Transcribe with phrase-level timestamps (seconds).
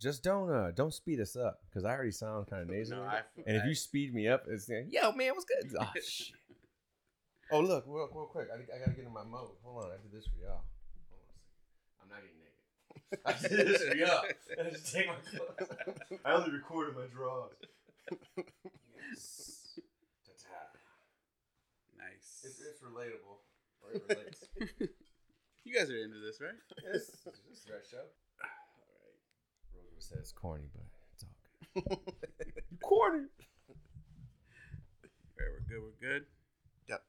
[0.00, 3.00] just don't uh don't speed us up because I already sound kind of nasally.
[3.00, 5.72] I- and if I- you speed me up, it's like, yo man, what's good?
[5.78, 6.34] Oh shit.
[7.52, 9.50] Oh look, real, real quick, I, I gotta get in my mode.
[9.62, 10.64] Hold on, I did this for y'all.
[11.08, 12.02] Hold on a second.
[12.02, 13.20] I'm not getting naked.
[13.24, 13.32] I
[13.62, 14.24] did this for y'all.
[14.66, 15.70] I just take my clothes.
[16.24, 17.54] I only recorded my drawers.
[18.98, 19.78] Yes.
[20.26, 20.74] Ta-ta.
[21.98, 22.42] nice.
[22.44, 23.38] It's, it's relatable.
[23.82, 24.44] Or it relates.
[25.64, 26.58] you guys are into this, right?
[26.82, 28.02] Yes, this is show.
[29.96, 30.84] All Rosa says it's corny, but
[31.14, 31.32] it's all
[31.74, 32.52] good.
[32.82, 33.24] corny.
[35.38, 35.48] right.
[35.52, 35.82] We're good.
[35.82, 36.26] We're good.
[36.88, 37.02] Yep.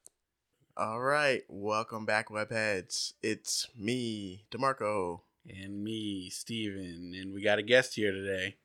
[0.76, 3.12] All right, welcome back, webheads.
[3.22, 5.20] It's me, Demarco.
[5.48, 7.14] And me, Steven.
[7.14, 8.56] And we got a guest here today.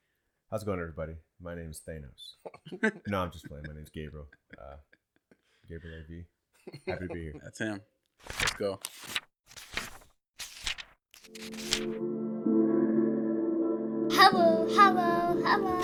[0.50, 1.16] How's it going, everybody?
[1.42, 2.92] My name is Thanos.
[3.08, 3.66] no, I'm just playing.
[3.67, 4.28] My name's Gabriel.
[4.58, 4.76] Uh,
[5.67, 6.26] Gabriel AV.
[6.88, 7.34] Happy to be here.
[7.44, 7.81] That's him.
[8.40, 8.80] Let's go.
[14.23, 15.84] Hello, hello, hello.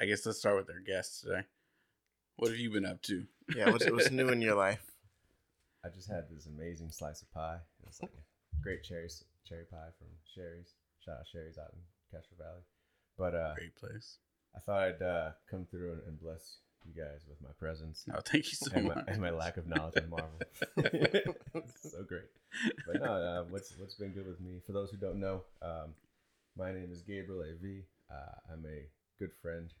[0.00, 1.42] I guess let's start with our guest today.
[2.38, 3.24] What have you been up to?
[3.56, 4.92] Yeah, what's, what's new in your life?
[5.84, 7.58] I just had this amazing slice of pie.
[7.84, 9.08] It's like a great cherry
[9.44, 10.74] cherry pie from Sherry's.
[11.04, 11.80] Shout out Sherry's out in
[12.12, 12.62] Castro Valley.
[13.18, 14.18] But uh, Great place.
[14.54, 18.20] I thought I'd uh, come through and, and bless you guys with my presence No,
[18.24, 20.38] thank you so and, my, and my lack of knowledge of Marvel.
[21.82, 22.30] So great.
[22.86, 24.60] But no, uh, what's what's been good with me?
[24.64, 25.92] For those who don't know, um,
[26.56, 27.82] my name is Gabriel A.V.
[28.08, 28.86] Uh, I'm a
[29.18, 29.72] good friend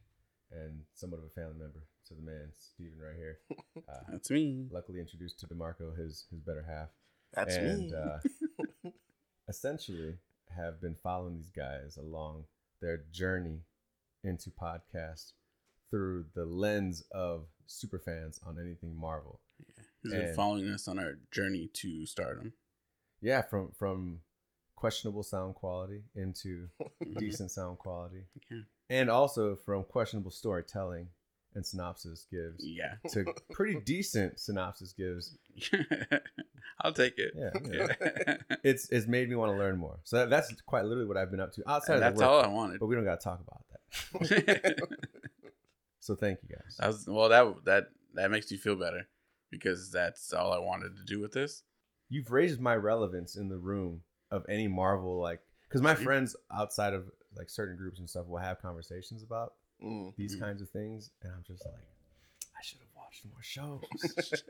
[0.50, 3.38] and somewhat of a family member to the man Steven right here.
[3.88, 4.66] Uh, That's me.
[4.70, 6.88] luckily introduced to Demarco, his his better half,
[7.32, 7.94] That's and me.
[7.94, 8.90] uh,
[9.48, 10.16] essentially
[10.56, 12.44] have been following these guys along
[12.82, 13.60] their journey
[14.24, 15.32] into podcast
[15.90, 19.40] through the lens of superfans on anything Marvel.
[20.02, 22.52] Who's been following us on our journey to stardom?
[23.20, 24.20] Yeah, from from
[24.76, 26.68] questionable sound quality into
[27.18, 28.58] decent sound quality, Yeah.
[28.90, 31.08] and also from questionable storytelling
[31.54, 32.94] and synopsis gives Yeah.
[33.10, 35.36] to pretty decent synopsis gives.
[36.80, 37.32] I'll take it.
[37.36, 37.50] Yeah.
[37.70, 38.36] Yeah.
[38.64, 39.98] It's it's made me want to learn more.
[40.04, 42.28] So that, that's quite literally what I've been up to outside of That's work.
[42.28, 42.80] all I wanted.
[42.80, 44.88] But we don't got to talk about that.
[46.00, 46.76] So thank you guys.
[46.86, 49.08] was, well, that that that makes me feel better
[49.50, 51.62] because that's all I wanted to do with this.
[52.08, 56.94] You've raised my relevance in the room of any Marvel like because my friends outside
[56.94, 59.52] of like certain groups and stuff will have conversations about
[59.82, 60.14] Mm.
[60.16, 60.40] these Mhm.
[60.40, 61.74] kinds of things, and I'm just like,
[62.56, 63.82] I should have watched more shows.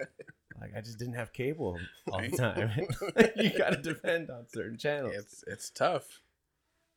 [0.61, 1.81] like I just didn't have cable
[2.11, 2.71] all the time.
[3.37, 5.15] you got to depend on certain channels.
[5.17, 6.23] It's it's tough.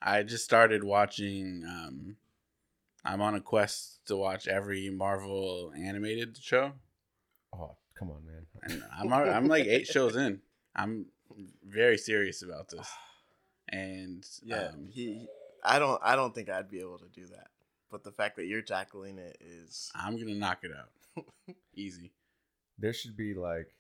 [0.02, 1.64] I just started watching.
[1.68, 2.16] Um,
[3.03, 6.74] I'm on a quest to watch every Marvel animated show,
[7.53, 8.46] oh, come on, man.
[8.64, 10.41] and I'm I'm like eight shows in.
[10.75, 11.08] I'm
[11.66, 12.88] very serious about this,
[13.70, 15.28] and yeah, um, he.
[15.64, 16.00] I don't.
[16.03, 17.47] I don't think I'd be able to do that.
[17.91, 19.91] But the fact that you're tackling it is.
[19.94, 21.25] I'm gonna knock it out
[21.75, 22.13] easy.
[22.79, 23.75] There should be like,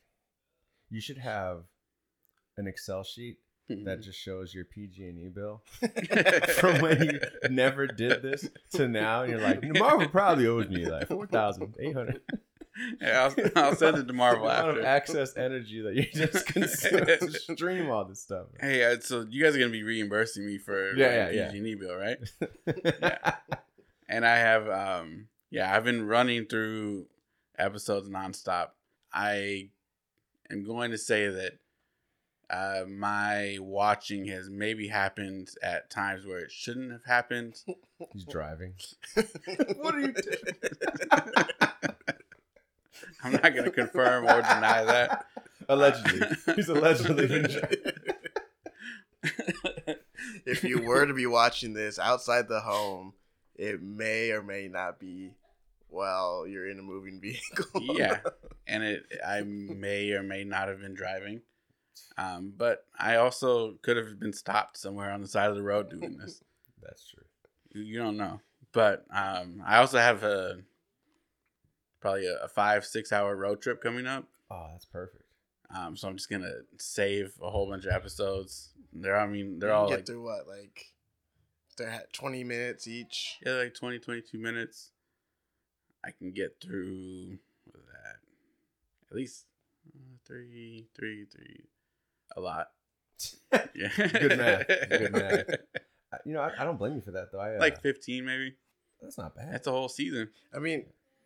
[0.89, 1.63] you should have
[2.57, 3.37] an Excel sheet
[3.69, 5.63] that just shows your PG&E bill
[6.55, 9.21] from when you never did this to now.
[9.23, 12.21] And you're like, Marvel probably owes me like four thousand eight hundred.
[13.01, 14.87] Yeah, I'll, I'll send it to Marvel The amount of after.
[14.87, 18.47] access energy that you just consume to stream all this stuff.
[18.59, 21.51] Hey, uh, so you guys are gonna be reimbursing me for Yeah, my yeah, yeah.
[21.51, 22.17] PG&E bill, right?
[24.11, 27.07] And I have um yeah, I've been running through
[27.57, 28.69] episodes nonstop.
[29.13, 29.69] I
[30.49, 31.53] am going to say that
[32.49, 37.55] uh, my watching has maybe happened at times where it shouldn't have happened.
[38.13, 38.73] He's driving.
[39.77, 40.37] what are you doing?
[43.23, 45.25] I'm not going to confirm or deny that.
[45.69, 47.77] Allegedly, he's allegedly been driving.
[50.45, 53.13] if you were to be watching this outside the home,
[53.55, 55.33] it may or may not be
[55.89, 57.81] while you're in a moving vehicle.
[57.81, 58.19] yeah,
[58.67, 61.41] and it I may or may not have been driving,
[62.17, 65.89] um, but I also could have been stopped somewhere on the side of the road
[65.89, 66.41] doing this.
[66.81, 67.23] That's true.
[67.73, 68.39] You- you don't know.
[68.73, 70.59] But um, I also have a
[71.99, 74.25] probably a, a five six hour road trip coming up.
[74.49, 75.23] Oh, that's perfect.
[75.75, 78.71] Um, so I'm just gonna save a whole bunch of episodes.
[78.93, 80.85] They're I mean they're all get like through what like
[81.77, 83.37] they're at 20 minutes each.
[83.45, 84.91] yeah like 20, 22 minutes.
[86.03, 88.15] I can get through with that
[89.09, 89.45] at least
[89.87, 91.63] uh, three, three, three,
[92.35, 92.69] a lot.
[93.75, 94.67] Yeah, Good math.
[94.89, 95.45] Good math.
[96.25, 97.39] You know, I, I don't blame you for that though.
[97.39, 98.55] I, uh, like fifteen, maybe.
[99.01, 99.53] that's not bad.
[99.53, 100.29] That's a whole season.
[100.55, 100.85] I mean,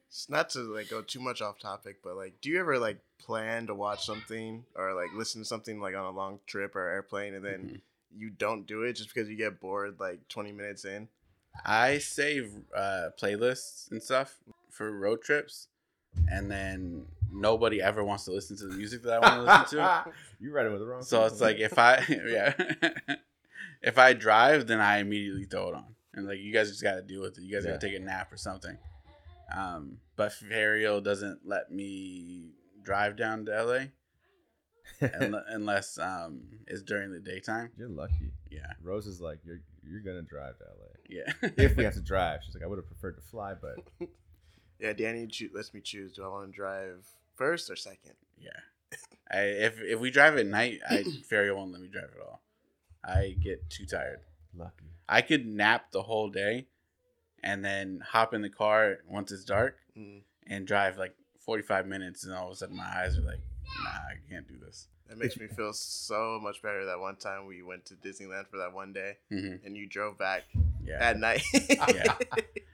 [0.10, 3.00] it's not to like go too much off topic, but like, do you ever like
[3.20, 6.88] plan to watch something or like listen to something like on a long trip or
[6.90, 7.82] airplane, and then Mhm.
[8.18, 11.08] You don't do it just because you get bored like twenty minutes in?
[11.66, 14.36] I save uh, playlists and stuff
[14.70, 15.68] for road trips,
[16.30, 19.80] and then nobody ever wants to listen to the music that I want to listen
[19.80, 20.06] to.
[20.40, 21.02] you riding with the wrong.
[21.02, 22.54] So it's like if I yeah,
[23.82, 26.96] if I drive, then I immediately throw it on, and like you guys just got
[26.96, 27.44] to deal with it.
[27.44, 27.72] You guys Yeah.
[27.72, 28.78] got to take a nap or something.
[29.56, 32.50] Um, but Ferio doesn't let me
[32.84, 33.92] drive down to LA unle-
[35.50, 37.70] unless um it's during the daytime.
[37.78, 38.32] you're lucky.
[38.50, 40.96] Yeah, Rose is like, you're you're gonna drive to LA.
[41.10, 41.50] yeah.
[41.58, 43.76] If we have to drive, she's like, I would have preferred to fly, but
[44.80, 46.14] Yeah, Danny choo- lets me choose.
[46.14, 47.06] Do I want to drive
[47.36, 48.14] first or second?
[48.38, 48.50] Yeah.
[49.32, 52.42] I if if we drive at night, I Ferio won't let me drive at all.
[53.04, 54.20] I get too tired.
[54.56, 54.86] lucky.
[55.08, 56.68] I could nap the whole day
[57.44, 62.26] and then hop in the car once it's dark Mm, and drive like 45 minutes
[62.26, 63.40] and all of a sudden my eyes are like,
[63.84, 64.88] nah, I can't do this.
[65.10, 66.86] that makes me feel so much better.
[66.86, 70.18] That one time we went to Disneyland for that one day, hmm and you drove
[70.18, 70.44] back
[70.84, 70.98] Yeah.
[71.00, 71.44] at night.
[71.54, 72.16] Yeah.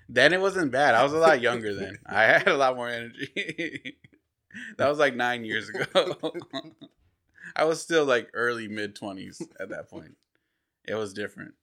[0.09, 0.93] Then it wasn't bad.
[0.95, 1.97] I was a lot younger then.
[2.05, 3.97] I had a lot more energy.
[4.77, 5.85] that was like nine years ago.
[7.55, 10.15] I was still like early mid 20s at that point.
[10.85, 11.53] It was different.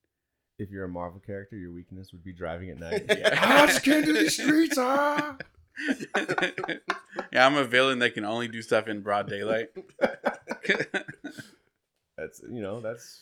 [0.59, 3.05] If you're a Marvel character, your weakness would be driving at night.
[3.09, 3.39] Yeah.
[3.41, 5.37] I just can't do these streets, ah.
[7.33, 9.69] yeah, I'm a villain that can only do stuff in broad daylight.
[12.17, 13.21] That's you know that's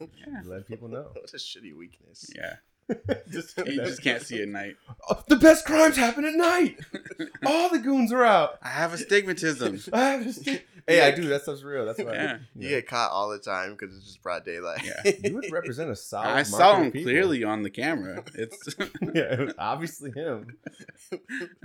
[0.00, 0.42] Yeah.
[0.44, 1.08] let people know.
[1.12, 2.30] what a shitty weakness.
[2.36, 2.56] yeah,
[3.30, 4.76] just, you just can't see at night.
[5.08, 6.78] Oh, the best crimes happen at night.
[7.46, 8.58] All the goons are out.
[8.62, 9.80] I have astigmatism.
[9.92, 11.28] I have to stay- hey, I do.
[11.28, 11.86] That stuff's real.
[11.86, 12.12] That's why.
[12.14, 12.38] Yeah.
[12.56, 14.82] You get caught all the time because it's just broad daylight.
[14.84, 15.12] Yeah.
[15.22, 16.28] You would represent a solid.
[16.28, 18.24] I saw him clearly on the camera.
[18.34, 18.74] It's
[19.14, 20.56] yeah, it was obviously him.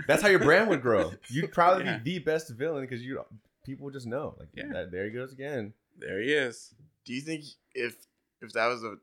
[0.06, 1.12] That's how your brand would grow.
[1.28, 1.98] You'd probably Yeah.
[1.98, 3.24] be the best villain because you
[3.64, 4.34] people would just know.
[4.38, 4.68] Like, Yeah.
[4.72, 5.72] that, there he goes again.
[5.98, 6.74] there he is.
[7.04, 7.44] Do you think
[7.74, 7.96] if
[8.42, 8.96] if that was a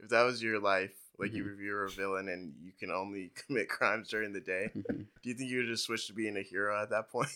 [0.00, 1.36] if that was your life, like Mm-hmm.
[1.36, 5.06] you if you're a villain and you can only commit crimes during the day, Mhm.
[5.22, 7.28] do you think you would just switch to being a hero at that point?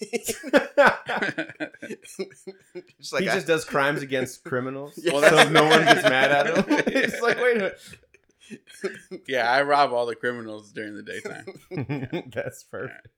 [2.98, 5.12] just like he I- just does crimes against criminals, Yeah.
[5.14, 6.64] Well, so no one gets mad at him.
[6.86, 7.80] it's like, wait a minute.
[9.26, 11.46] yeah, I rob all the criminals during the daytime.
[11.70, 12.32] minute.
[12.32, 13.08] that's perfect.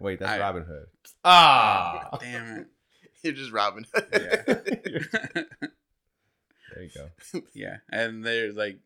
[0.00, 0.86] Wait, that's I- Robin Hood.
[1.24, 2.66] Ah, Damn it!
[3.22, 3.86] you're just Robin.
[3.94, 4.06] Hood.
[4.12, 5.70] it.
[6.74, 7.42] There you go.
[7.54, 8.78] Yeah, and they're like,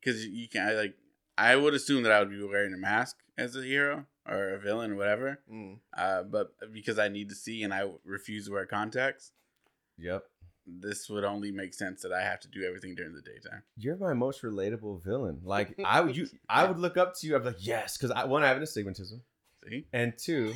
[0.00, 0.94] because you can I like,
[1.38, 4.58] I would assume that I would be wearing a mask as a hero or a
[4.58, 5.40] villain or whatever.
[5.52, 5.78] Mm.
[5.96, 9.32] Uh, but because I need to see and I refuse to wear contacts,
[9.98, 10.22] Yep.
[10.66, 13.62] this would only make sense that I have to do everything during the daytime.
[13.76, 15.40] You're my most relatable villain.
[15.42, 17.34] Like I would, you, I would look up to you.
[17.34, 19.22] I'd be like, yes, because I one, I have an astigmatism,
[19.68, 20.54] See, and two,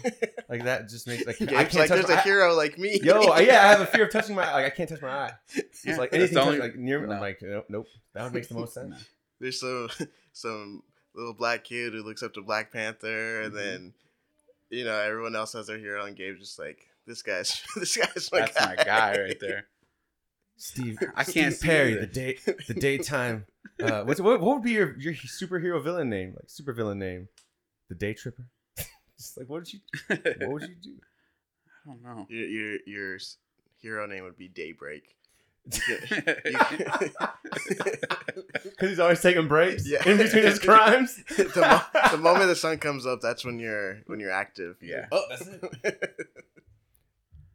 [0.49, 2.99] like that just makes like I can't like, touch there's my, a hero like me.
[3.03, 4.53] Yo, yeah, I have a fear of touching my.
[4.53, 5.33] Like I can't touch my eye.
[5.55, 7.07] It's Yeah, like anything touch, like near me.
[7.09, 7.15] no.
[7.15, 7.87] I'm like, nope, nope.
[8.15, 8.91] That would make the most sense.
[8.91, 8.97] No.
[9.41, 9.89] there's some
[10.33, 10.83] some
[11.15, 13.57] little black kid who looks up to Black Panther, and Mhm.
[13.57, 13.95] then
[14.71, 18.29] you know everyone else has their hero, and Gabe's just like, this guy's this guy's
[18.33, 18.75] my That's guy.
[18.77, 19.67] my guy right there.
[20.59, 23.45] Steve, I can't Steve Perry, the day, the daytime.
[23.81, 26.33] Uh, what's what, what would be your your superhero villain name?
[26.35, 27.29] Like super villain name,
[27.91, 28.49] the Day Tripper.
[29.19, 29.81] Just like what did you
[30.41, 30.97] what would you do?
[31.85, 32.27] I don't know.
[32.29, 33.19] Your, your your
[33.81, 35.15] hero name would be Daybreak.
[37.57, 40.07] Because he's always taking breaks Yeah.
[40.09, 41.17] in between his crimes.
[41.37, 44.77] the, mo- the moment the sun comes up, that's when you're when you're active.
[44.83, 45.07] yeah.
[45.13, 45.47] oh, that's
[45.83, 46.17] it.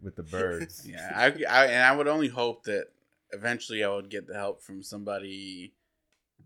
[0.02, 0.88] With the birds.
[0.88, 2.88] Yeah, I, I and I would only hope that
[3.32, 5.74] eventually I would get the help from somebody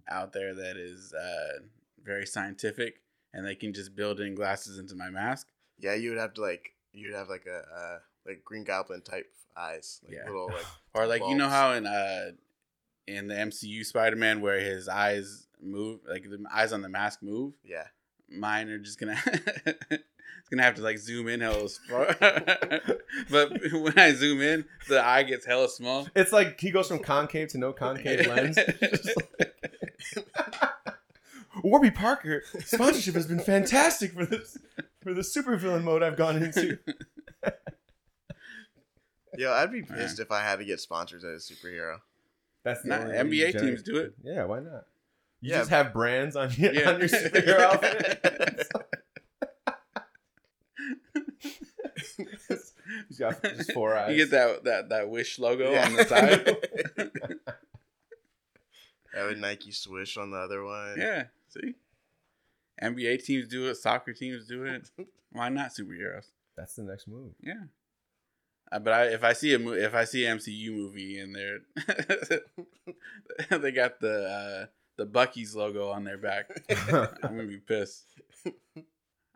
[0.09, 1.59] out there that is uh,
[2.03, 3.01] very scientific
[3.35, 5.47] and they can just build in glasses into my mask.
[5.79, 9.27] yeah, you would have to like you'd have like a uh, like Green Goblin type
[9.57, 10.25] eyes, like Yeah.
[10.25, 10.65] little like
[10.95, 12.31] Or like you know how in uh
[13.07, 17.21] in the MCU Spider Man where his eyes move, like the eyes on the mask
[17.21, 17.53] move.
[17.63, 17.87] yeah.
[18.27, 19.17] Mine are just gonna
[19.91, 22.15] it's gonna have to like zoom in hella far.
[23.29, 26.07] but when I zoom in, the eye gets hella small.
[26.15, 28.57] It's like he goes from concave to no concave lens.
[31.55, 34.57] Just Warby Parker sponsorship has been fantastic for this
[35.01, 36.77] for the supervillain mode I've gone into.
[39.37, 41.97] Yo, I'd be pissed if I had to get sponsors as a superhero.
[42.63, 44.13] That's the Nah, only way you NBA generate- teams do it.
[44.23, 44.85] Yeah, why not?
[45.41, 45.57] You Yeah.
[45.59, 46.89] just have brands on your, Yeah.
[46.91, 48.67] on your superhero outfit.
[53.09, 54.11] He's got just four eyes.
[54.11, 55.85] You get that that that Wish logo Yeah.
[55.85, 56.57] on the side.
[59.15, 60.95] Have a Nike swish on the other one.
[60.97, 61.23] yeah.
[61.49, 61.75] See,
[62.81, 63.75] NBA teams do it.
[63.75, 64.89] Soccer teams do it.
[65.31, 66.27] Why not superheroes?
[66.57, 67.33] That's the next move.
[67.41, 67.63] Yeah.
[68.71, 71.35] Uh, but I, if I see a mo- if I see an MCU movie and
[71.35, 71.59] they're
[73.59, 74.65] they got the uh,
[74.97, 76.49] the Bucky's logo on their back,
[76.91, 78.05] I'm gonna be pissed.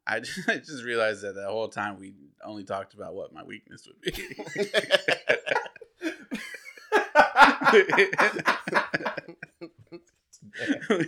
[0.08, 3.44] I just, I just realized that the whole time we only talked about what my
[3.44, 4.12] weakness would be.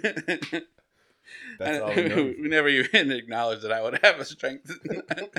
[1.60, 2.24] That's all we know.
[2.24, 4.72] we never even acknowledged that I would have a strength.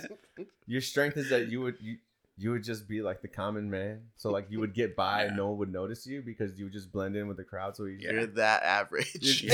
[0.66, 1.97] Your strength is that you would you
[2.38, 4.00] you would just be like the common man.
[4.16, 6.73] So like you would get by and no one would notice you because you would
[6.73, 8.04] just blend in with the crowd so easy.
[8.04, 9.45] You're that average.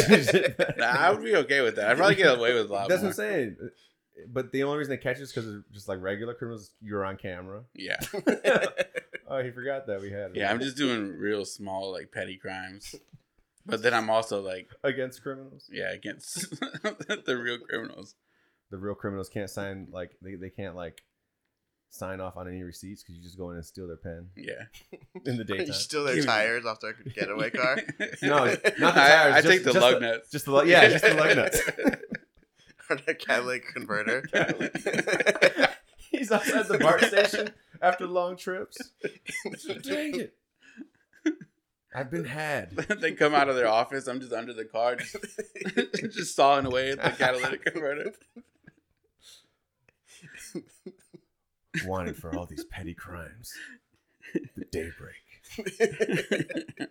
[0.79, 1.89] Nah, I would be okay with that.
[1.91, 3.11] I'd probably get away with a lot That's more.
[3.11, 3.57] what I'm saying.
[4.29, 7.17] But the only reason they catch us because it's just like regular criminals, you're on
[7.17, 7.63] camera.
[7.75, 7.99] Yeah,
[9.31, 10.35] Oh, he forgot that we had.
[10.35, 10.51] yeah.
[10.51, 12.95] I'm just doing real small, like petty crimes,
[13.69, 15.69] but then I'm also like, against criminals.
[15.73, 18.15] yeah, against the real criminals.
[18.71, 21.03] The real criminals can't sign like they, they can't like
[21.91, 24.65] sign off on any receipts because you just go in and steal their pen Yeah,
[25.25, 25.73] in the you daytime.
[25.73, 27.79] steal their Give me- tires off their getaway car.
[28.23, 29.35] No, not the tires.
[29.35, 30.31] I, I just- take the just lug the- nuts.
[30.31, 31.61] Just the lug- yeah, just the lug nuts.
[32.91, 34.23] or the catalytic converter.
[36.11, 37.51] He's outside the BART station
[37.83, 38.79] after long trips.
[39.83, 40.35] Dang it.
[41.95, 42.71] I've been had.
[43.01, 44.07] they come out of their office.
[44.07, 45.17] I'm just under the car, just,
[46.15, 48.13] just sawing away at the catalytic converter.
[51.85, 53.53] Wanted for all these petty crimes.
[54.57, 55.15] The daybreak.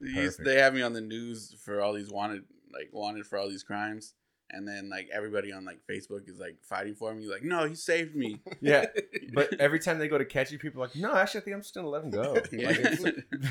[0.00, 0.44] Perfect.
[0.44, 3.62] they have me on the news for all these wanted, like wanted for all these
[3.62, 4.14] crimes,
[4.50, 7.26] and then like everybody on like Facebook is like fighting for me.
[7.26, 8.40] Like, no, he saved me.
[8.60, 8.86] Yeah,
[9.34, 11.54] but every time they go to catch you, people are like, no, actually, I think
[11.56, 12.32] I'm just gonna let him go.
[12.34, 12.70] Like, Yeah.
[12.70, 13.02] it's-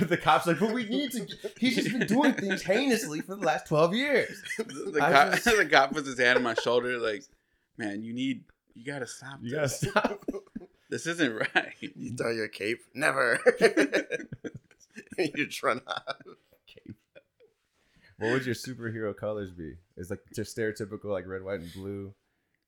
[0.07, 1.27] the cops like, but we need to.
[1.59, 4.41] He's just been doing things heinously for the last twelve years.
[4.57, 7.23] the, the cop, just- the cop puts his hand on my shoulder, like,
[7.77, 9.39] man, you need, you gotta stop.
[9.41, 9.83] You this.
[9.93, 10.25] gotta stop.
[10.89, 11.73] This isn't right.
[11.79, 12.79] You throw your cape?
[12.93, 13.39] Never.
[15.17, 16.15] you just run off.
[18.17, 19.73] What would your superhero colors be?
[19.97, 22.13] It's like just stereotypical, like red, white, and blue.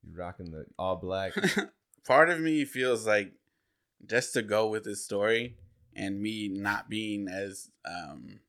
[0.03, 1.33] You're rocking the all black.
[2.05, 3.31] Part of me feels like
[4.05, 5.55] just to go with this story
[5.95, 8.39] and me not being as um,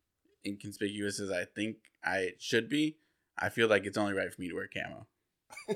[0.45, 2.99] inconspicuous as I think I should be,
[3.39, 5.07] I feel like it's only right for me to wear camo.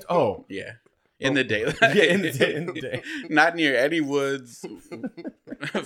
[0.09, 0.73] Oh, Yeah.
[1.19, 1.77] In Oh, the daylight.
[1.81, 3.01] yeah, in the day- in the day.
[3.29, 4.65] Not near any woods,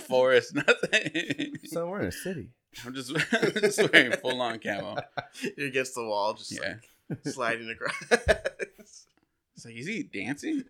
[0.00, 1.52] forest, nothing.
[1.66, 2.50] so we're in a city.
[2.84, 3.14] I'm just,
[3.60, 4.96] just wearing full on camo.
[5.56, 6.74] You're against the wall, just Yeah.
[7.10, 7.94] like sliding across.
[9.56, 10.62] It's like, is he dancing?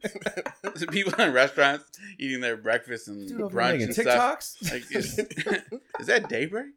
[0.74, 1.84] Is people in restaurants
[2.18, 4.40] eating their breakfast and Dude, brunch making and stuff?
[4.40, 4.72] TikToks.
[4.72, 5.18] Like, is,
[6.00, 6.68] is that daybreak?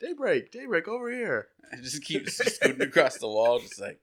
[0.00, 1.48] daybreak, daybreak over here.
[1.72, 3.98] I just keep scooting across the wall, just like,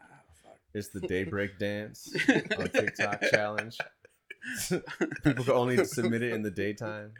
[0.00, 0.04] ah,
[0.44, 0.58] fuck.
[0.74, 3.78] It's the daybreak dance on TikTok challenge.
[5.24, 7.12] People can only submit it in the daytime.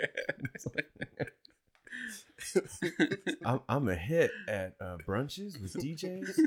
[2.54, 6.38] It's like- I'm, I'm a hit at uh, brunches with DJs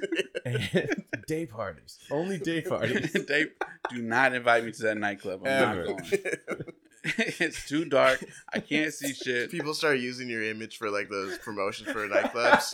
[0.46, 2.00] and day parties.
[2.12, 3.12] Only day parties.
[3.28, 3.46] they
[3.90, 5.42] do not invite me to that nightclub.
[5.46, 5.86] I'm Ever.
[5.86, 6.24] not going.
[7.04, 8.24] it's too dark.
[8.54, 9.50] I can't see shit.
[9.52, 12.74] People start using your image for like those promotions for nightclubs.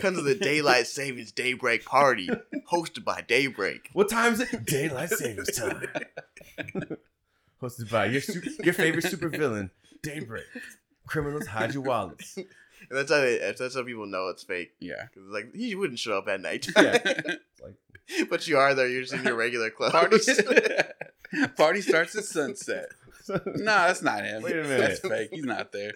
[0.00, 2.28] Come to the Daylight Savings Daybreak Party,
[2.72, 3.90] hosted by Daybreak.
[3.92, 4.64] What time is it?
[4.64, 5.86] Daylight savings time.
[7.62, 9.70] Hosted by your super, your favorite supervillain,
[10.02, 10.44] Daybreak.
[11.06, 12.36] Criminals hide your wallets.
[12.36, 12.46] And
[12.90, 14.72] that's how they, that's how people know it's fake.
[14.78, 15.06] Yeah.
[15.14, 16.98] Cause like he wouldn't show up at night, Yeah.
[17.62, 17.74] Like
[18.30, 18.88] but you are there.
[18.88, 19.92] You're just in your regular clothes.
[19.92, 20.18] Party,
[21.56, 22.86] party starts at sunset.
[23.28, 24.42] No, that's not him.
[24.42, 24.78] Wait a minute.
[24.78, 25.28] That's fake.
[25.32, 25.92] He's not there.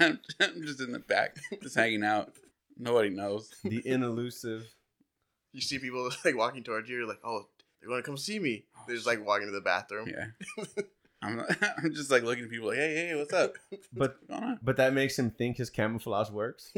[0.00, 0.18] I'm
[0.62, 2.32] just in the back, just hanging out.
[2.76, 3.50] Nobody knows.
[3.62, 4.66] The inelusive.
[5.52, 6.98] you see people like walking towards you.
[6.98, 7.46] You're like, oh,
[7.80, 8.64] they want to come see me.
[8.86, 10.08] They're just like walking to the bathroom.
[10.08, 10.26] Yeah.
[11.24, 11.40] I'm,
[11.78, 13.54] I'm just like looking at people like, hey, hey, what's up?
[13.92, 14.58] But What's going on?
[14.62, 16.72] but that makes him think his camouflage works.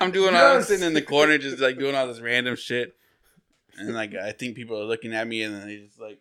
[0.00, 2.96] I'm doing all I'm sitting in the corner, just like doing all this random shit,
[3.78, 6.18] and like I think people are looking at me, and then they just like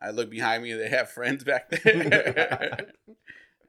[0.00, 2.86] I look behind me, and they have friends back there.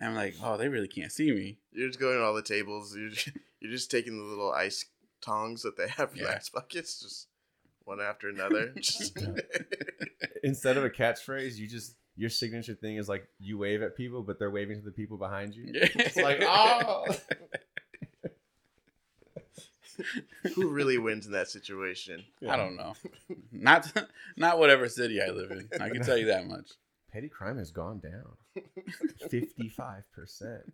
[0.02, 1.58] I'm like, oh, they really can't see me.
[1.72, 2.94] You're just going to all the tables.
[2.96, 3.30] You're just,
[3.62, 4.86] you're just taking the little ice
[5.22, 6.34] tongs that they have in Yeah.
[6.36, 7.28] ice buckets, just
[7.86, 8.74] one after another.
[10.44, 14.22] Instead of a catchphrase, you just your signature thing is like you wave at people,
[14.24, 15.72] but they're waving to the people behind you.
[15.74, 15.88] Yeah.
[15.96, 17.06] It's like, oh,
[20.56, 22.24] Who really wins in that situation?
[22.48, 22.94] I don't know.
[23.52, 23.92] Not
[24.36, 25.70] not whatever city I live in.
[25.80, 26.72] I can tell you that much.
[27.12, 28.64] Petty crime has gone down,
[29.30, 30.74] fifty-five percent.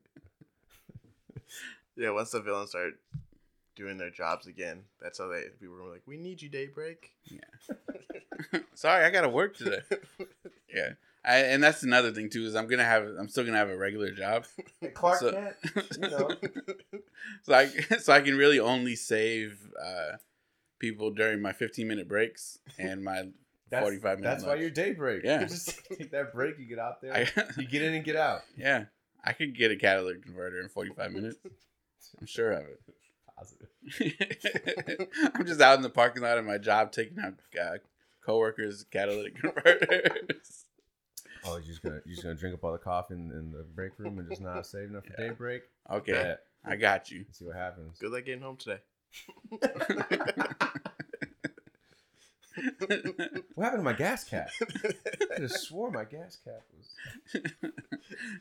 [1.98, 2.94] Yeah, once the villains start
[3.80, 8.60] doing their jobs again, that's how they people were like, "We need you, Daybreak." Yeah.
[8.76, 9.80] Sorry, I gotta work today.
[10.72, 10.90] Yeah,
[11.26, 13.76] I, and that's another thing too is I'm gonna have I'm still gonna have a
[13.78, 14.46] regular job,
[14.94, 15.56] Clark So- Kent,
[16.00, 16.30] you know.
[17.44, 17.66] so I
[18.00, 20.18] so I can really only save uh,
[20.78, 23.30] people during my 15 minute breaks and my
[23.72, 25.24] That's, 45 minute That's why your day break.
[25.24, 25.42] Yeah.
[25.42, 28.16] You just take that break, you get out there, I, you get in and get
[28.16, 28.42] out.
[28.56, 28.86] yeah,
[29.24, 31.38] I could get a catalytic converter in 45 minutes.
[32.22, 32.80] I'm sure of it.
[33.40, 33.70] Positive.
[35.36, 37.78] I'm just out in the parking lot of my job taking out uh,
[38.26, 40.66] coworkers' catalytic converters.
[41.46, 43.64] Oh, you're just gonna you're just gonna drink up all the coffee in, in the
[43.64, 45.30] break room and just not save enough for Yeah.
[45.30, 45.64] daybreak.
[45.90, 46.42] Okay, Bet.
[46.66, 47.26] I got you.
[47.32, 47.98] See what happens.
[47.98, 48.80] Good luck getting home today.
[53.56, 54.50] What happened to my gas cap?
[55.36, 56.96] I just swore my gas cap was.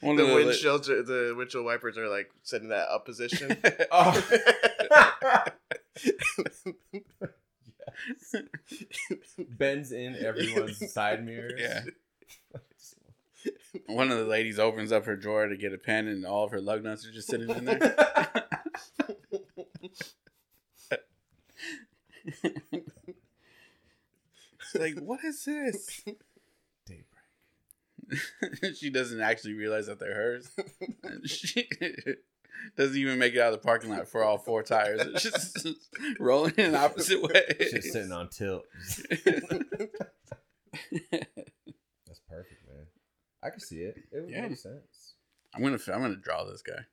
[0.01, 3.57] One the of the windshields, are, the windshield wipers are like setting that up position.
[3.91, 4.23] Oh.
[9.39, 11.61] Bends in everyone's side mirrors.
[11.61, 11.83] Yeah.
[13.87, 16.53] one of the ladies opens up her drawer to get a pen, and all of
[16.53, 17.97] her lug nuts are just sitting in there.
[24.73, 26.03] She's like, what is this?
[26.87, 27.07] Daybreak.
[28.79, 30.51] she doesn't actually realize that they're hers.
[31.27, 31.69] she
[32.77, 35.01] doesn't even make it out of the parking lot for all four tires.
[35.03, 35.69] It's just
[36.19, 37.71] rolling in opposite ways.
[37.73, 38.65] Just sitting on tilt.
[42.07, 42.87] That's perfect, man.
[43.43, 43.97] I can see it.
[44.13, 44.49] It would Yeah.
[44.49, 45.15] make sense.
[45.55, 46.87] I'm gonna I'm gonna draw this guy.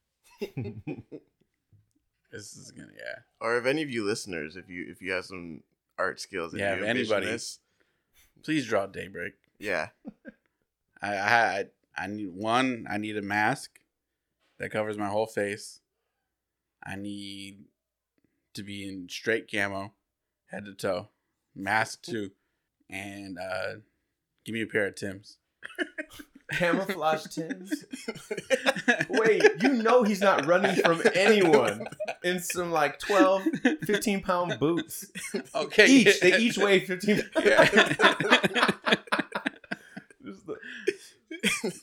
[2.31, 3.19] This is gonna yeah.
[3.39, 5.61] or if any of you listeners, if you if you have some
[5.97, 7.59] art skills, Yeah, if envision anybody- this,
[8.43, 9.33] Please draw Daybreak.
[9.59, 9.89] yeah,
[11.01, 11.65] I, I
[11.97, 12.85] I need one.
[12.89, 13.79] I need a mask
[14.59, 15.81] that covers my whole face.
[16.83, 17.65] I need
[18.53, 19.93] to be in straight camo,
[20.47, 21.09] head to toe,
[21.55, 22.31] mask too,
[22.89, 23.75] and uh,
[24.45, 25.37] give me a pair of Tims.
[26.51, 27.85] Camouflage Tims.
[29.09, 31.87] Wait, you know he's not running from anyone
[32.23, 33.43] in some like 12,
[33.83, 35.05] 15 pound boots.
[35.55, 36.19] Okay, Each.
[36.19, 38.69] They each weigh 15 Yeah.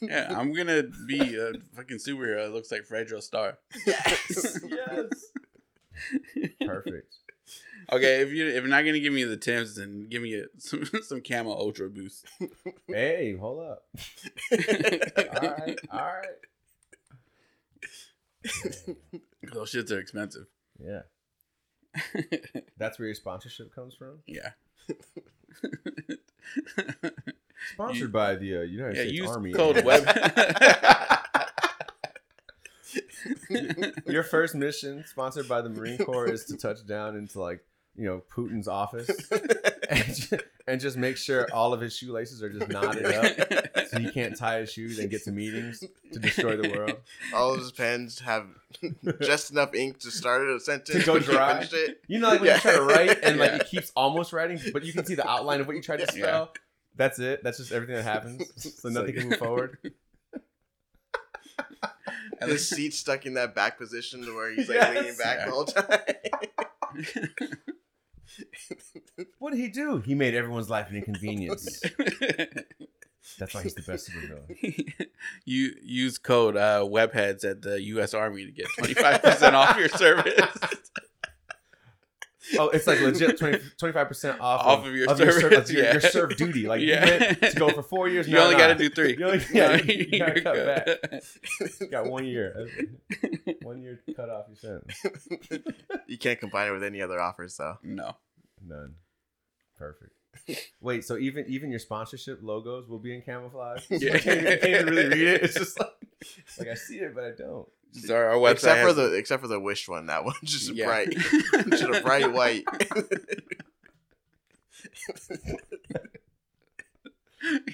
[0.00, 2.44] Yeah, I'm gonna be a fucking superhero.
[2.44, 3.58] that looks like Fredro Starr.
[3.86, 4.58] yes.
[4.68, 5.08] Yes.
[6.66, 7.14] Perfect.
[7.92, 10.44] Okay, if you if you're not gonna give me the Tims, then give me a,
[10.58, 12.24] some some camo ultra boost.
[12.88, 13.84] Hey, hold up.
[14.52, 15.78] All right.
[15.90, 16.26] All right.
[19.52, 20.46] Those shits are expensive.
[20.78, 21.02] Yeah.
[22.78, 24.18] That's where your sponsorship comes from?
[24.26, 24.50] yeah.
[27.74, 29.52] Sponsored You- by the uh, United Yeah, States use Army.
[29.52, 30.04] code and- web.
[34.06, 38.06] Your first mission, sponsored by the Marine Corps, is to touch down into like you
[38.06, 39.10] know Putin's office
[39.90, 40.34] and just,
[40.66, 44.36] and just make sure all of his shoelaces are just knotted up, so he can't
[44.36, 46.96] tie his shoes and get to meetings to destroy the world.
[47.34, 48.46] all of his pens have
[49.20, 51.66] just enough ink to start a sentence To go you dry.
[51.70, 52.00] it.
[52.08, 52.54] You know, like when Yeah.
[52.54, 53.56] you try to write and like Yeah.
[53.58, 56.06] it keeps almost writing, but you can see the outline of what you tried to
[56.16, 56.24] Yeah.
[56.24, 56.52] spell.
[56.96, 57.42] That's it.
[57.44, 58.42] That's just everything that happens.
[58.80, 59.78] So nothing like- can move forward.
[62.42, 64.96] And the this- seat's stuck in that back position to where he's like Yes.
[64.96, 65.44] leaning back Yeah.
[65.46, 67.58] the whole time.
[69.38, 69.98] What did he do?
[69.98, 71.82] He made everyone's life an inconvenience.
[73.38, 74.92] That's why he's the best supervillain.
[75.44, 78.14] you use code uh, webheads at the U.S.
[78.14, 80.34] Army to get twenty five percent off your service.
[82.58, 85.92] Oh, it's like legit 25 percent off, Off of your ser- service, of your, yeah.
[85.92, 86.66] your serve duty.
[86.66, 87.04] Like Yeah.
[87.04, 88.26] you meant to go for four years.
[88.26, 88.58] You no, only no.
[88.60, 89.16] got to do three.
[89.16, 91.22] You only- yeah, No, you- you gotta cut good.
[91.80, 92.68] You got one year.
[93.62, 95.28] One year cut off your sentence.
[96.08, 97.78] you can't combine it with any other offers though.
[97.82, 98.16] No.
[98.66, 98.94] None.
[99.78, 100.12] Perfect.
[100.80, 103.84] Wait, so even even your sponsorship logos will be in camouflage?
[103.90, 104.14] Yeah.
[104.14, 105.42] I can't, I can't even really read it.
[105.42, 105.90] It's just like
[106.58, 107.68] like I see it, but I don't.
[107.92, 110.70] So our website except for has- the except for the wish one, that one's just
[110.72, 110.86] Yeah.
[110.86, 111.10] bright,
[111.70, 112.64] just a bright white.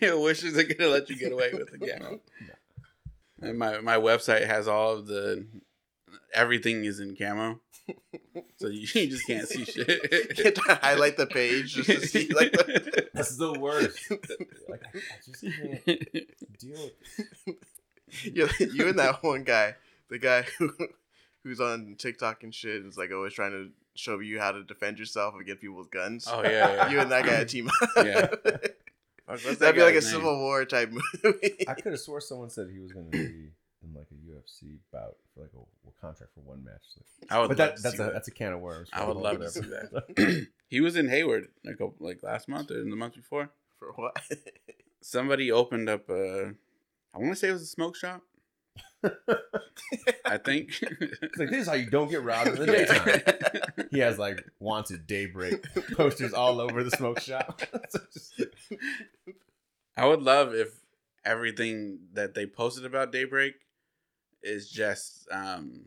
[0.00, 2.20] yeah, wishes are gonna let you get away with the camo.
[3.40, 5.46] And my my website has all of the
[6.34, 7.60] everything is in camo,
[8.56, 10.34] so you, you just can't see shit.
[10.36, 14.10] Can't to highlight the page just to see like the, That's the worst.
[14.68, 15.84] Like I, I just can't
[16.58, 16.90] deal
[17.46, 17.56] with
[18.22, 19.74] you, you and that one guy,
[20.10, 20.72] the guy who
[21.44, 24.98] who's on TikTok and shit, is like always trying to show you how to defend
[24.98, 26.26] yourself against people with guns.
[26.30, 26.90] oh yeah, yeah.
[26.90, 27.88] You and that guy team up.
[28.06, 28.26] Yeah.
[28.26, 30.00] Fuck, what's that That'd be like a name?
[30.00, 31.68] Civil War type movie.
[31.68, 33.50] I could have swore someone said he was going to be
[33.82, 36.80] in like a UFC bout for like a, a contract for one match.
[37.30, 38.12] I would but that, that's a that.
[38.14, 38.88] that's a can of worms.
[38.90, 40.02] I would love to see whatever.
[40.68, 43.50] he was in Hayward like a, like last month or in the month before.
[43.78, 44.16] For what?
[45.02, 46.54] Somebody opened up a,
[47.14, 48.22] I want to say it was a smoke shop.
[50.24, 50.72] I think.
[51.00, 53.88] It's like this is how you don't get robbed in the daytime.
[53.90, 55.64] He has like wanted daybreak
[55.96, 57.62] posters all over the smoke shop.
[57.90, 58.42] So just-
[59.96, 60.68] I would love if
[61.24, 63.54] everything that they posted about Daybreak
[64.42, 65.86] is just um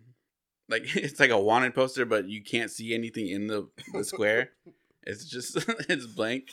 [0.67, 4.51] like it's like a wanted poster, but you can't see anything in the, the square.
[5.03, 5.57] It's just
[5.89, 6.49] it's blank.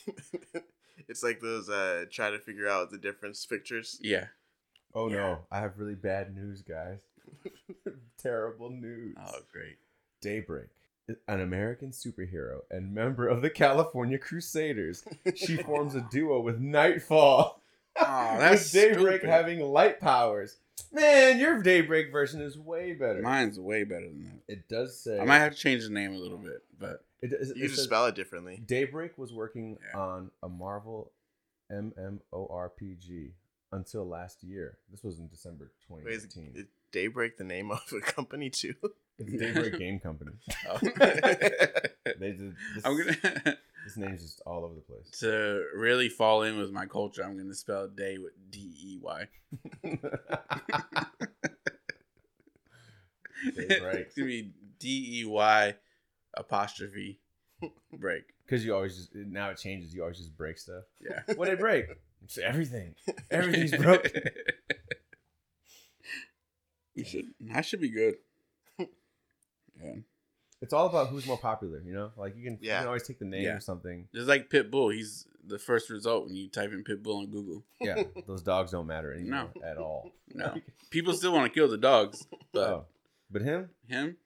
[1.09, 3.99] it's like those uh try to figure out the difference pictures.
[4.01, 4.27] Yeah.
[4.99, 7.01] Oh no, I have really bad news, guys.
[8.23, 9.17] Terrible news.
[9.21, 9.77] Oh great.
[10.21, 10.69] Daybreak,
[11.29, 15.05] an American superhero and member of the California Crusaders.
[15.37, 17.61] She forms a duo with Nightfall.
[18.01, 18.05] Oh,
[18.39, 19.31] that's with Daybreak stupid.
[19.31, 20.57] having light powers.
[20.93, 23.21] Man, your Daybreak version is way better.
[23.21, 24.53] Mine's way better than that.
[24.53, 25.19] It does say.
[25.21, 27.69] I might have to change the name a little bit, but It, it, You it
[27.69, 28.61] just spell it differently.
[28.65, 30.01] Daybreak was working Yeah.
[30.01, 31.13] on a Marvel
[31.71, 33.33] MMORPG
[33.73, 34.79] until last year.
[34.91, 36.63] This was in December Wait, is, 2018.
[36.63, 38.75] is Daybreak the name of a company too?
[39.19, 40.33] it's Daybreak Game Company.
[40.69, 40.79] oh.
[42.19, 42.57] They did.
[42.75, 43.17] This, I'm gonna
[43.85, 45.11] this name's just all over the place.
[45.21, 47.23] to really fall in with my culture.
[47.23, 49.29] I'm gonna spell day with D E Y.
[53.55, 54.07] Daybreak.
[54.07, 55.75] it's gonna be D E Y
[56.35, 57.21] apostrophe
[57.93, 58.25] break.
[58.45, 59.95] Because you always just now it changes.
[59.95, 60.85] You always just break stuff.
[61.01, 61.35] Yeah.
[61.37, 61.87] What did it break?
[62.25, 62.95] It's everything.
[63.31, 64.11] Everything's broken.
[66.97, 67.27] we should.
[67.55, 68.17] I should be good.
[69.81, 69.93] Yeah.
[70.61, 71.81] It's all about who's more popular.
[71.81, 72.79] You know, like you can, you Yeah.
[72.81, 73.55] can always take the name Yeah.
[73.59, 74.09] or something.
[74.13, 77.63] Just like Pitbull, he's the first result when you type in Pitbull on Google.
[77.81, 79.63] Yeah, those dogs don't matter anymore No.
[79.65, 80.11] at all.
[80.35, 80.57] No,
[80.91, 82.87] people still want to kill the dogs, but Oh,
[83.31, 84.17] but him, him,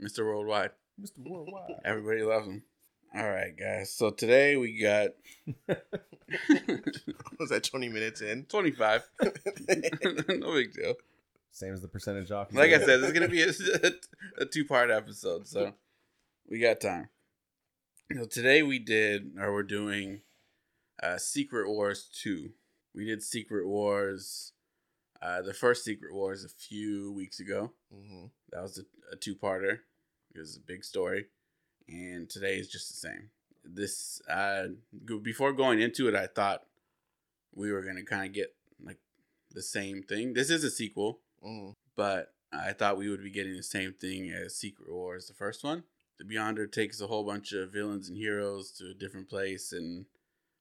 [0.00, 0.24] Mr.
[0.24, 1.18] Worldwide, Mr.
[1.18, 1.72] Worldwide.
[1.84, 2.62] everybody loves him.
[3.14, 3.92] All right, guys.
[3.92, 5.10] So today we got
[7.38, 8.44] Was that 20 minutes in?
[8.48, 9.02] 25.
[9.22, 10.94] no big deal.
[11.50, 12.48] Same as the percentage off.
[12.52, 13.52] you Like I said, this is gonna be a,
[14.38, 15.74] a two part episode, so
[16.48, 17.10] we got time.
[18.16, 20.22] So today we did, or we're doing,
[21.02, 22.52] uh, Secret Wars two.
[22.94, 24.52] We did Secret Wars,
[25.20, 27.72] uh, the first Secret Wars a few weeks ago.
[27.92, 29.80] hmm That was a, a two parter.
[30.34, 31.26] It was a big story,
[31.88, 33.30] and today is just the same.
[33.64, 34.68] This uh,
[35.22, 36.62] before going into it, I thought
[37.54, 38.98] we were gonna kind of get like
[39.52, 40.34] the same thing.
[40.34, 44.30] This is a sequel hmm but I thought we would be getting the same thing
[44.30, 45.84] as Secret Wars, the first one.
[46.18, 50.06] The Beyonder takes a whole bunch of villains and heroes to a different place and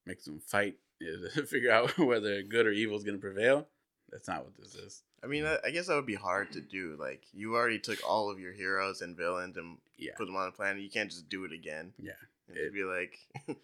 [0.06, 3.68] makes them fight to figure out whether good or evil is going to prevail.
[4.10, 5.04] That's not what this is.
[5.24, 6.96] I mean, I, I guess that would be hard to do.
[7.00, 10.14] Like, you already took all of your heroes and villains and Yeah.
[10.18, 10.82] put them on a planet.
[10.82, 11.94] You can't just do it again.
[12.02, 12.14] Yeah.
[12.48, 13.20] And It- just be like,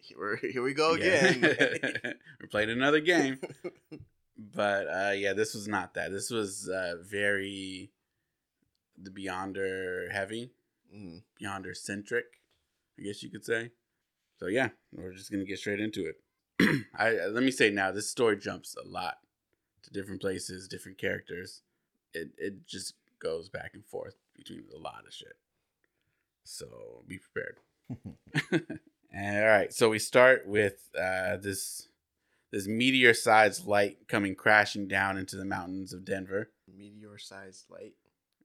[0.00, 1.26] here, here we go Yeah.
[1.26, 2.14] again.
[2.40, 3.38] we played another game.
[4.42, 6.10] But uh, yeah, this was not that.
[6.12, 7.90] This was uh, very
[8.96, 10.52] the Beyonder heavy.
[10.94, 11.20] mm.
[11.38, 12.24] Beyonder centric,
[12.98, 13.72] I guess you could say.
[14.38, 16.22] So yeah, we're just gonna get straight into it.
[16.98, 19.18] I uh, let me say now, this story jumps a lot
[19.82, 21.62] to different places, different characters.
[22.14, 25.36] It it just goes back and forth between a lot of shit.
[26.44, 27.58] So be prepared.
[29.14, 31.88] all right, so we start with uh, this
[32.52, 36.50] this meteor sized light coming crashing down into the mountains of Denver.
[36.66, 37.94] Meteor sized light.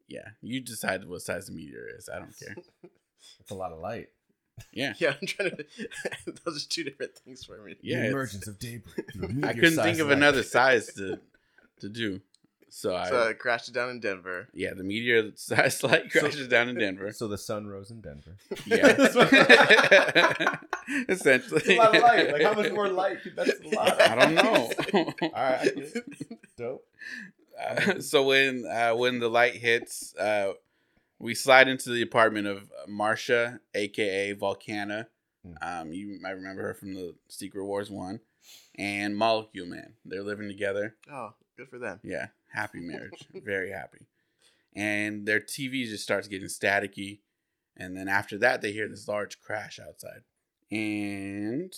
[0.07, 2.09] Yeah, you decide what size the meteor is.
[2.13, 2.55] I don't care.
[3.39, 4.09] It's a lot of light.
[4.71, 4.93] Yeah.
[4.99, 5.65] Yeah, I'm trying to.
[6.45, 7.75] those are two different things for me.
[7.81, 9.07] Yeah, the emergence of daybreak.
[9.43, 10.17] I couldn't think of light.
[10.17, 11.19] another size to
[11.81, 12.21] to do.
[12.69, 14.49] So I So it crashed it down in Denver.
[14.53, 17.11] yeah, the meteor size light So- crashes down in Denver.
[17.13, 18.35] So the sun rose in Denver.
[18.65, 19.27] Yeah, Essentially.
[21.07, 21.75] It's essentially.
[21.75, 22.31] a lot of light.
[22.33, 23.21] Like how much more light?
[23.23, 24.01] could- That's a lot.
[24.01, 24.71] I don't know.
[24.93, 26.39] All right, I get it.
[26.57, 26.85] dope.
[27.59, 30.53] Uh, so when uh, when the light hits, uh,
[31.25, 35.07] we slide into the apartment of Marsha, aka Volcana.
[35.45, 35.81] Mm.
[35.81, 38.19] Um, you might remember her from the Secret Wars one,
[38.75, 39.93] and Molecule Man.
[40.05, 40.95] They're living together.
[41.11, 41.99] Oh, good for them.
[42.03, 44.05] Yeah, happy marriage, very happy.
[44.75, 47.19] and their TV just starts getting staticky.
[47.77, 50.21] And then after that, they hear this large crash outside,
[50.71, 51.73] and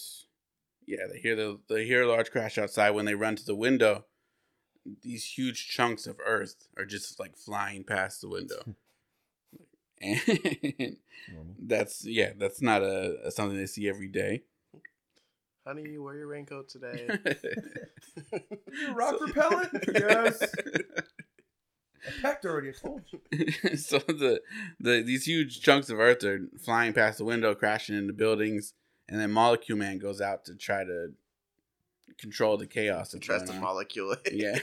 [0.85, 2.91] yeah, they hear the they hear a large crash outside.
[2.91, 4.05] When they run to the window,
[5.01, 8.63] these huge chunks of earth are just like flying past the window,
[10.01, 11.41] and mm-hmm.
[11.59, 14.43] that's yeah, that's not a, a something they see every day.
[15.65, 17.07] Honey, wear your raincoat today.
[18.93, 19.85] rock So- repellent?
[19.93, 20.43] Yes.
[22.05, 22.69] I packed already.
[22.69, 23.75] I told you.
[23.75, 24.41] so the
[24.79, 28.73] the these huge chunks of earth are flying past the window, crashing into buildings,
[29.09, 31.11] and then Molecule Man goes out to try to
[32.17, 33.59] control the chaos that's Tries to on.
[33.61, 34.31] molecule it.
[34.31, 34.59] Yeah.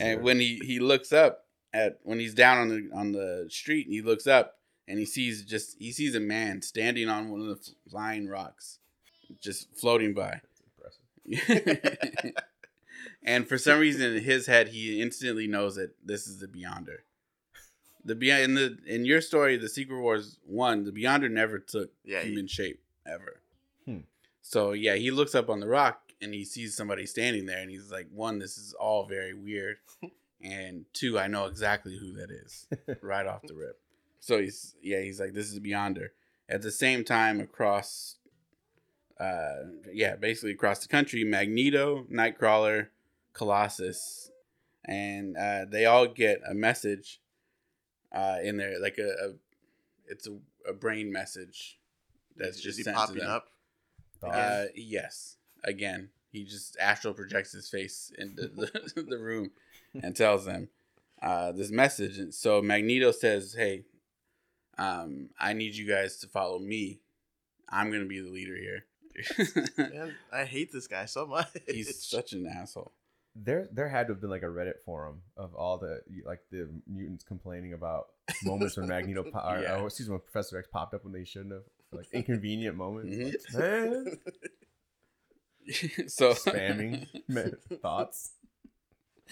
[0.00, 3.86] And when he he looks up at when he's down on the on the street,
[3.88, 4.58] he looks up
[4.88, 8.78] and he sees just he sees a man standing on one of the flying rocks,
[9.40, 10.40] just floating by.
[10.82, 12.32] That's impressive.
[13.22, 16.98] and for some reason in his head he instantly knows that this is the beyonder
[18.04, 21.90] the beyond in the in your story the secret wars one the beyonder never took
[22.04, 23.40] Yeah, he- human shape ever
[23.86, 23.98] Hmm.
[24.40, 27.70] so yeah he looks up on the rock and he sees somebody standing there and
[27.70, 29.76] he's like one this is all very weird
[30.42, 32.66] and two i know exactly who that is
[33.02, 33.78] right off the rip
[34.20, 36.08] so he's yeah he's like this is beyonder
[36.48, 38.16] at the same time across
[39.20, 39.56] uh
[39.92, 42.88] yeah basically across the country magneto nightcrawler
[43.34, 44.30] colossus
[44.84, 47.20] and uh they all get a message
[48.12, 49.32] uh in there like a, a
[50.08, 50.36] it's a,
[50.68, 51.78] a brain message
[52.36, 53.30] that's Is just he sent popping to them.
[53.30, 53.48] up?
[54.22, 55.36] Uh, yes.
[55.64, 59.50] Again, he just astral projects his face into the, the room
[60.00, 60.68] and tells them
[61.20, 62.18] uh, this message.
[62.18, 63.84] And so Magneto says, "Hey,
[64.78, 67.00] um, I need you guys to follow me.
[67.68, 68.84] I'm gonna be the leader here."
[69.76, 71.48] Man, I hate this guy so much.
[71.68, 72.92] He's such an asshole.
[73.34, 76.68] There, there had to have been like a Reddit forum of all the like the
[76.86, 78.08] mutants complaining about
[78.44, 79.76] moments when Magneto, po- or, Yeah.
[79.80, 83.46] or excuse me, when Professor X popped up when they shouldn't have, like inconvenient moments.
[83.54, 83.58] Mhm.
[83.58, 84.16] Man,
[86.08, 87.06] so spamming
[87.82, 88.32] thoughts.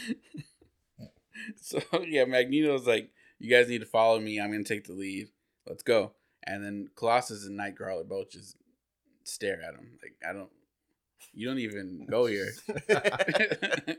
[1.56, 4.38] So yeah, Magneto's like, "You guys need to follow me.
[4.38, 5.28] I'm gonna take the lead.
[5.66, 6.12] Let's go."
[6.46, 8.56] And then Colossus and Nightcrawler both just
[9.24, 10.50] stare at him like, "I don't.
[11.32, 12.48] You don't even go here."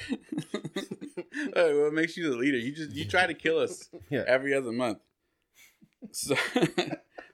[1.54, 2.56] What makes you the leader?
[2.58, 4.24] You just you try to kill us Yeah.
[4.26, 4.98] every other month.
[6.12, 6.34] So,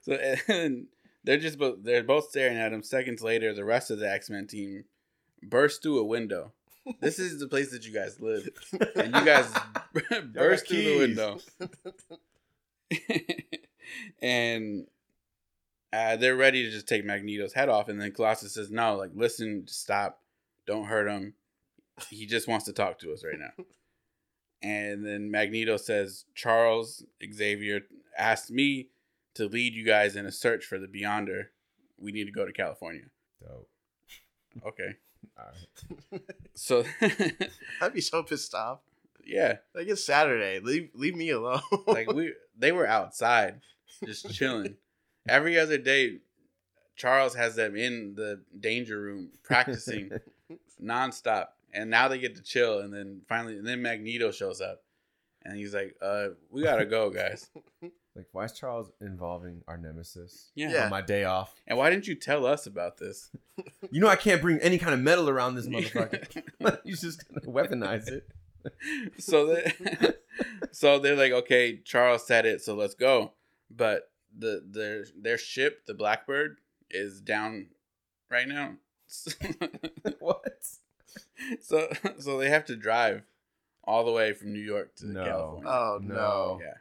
[0.03, 0.13] so
[0.49, 0.87] and
[1.25, 2.83] they're just both they're both staring at him.
[2.83, 4.85] Seconds later, the rest of the X Men team
[5.43, 6.53] burst through a window.
[7.01, 8.49] This is the place that you guys live,
[8.97, 9.53] and you guys
[10.33, 11.39] burst through the window,
[14.23, 14.87] and
[15.93, 17.89] uh, they're ready to just take Magneto's head off.
[17.89, 20.21] And then Colossus says, "No, like listen, stop,
[20.67, 21.35] don't hurt him.
[22.11, 23.65] He just wants to talk to us right now."
[24.63, 27.83] And then Magneto says, Charles Xavier
[28.17, 28.89] asked me
[29.35, 31.47] to lead you guys in a search for the Beyonder.
[31.97, 33.05] We need to go to California.
[33.41, 33.69] Dope.
[34.67, 34.97] Okay.
[35.39, 35.45] All
[36.13, 36.23] right.
[36.55, 36.85] So,
[37.81, 38.81] I'd be so pissed off.
[39.25, 40.59] yeah, Like it's Saturday.
[40.59, 41.61] Leave leave me alone.
[41.87, 43.61] like we they were outside
[44.05, 44.75] just chilling.
[45.29, 46.19] Every other day,
[46.97, 50.11] Charles has them in the danger room practicing
[50.83, 51.49] nonstop.
[51.73, 52.81] And now they get to chill.
[52.81, 54.83] And then finally, and then Magneto shows up.
[55.45, 57.49] And he's like, uh, we gotta go, guys.
[58.19, 60.73] Like, why is Charles involving our nemesis Yeah.
[60.73, 60.85] Yeah.
[60.87, 61.55] on my day off?
[61.69, 63.31] And why didn't you tell us about this?
[63.91, 66.43] You know I can't bring any kind of metal around this motherfucker.
[66.85, 68.29] He's just gonna weaponize it.
[69.19, 69.73] so they,
[70.73, 73.33] so they're like, okay, Charles said it, so let's go.
[73.71, 76.59] But the their their ship, the Blackbird,
[76.91, 77.69] is down
[78.31, 78.75] right now.
[80.21, 80.67] what?
[81.61, 83.23] so so they have to drive
[83.85, 85.25] all the way from New York to No.
[85.25, 85.71] California.
[85.71, 86.15] oh no.
[86.15, 86.61] No.
[86.63, 86.75] yeah,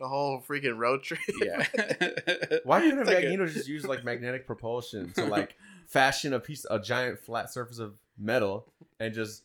[0.00, 1.20] A whole freaking road trip.
[1.40, 1.66] yeah.
[2.64, 6.40] Why couldn't It's like a- Magneto just use like magnetic propulsion to like fashion a
[6.40, 8.66] piece, a giant flat surface of metal,
[8.98, 9.42] and just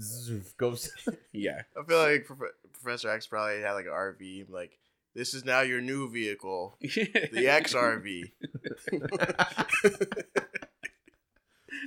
[0.00, 0.90] zzz, goes?
[1.32, 4.50] yeah, I feel like Prof- Professor X probably had like an RV.
[4.50, 4.78] Like
[5.14, 8.32] this is now your new vehicle, the XRV.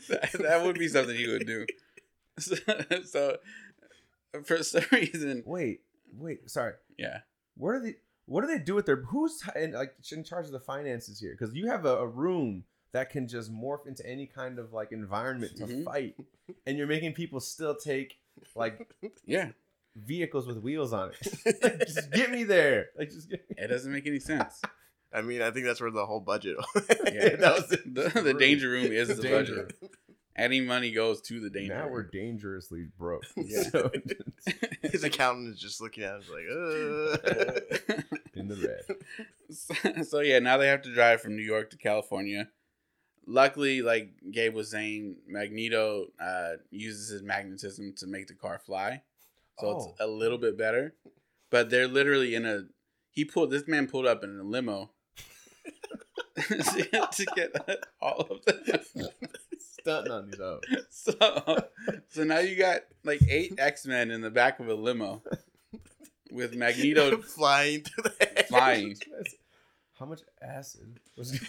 [0.09, 1.65] that, that would be something he would do.
[2.39, 2.55] So,
[3.05, 3.37] so
[4.43, 5.81] for some reason, wait,
[6.17, 6.73] wait, sorry.
[6.97, 7.19] yeah.
[7.57, 7.95] What are they?
[8.25, 8.97] What do they do with their?
[8.97, 11.35] Who's in, like in charge of the finances here?
[11.37, 14.91] Because you have a, a room that can just morph into any kind of like
[14.91, 15.83] environment to Mhm.
[15.85, 16.15] fight,
[16.65, 18.17] and you're making people still take
[18.55, 18.89] like
[19.25, 19.49] Yeah,
[19.95, 21.57] vehicles with wheels on it.
[21.63, 22.87] Like, just get me there.
[22.97, 23.55] Like just get me.
[23.57, 24.61] it doesn't make any sense.
[25.13, 26.57] I mean, I think that's where the whole budget.
[27.13, 27.93] Yeah, that was it.
[27.95, 29.63] the, the danger room is the, Danger.
[29.63, 29.91] budget.
[30.37, 31.73] Any money goes to the danger.
[31.75, 33.23] Now we're dangerously broke.
[33.35, 33.63] Yeah.
[33.63, 33.91] So,
[34.83, 38.01] His accountant is just looking at him like, uh.
[38.35, 38.97] in the red.
[39.49, 42.49] so, so yeah, now they have to drive from New York to California.
[43.25, 49.01] Luckily, like Gabe was saying, Magneto uh, uses his magnetism to make the car fly,
[49.59, 49.77] so Oh.
[49.77, 50.93] it's a little bit better.
[51.49, 52.65] But they're literally in a.
[53.09, 54.91] He pulled this man pulled up in a limo
[56.37, 57.51] to, to get
[58.01, 59.09] all of them.
[59.59, 60.61] Stunting on these hoes.
[60.89, 61.13] So,
[62.09, 65.21] so now you got like eight X Men in the back of a limo
[66.31, 68.97] with Magneto flying through the flying.
[69.97, 71.39] How much acid was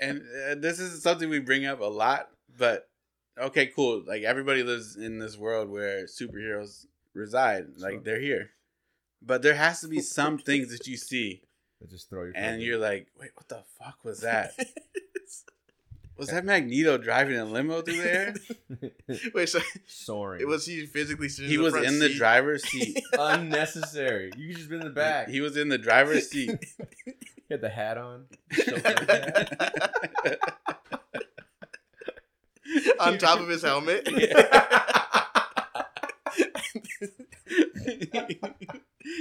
[0.00, 2.28] and uh, this is something we bring up a lot
[2.58, 2.88] but
[3.38, 8.50] okay cool like everybody lives in this world where superheroes reside like they're here
[9.22, 11.42] but there has to be some things that you see
[11.88, 14.52] They just throw you and you're like wait what the fuck was that
[16.16, 18.34] was that magneto driving a limo through there
[19.34, 20.40] Wait, so soaring.
[20.40, 21.48] It was he physically sitting?
[21.50, 24.32] he in the was front in the driver's seat unnecessary.
[24.36, 25.28] You could just been in the back.
[25.28, 26.50] he was in the driver's seat
[27.04, 27.12] He
[27.50, 28.24] had the hat on.
[28.50, 30.40] chauffeur hat.
[32.98, 34.08] on top of his helmet.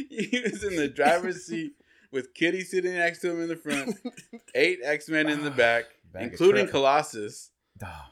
[0.10, 1.74] he was in the driver's seat
[2.16, 3.96] with Kitty sitting next to him in the front,
[4.56, 6.72] eight X Men in the back, Bag of including crap.
[6.72, 7.52] Colossus,
[7.84, 8.12] Ah,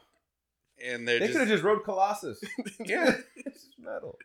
[0.85, 2.39] and they're They could have just just rode Colossus.
[2.85, 4.19] yeah it's just metal.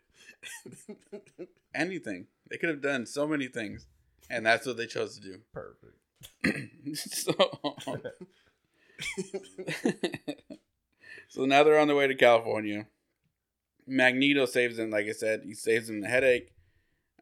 [1.75, 2.27] anything.
[2.51, 3.87] They could have done so many things,
[4.29, 5.39] and that's what they chose to do.
[5.55, 5.95] Perfect.
[6.97, 7.33] so,
[11.29, 12.87] so now they're on their way to California.
[13.87, 16.53] Magneto saves them, like I said, he saves them the headache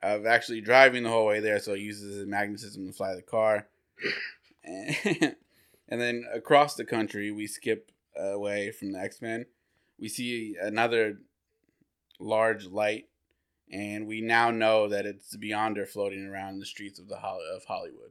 [0.02, 1.58] of actually driving the whole way there.
[1.58, 3.68] So he uses his magnetism to fly the car.
[4.64, 4.96] And,
[5.88, 9.46] and then across the country, we skip away from the X Men.
[9.98, 11.18] We see another
[12.18, 13.08] large light,
[13.72, 17.40] and we now know that it's the Beyonder floating around the streets of the Hol-
[17.54, 18.10] of Hollywood.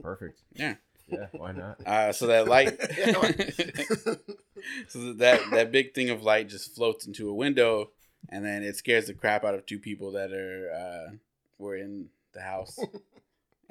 [0.00, 0.40] Perfect.
[0.52, 0.74] Yeah.
[1.08, 1.80] Yeah, why not?
[1.86, 2.80] Uh, so that light,
[4.88, 7.90] so that that big thing of light just floats into a window,
[8.28, 11.12] and then it scares the crap out of two people that are uh,
[11.58, 12.78] were in the house.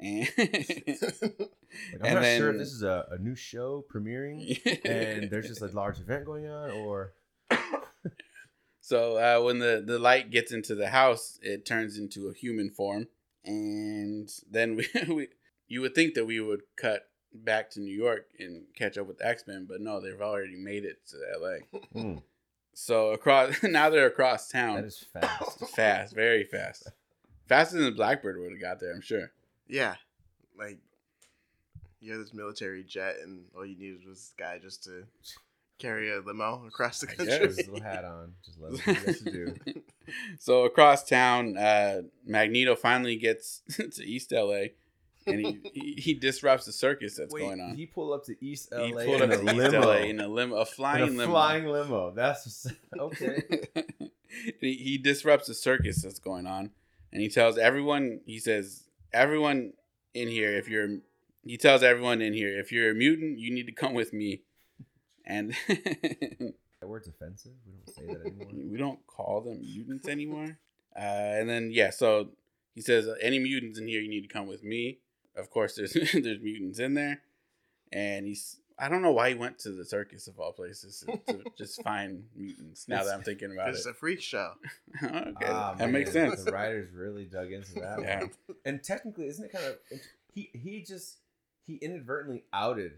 [0.00, 5.30] And, Like, I'm And not sure if this is a, a new show premiering and
[5.30, 7.12] there's just a large event going on, or
[8.80, 12.68] so uh, when the the light gets into the house, it turns into a human
[12.70, 13.08] form,
[13.44, 15.28] and then we, we
[15.68, 19.18] you would think that we would cut back to New York and catch up with
[19.18, 21.58] the X Men, but no, they've already made it to L.A.
[21.92, 22.18] Hmm,
[22.74, 24.76] So across now they're across town.
[24.76, 25.58] that is fast.
[25.74, 26.90] fast, very fast,
[27.46, 28.92] faster than the Blackbird would have got there.
[28.92, 29.30] I'm sure.
[29.68, 29.96] yeah,
[30.58, 30.78] like
[32.00, 35.04] you have this military jet, and all you needed was this guy just to
[35.78, 37.38] carry a limo across the I country.
[37.38, 39.82] guess his little hat on, just let him do what he to do.
[40.40, 44.64] So across town, uh, Magneto finally gets to East LA,
[45.26, 47.76] and he, he he disrupts the circus that's Wait, going on.
[47.76, 49.80] he pulled up to East LA He pulled up a to East limo.
[49.80, 51.30] LA in a limo, a flying in a limo.
[51.30, 52.10] flying limo.
[52.12, 52.66] That's
[52.98, 53.42] okay.
[54.60, 56.70] he, he disrupts the circus that's going on,
[57.12, 58.20] and he tells everyone.
[58.26, 59.72] He says, "Everyone
[60.14, 60.98] in here, if you're,"
[61.44, 64.42] he tells everyone in here, "If you're a mutant, you need to come with me."
[65.24, 66.54] And that
[66.88, 67.52] word's offensive.
[67.64, 68.70] We don't say that anymore.
[68.72, 70.58] we don't call them mutants anymore.
[70.96, 72.30] Uh, and then yeah, so
[72.74, 74.98] he says, "Any mutants in here, you need to come with me."
[75.36, 77.20] Of course, there's there's mutants in there,
[77.92, 78.58] and he's.
[78.78, 81.82] I don't know why he went to the circus of all places to, to just
[81.82, 82.88] find mutants.
[82.88, 84.52] Now that I'm thinking about it, It's a freak show.
[85.04, 86.42] okay, Ah, that makes sense.
[86.42, 88.00] The writers really dug into that.
[88.02, 88.20] Yeah.
[88.20, 88.30] One.
[88.64, 89.76] And technically, isn't it kind of
[90.34, 90.50] he?
[90.52, 91.18] He just
[91.66, 92.94] he inadvertently outed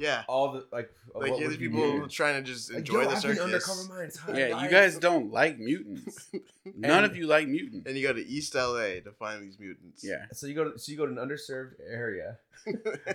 [0.00, 0.90] Yeah, all the like.
[1.14, 2.14] like what the people mutants.
[2.14, 3.40] trying to just Like, enjoy yo, the I've circus.
[3.40, 6.30] undercover my entire Yeah, you guys don't like mutants.
[6.76, 7.86] None of you like mutants.
[7.86, 10.04] And you go to East LA to find these mutants.
[10.04, 10.26] Yeah.
[10.32, 12.38] So you go to so you go to an underserved area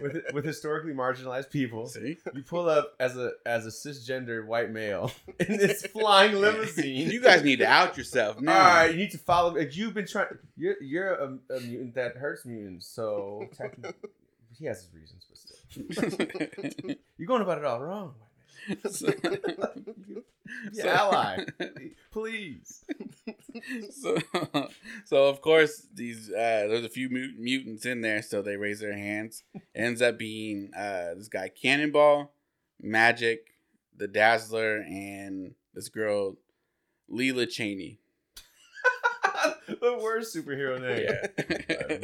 [0.01, 1.87] with with historically marginalized people.
[1.87, 7.09] See, You pull up as a as a cisgender white male in this flying limousine.
[7.11, 8.53] you guys need to out yourself now.
[8.53, 9.53] All right, you need to follow.
[9.55, 10.27] Like you've been trying.
[10.57, 12.87] You're you're a, a mutant that hurts mutants.
[12.87, 13.93] So technically,
[14.57, 18.15] he has his reasons, but still, you're going about it all wrong,
[18.89, 19.09] so.
[20.73, 21.45] So- ally,
[22.11, 22.83] please.
[23.91, 24.17] so,
[25.05, 28.79] so of course these uh, there's a few mut- mutants in there, so they raise
[28.79, 29.43] their hands.
[29.73, 32.33] ends up being uh, this guy Cannonball,
[32.83, 33.39] Magik,
[33.95, 36.37] the Dazzler, and this girl
[37.07, 37.99] Lila Cheney.
[39.81, 41.05] The worst superhero name.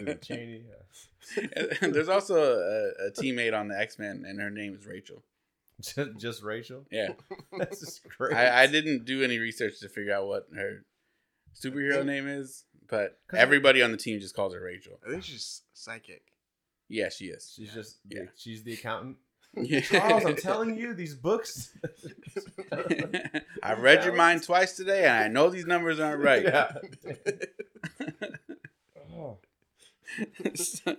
[0.05, 0.13] Yeah.
[0.15, 0.63] Cheney.
[1.37, 1.63] yeah.
[1.81, 5.23] and there's also a, a teammate on the X Men, and her name is Rachel.
[5.81, 6.85] just, just Rachel.
[6.91, 7.09] Yeah,
[7.57, 8.35] That's just great.
[8.35, 10.83] I, I didn't do any research to figure out what her
[11.55, 14.99] superhero name is, but everybody on the team just calls her Rachel.
[15.05, 16.23] I think she's psychic.
[16.87, 17.53] Yeah, she is.
[17.55, 18.23] She's just Yeah.
[18.35, 19.17] she's the accountant.
[19.55, 19.81] Yeah.
[19.81, 21.75] Charles, I'm telling you, these books.
[23.63, 26.43] I read your mind twice today, and I know these numbers aren't right.
[26.43, 26.71] Yeah.
[29.21, 29.37] Oh.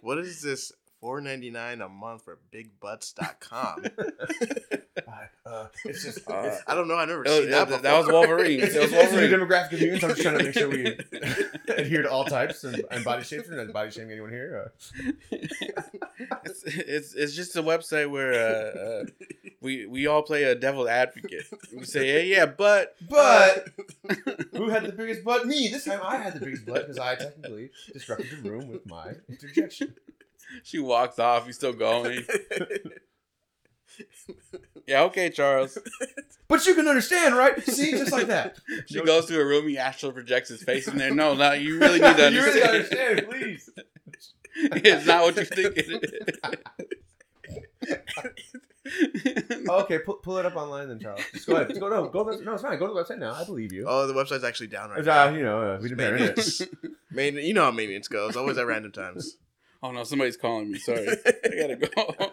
[0.02, 0.72] What is this?
[1.00, 3.84] Four ninety nine a month for bigbutts.com.
[5.46, 6.94] Uh, it's just Uh, it's, I don't know.
[6.94, 7.82] I never seen yeah, that that- before.
[7.82, 8.60] that was Wolverine.
[8.62, 9.40] it's, It was it's new Wolverine.
[9.48, 10.04] demographic of humans.
[10.04, 10.98] I'm just trying to make sure we
[11.74, 13.48] adhere to all types and, and body shapes.
[13.48, 14.70] We're not body shaming anyone here.
[15.32, 15.36] Uh,
[16.44, 19.04] it's, it's it's just a website where uh, uh,
[19.60, 21.46] we we all play a devil advocate.
[21.76, 23.68] We say, hey, yeah, but but
[24.54, 25.46] who had the biggest butt?
[25.46, 25.68] Me.
[25.68, 29.14] This time I had the biggest butt because I technically disrupted the room with my
[29.28, 29.94] interjection.
[30.62, 31.46] She walks off.
[31.46, 32.24] He's still going.
[34.86, 35.76] Yeah, okay, Charles.
[36.48, 37.62] But you can understand, right?
[37.62, 38.56] See, just like that.
[38.86, 39.68] She No- goes to a room.
[39.68, 41.14] He astral projects his face in there.
[41.14, 43.20] No, no, you really need to you really understand.
[43.20, 43.70] understand, please.
[44.84, 46.54] it's not what you think it
[47.86, 47.96] is.
[49.68, 51.20] Okay, pull, pull it up online then, Charles.
[51.32, 51.68] Just go ahead.
[51.68, 52.24] Just go no, go.
[52.24, 52.78] No, it's fine.
[52.78, 53.34] Go to the website now.
[53.34, 53.84] I believe you.
[53.86, 55.28] oh, the website's actually down right It's, now.
[55.28, 56.20] uh, you know, uh, we didn't bear it.
[56.20, 56.62] Maintenance.
[57.10, 58.36] Main, you know how maintenance goes.
[58.36, 59.36] Always at random times.
[59.82, 60.78] Oh no, somebody's calling me.
[60.78, 62.30] Sorry, I gotta go.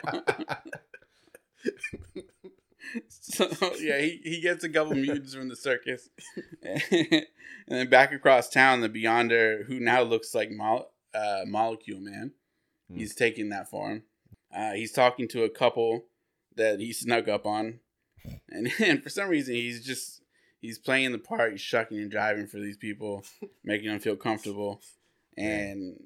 [3.09, 3.47] so
[3.79, 6.09] yeah, he, he gets a couple mutants from the circus,
[6.63, 7.25] and
[7.67, 12.31] then back across town, the Beyonder, who now looks like Mol- uh, Molecule Man,
[12.89, 12.97] Hmm.
[12.99, 14.03] he's taking that form.
[14.55, 16.05] Uh, he's talking to a couple
[16.55, 17.79] that he snuck up on,
[18.49, 20.21] and, and for some reason he's just
[20.61, 21.51] he's playing the part.
[21.51, 23.25] He's shucking and driving for these people,
[23.63, 24.81] making them feel comfortable,
[25.37, 26.01] and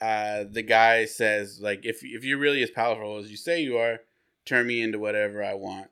[0.00, 3.76] uh, the guy says like if if you're really as powerful as you say you
[3.78, 4.00] are,
[4.46, 5.88] turn me into whatever I want.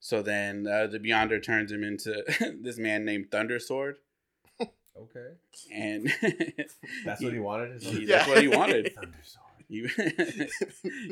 [0.00, 2.24] So then uh, the Beyonder turns him into
[2.62, 3.96] this man named Thunder Sword,
[4.60, 5.34] Okay,
[5.72, 6.10] and
[7.04, 7.76] that's what he wanted.
[7.76, 8.16] Is he- Yeah.
[8.16, 8.94] that's what he wanted.
[8.94, 9.44] Thundersword.
[9.68, 9.86] He,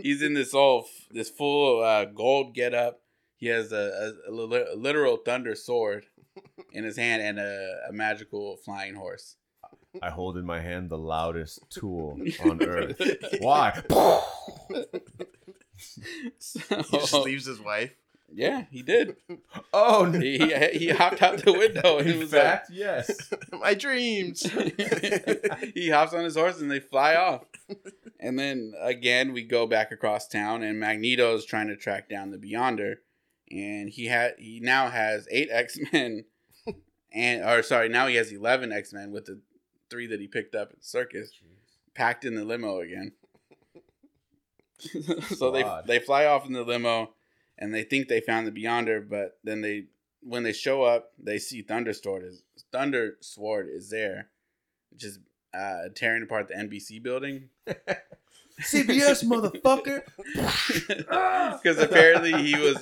[0.02, 3.00] he's in this all this full uh, gold get up.
[3.36, 6.06] He has a, a, a a literal thunder sword
[6.72, 9.36] in his hand and a, a magical flying horse.
[10.02, 13.00] I hold in my hand the loudest tool on earth.
[13.40, 13.80] Why?
[16.38, 17.92] So, He just leaves his wife.
[18.32, 19.16] yeah, he did.
[19.72, 20.18] oh no!
[20.20, 23.30] He, he, he hopped out the window and he In was fact, yes.
[23.52, 24.42] My dreams.
[25.74, 27.44] he hops on his horse and they fly off.
[28.20, 32.30] And then again, we go back across town, and Magneto is trying to track down
[32.30, 32.96] the Beyonder,
[33.50, 36.24] and he had he now has eight X Men,
[37.12, 39.40] and or sorry, now he has eleven X Men with the
[39.90, 41.32] three that he picked up at the circus,
[41.94, 43.12] packed in the limo again.
[45.36, 45.86] so they Odd.
[45.86, 47.10] they fly off in the limo,
[47.58, 49.86] and they think they found the Beyonder, but then they
[50.22, 54.28] when they show up, they see Thunder Sword is Thunder Sword is there,
[54.96, 55.20] just
[55.54, 57.48] uh, tearing apart the NBC building.
[58.60, 60.02] CBS motherfucker.
[61.62, 62.76] because apparently he was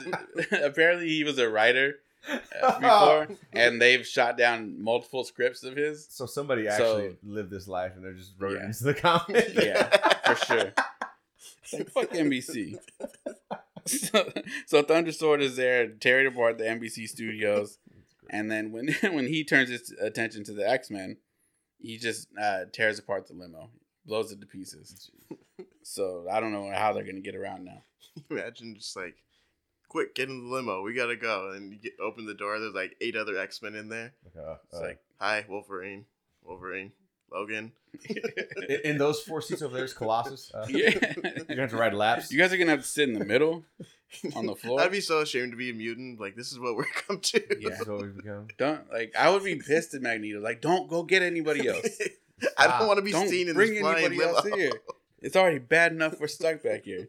[0.62, 1.96] apparently he was a writer
[2.26, 6.06] before, and they've shot down multiple scripts of his.
[6.10, 8.66] So somebody So- actually lived this life and they're just wrote it Yeah.
[8.66, 9.54] into the comic.
[9.54, 10.72] Yeah, for sure.
[11.72, 12.78] Like fuck NBC.
[13.86, 14.32] So,
[14.66, 17.78] so Thunder Sword is there tearing apart the NBC studios,
[18.30, 21.16] and then when when he turns his attention to the X Men,
[21.78, 23.70] he just uh, tears apart the limo,
[24.04, 25.10] blows it to pieces.
[25.82, 27.82] So I don't know how they're gonna get around now.
[28.30, 29.16] Imagine just like,
[29.96, 30.82] quick, get in the limo.
[30.82, 31.52] We gotta go.
[31.52, 32.58] And you get, open the door.
[32.60, 34.12] There's like eight other X Men in there.
[34.36, 36.04] Uh, It's uh, like Hi, Wolverine.
[36.44, 36.92] Wolverine.
[37.32, 37.72] Logan.
[38.68, 40.52] in, in those four seats over there's Colossus.
[40.54, 40.90] Uh, yeah.
[40.90, 42.30] You're gonna have to ride laps.
[42.30, 43.64] You guys are gonna have to sit in the middle
[44.34, 44.82] on the floor.
[44.82, 46.20] I'd be so ashamed to be a mutant.
[46.20, 47.42] Like this is what we're come to.
[47.58, 47.70] Yeah.
[47.70, 48.48] This is what we've become.
[48.58, 49.14] Don't like.
[49.18, 50.40] I would be pissed at Magneto.
[50.40, 51.86] Like, don't go get anybody else.
[52.58, 54.72] I don't want to be Don't seen in bring this flying anybody else here.
[55.22, 57.08] It's already bad enough we're stuck back here.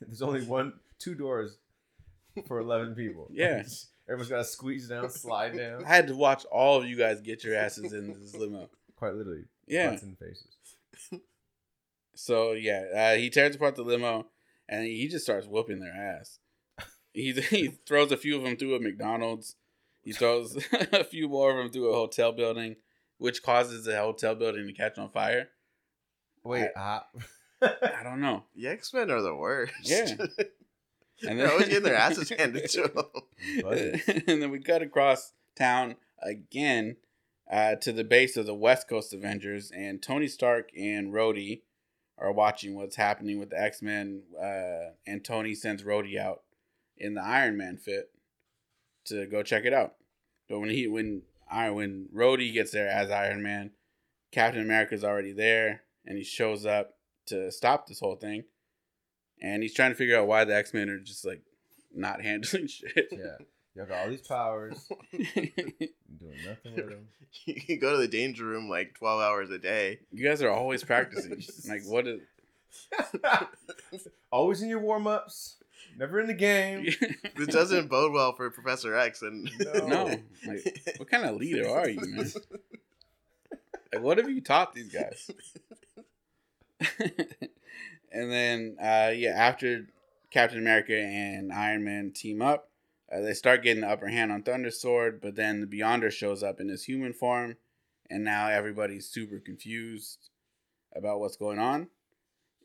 [0.00, 1.58] There's only one, two doors
[2.46, 3.28] for eleven people.
[3.32, 3.62] Yeah.
[4.08, 5.84] Everyone's got to squeeze down, slide down.
[5.84, 8.70] I had to watch all of you guys get your asses in this limo.
[8.96, 9.44] Quite literally.
[9.66, 9.90] Yeah.
[9.90, 11.22] Butts and faces.
[12.14, 14.26] So yeah, uh, he tears apart the limo
[14.68, 16.38] and he just starts whooping their ass.
[17.12, 19.56] He he throws a few of them through a McDonald's.
[20.02, 20.56] He throws
[20.92, 22.76] a few more of them through a hotel building,
[23.18, 25.50] which causes the hotel building to catch on fire.
[26.44, 27.00] Wait, uh,
[27.62, 28.44] I don't know.
[28.56, 29.74] The X Men are the worst.
[29.82, 30.14] Yeah.
[31.26, 33.06] And They're always getting their asses handed to them.
[34.26, 36.96] And then we cut across town again
[37.50, 41.62] uh, to the base of the West Coast Avengers, and Tony Stark and Rhodey
[42.18, 46.42] are watching what's happening with the X Men, uh, and Tony sends Rhodey out
[46.96, 48.10] in the Iron Man fit
[49.06, 49.94] to go check it out.
[50.48, 53.70] But when he when Iron when Rhodey gets there as Iron Man,
[54.32, 56.94] Captain America's already there, and he shows up
[57.26, 58.44] to stop this whole thing,
[59.40, 61.42] and he's trying to figure out why the X Men are just like
[61.94, 63.08] not handling shit.
[63.12, 63.36] Yeah.
[63.74, 65.52] Y'all got all these powers, doing
[66.44, 67.06] nothing with them.
[67.44, 70.00] You can go to the danger room like 12 hours a day.
[70.10, 71.40] you guys are always practicing.
[71.68, 72.20] like what is?
[74.32, 75.58] Always in your warm ups,
[75.96, 76.88] never in the game.
[77.36, 79.22] This doesn't bode well for Professor X.
[79.22, 79.48] And
[79.86, 80.06] no,
[80.46, 82.32] like what kind of leader are you, man?
[83.92, 85.30] Like, what have you taught these guys?
[88.12, 89.86] And then, uh, yeah, after
[90.30, 92.70] Captain America and Iron Man team up,
[93.10, 96.42] uh, they start getting the upper hand on Thunder Sword, but then the Beyonder shows
[96.42, 97.56] up in his human form,
[98.10, 100.30] and now everybody's super confused
[100.94, 101.88] about what's going on.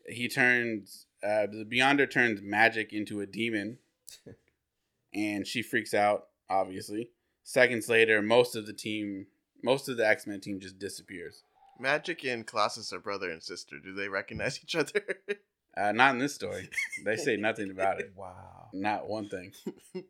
[0.06, 3.78] He turns, uh, the Beyonder turns Magik into a demon,
[5.14, 7.10] and she freaks out, obviously.
[7.42, 9.26] Seconds later, most of the team,
[9.62, 11.42] most of the X Men team just disappears.
[11.82, 13.78] Magik and Colossus are brother and sister.
[13.78, 15.00] Do they recognize each other?
[15.76, 16.70] Uh, not in this story.
[17.04, 18.12] They say nothing about it.
[18.16, 18.68] Wow.
[18.72, 19.52] Not one thing.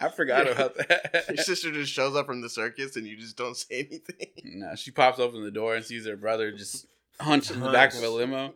[0.00, 1.24] I forgot about that.
[1.28, 4.58] Your sister just shows up from the circus and you just don't say anything.
[4.60, 6.86] no, she pops open the door and sees her brother just
[7.20, 8.54] hunched in the back of a limo.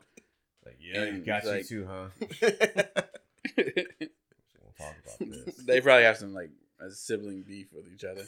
[0.64, 2.06] Like, yeah, you And got you like- too, huh?
[3.56, 5.56] We'll talk about this.
[5.56, 6.50] they probably have some like
[6.80, 8.24] a sibling beef with each other.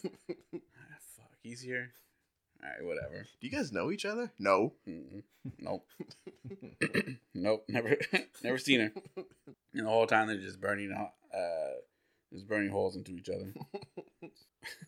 [1.43, 1.93] He's here.
[2.63, 3.27] All right, whatever.
[3.41, 4.33] Do you guys know each other?
[4.39, 4.75] No.
[4.89, 5.25] Mm-mm.
[5.59, 5.87] Nope.
[7.35, 7.65] nope.
[7.69, 7.97] Never,
[8.45, 8.93] never seen her.
[9.75, 11.73] And the whole time they're just burning, uh,
[12.33, 13.53] just burning holes into each other.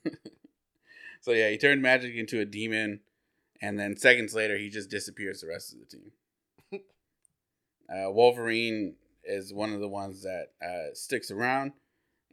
[1.21, 3.01] so yeah, he turned Magik into a demon,
[3.61, 6.13] and then seconds later he just disappears the rest of the team.
[7.89, 8.95] Uh, Wolverine
[9.25, 11.73] is one of the ones that uh, sticks around,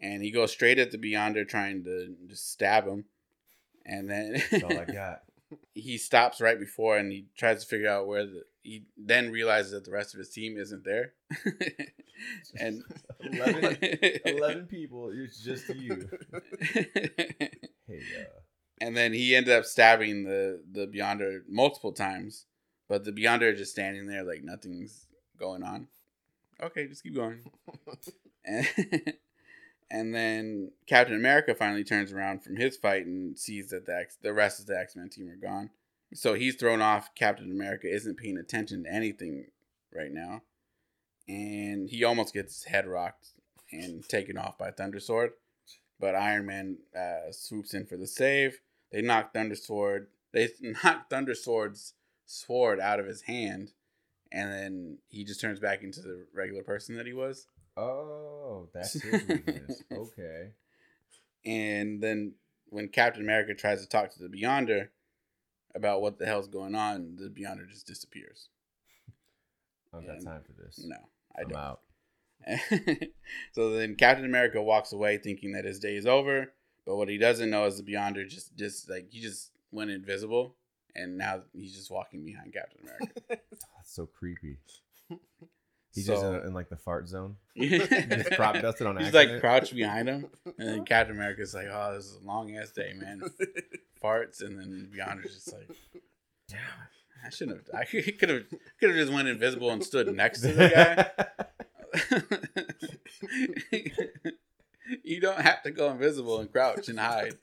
[0.02, 3.06] and he goes straight at the Beyonder, trying to just stab him,
[3.86, 5.22] and then That's all I got.
[5.74, 9.72] he stops right before and he tries to figure out where the he then realizes
[9.72, 11.14] that the rest of his team isn't there
[12.60, 12.84] and
[13.22, 13.78] 11,
[14.26, 16.08] 11 people, it's just you.
[17.88, 18.40] Hey, uh,
[18.80, 22.46] and then he ended up stabbing the the beyonder multiple times
[22.88, 25.08] but the beyonder is just standing there like nothing's
[25.40, 25.88] going on
[26.62, 27.40] okay just keep going
[28.46, 28.68] and,
[29.92, 34.18] and then captain america finally turns around from his fight and sees that the, X,
[34.22, 35.70] the rest of the x-men team are gone.
[36.14, 39.48] So he's thrown off captain america isn't paying attention to anything
[39.94, 40.42] right now.
[41.28, 43.28] And he almost gets head rocked
[43.72, 45.32] and taken off by thunder sword
[46.00, 48.60] but iron man uh, swoops in for the save.
[48.92, 51.94] They knock thunder sword they knock thunder sword's
[52.26, 53.74] sword out of his hand.
[54.34, 57.48] And then he just turns back into the regular person that he was
[57.78, 59.84] oh, that's his weakness.
[59.92, 60.52] Okay.
[61.46, 62.34] And then
[62.70, 64.90] when Captain America tries to talk to the Beyonder
[65.76, 68.50] about what the hell's going on, the Beyonder just disappears.
[69.94, 70.84] I don't got time for this.
[70.86, 70.96] No,
[71.36, 71.58] I I'm don't.
[71.58, 71.82] out.
[73.52, 76.54] so then Captain America walks away thinking that his day is over,
[76.86, 80.56] but what he doesn't know is the Beyonder just just like he just went invisible
[80.96, 83.22] and now he's just walking behind Captain America.
[83.30, 84.58] That's so creepy.
[85.94, 87.36] He's So- just in, in like the fart zone.
[87.54, 89.32] He's just crop dusted on He's accident?
[89.34, 90.28] like crouched behind him,
[90.58, 93.22] and then Captain America's like, "Oh, this is a long ass day, man."
[94.04, 95.70] Farts, and then Beyonder's just like,
[96.50, 96.60] Damn
[97.26, 97.82] I shouldn't have.
[97.82, 98.44] I could have
[98.80, 101.12] could have just went invisible and stood next to the guy.
[105.04, 107.36] you don't have to go invisible and crouch and hide.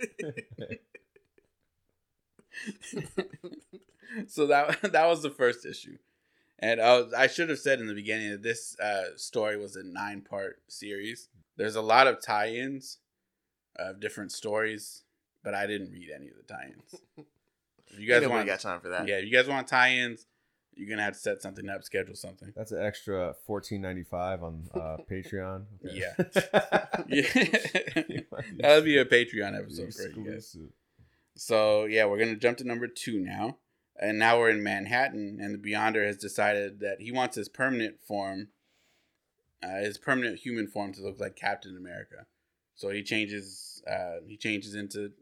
[4.26, 5.98] so that that was the first issue,
[6.58, 9.76] and I, was, I should have said in the beginning that this uh, story was
[9.76, 11.28] a nine part series.
[11.56, 12.98] There's a lot of tie-ins
[13.76, 15.02] of different stories,
[15.42, 17.26] but I didn't read any of the tie-ins.
[17.90, 19.08] If you guys Nobody want, got time for that.
[19.08, 20.26] yeah, if you guys want tie-ins,
[20.74, 22.52] you're gonna have to set something up, schedule something.
[22.54, 25.64] That's an extra fourteen ninety five on uh, Patreon.
[25.82, 26.12] Yeah.
[27.08, 27.22] yeah.
[28.58, 30.56] That would be a Patreon episode for you guys.
[31.34, 33.56] So yeah, we're gonna jump to number two now,
[34.00, 38.00] and now we're in Manhattan, and the Beyonder has decided that he wants his permanent
[38.00, 38.48] form,
[39.62, 42.26] uh, his permanent human form, to look like Captain America.
[42.74, 45.12] So he changes, uh, he changes into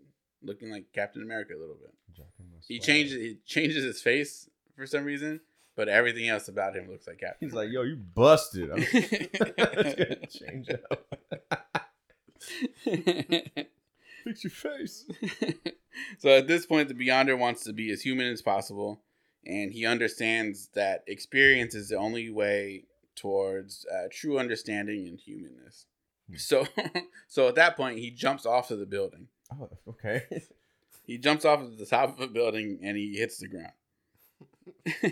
[0.43, 1.95] looking like Captain America a little bit.
[2.69, 5.41] He changes, he changes his face for some reason,
[5.77, 7.49] but everything else about him looks like Captain.
[7.49, 8.71] He's like, yo, you busted.
[8.73, 8.79] I'm
[9.57, 11.07] gonna change up.
[14.27, 15.05] Fix your face.
[16.19, 19.03] so at this point, the Beyonder wants to be as human as possible,
[19.45, 25.87] and he understands that experience is the only way towards uh, true understanding and humanness.
[26.29, 26.37] Hmm.
[26.39, 26.67] So,
[27.29, 29.29] so at that point, he jumps off of the building.
[29.53, 30.25] Oh, okay.
[31.07, 33.71] He jumps off of the top of a building and he hits the ground.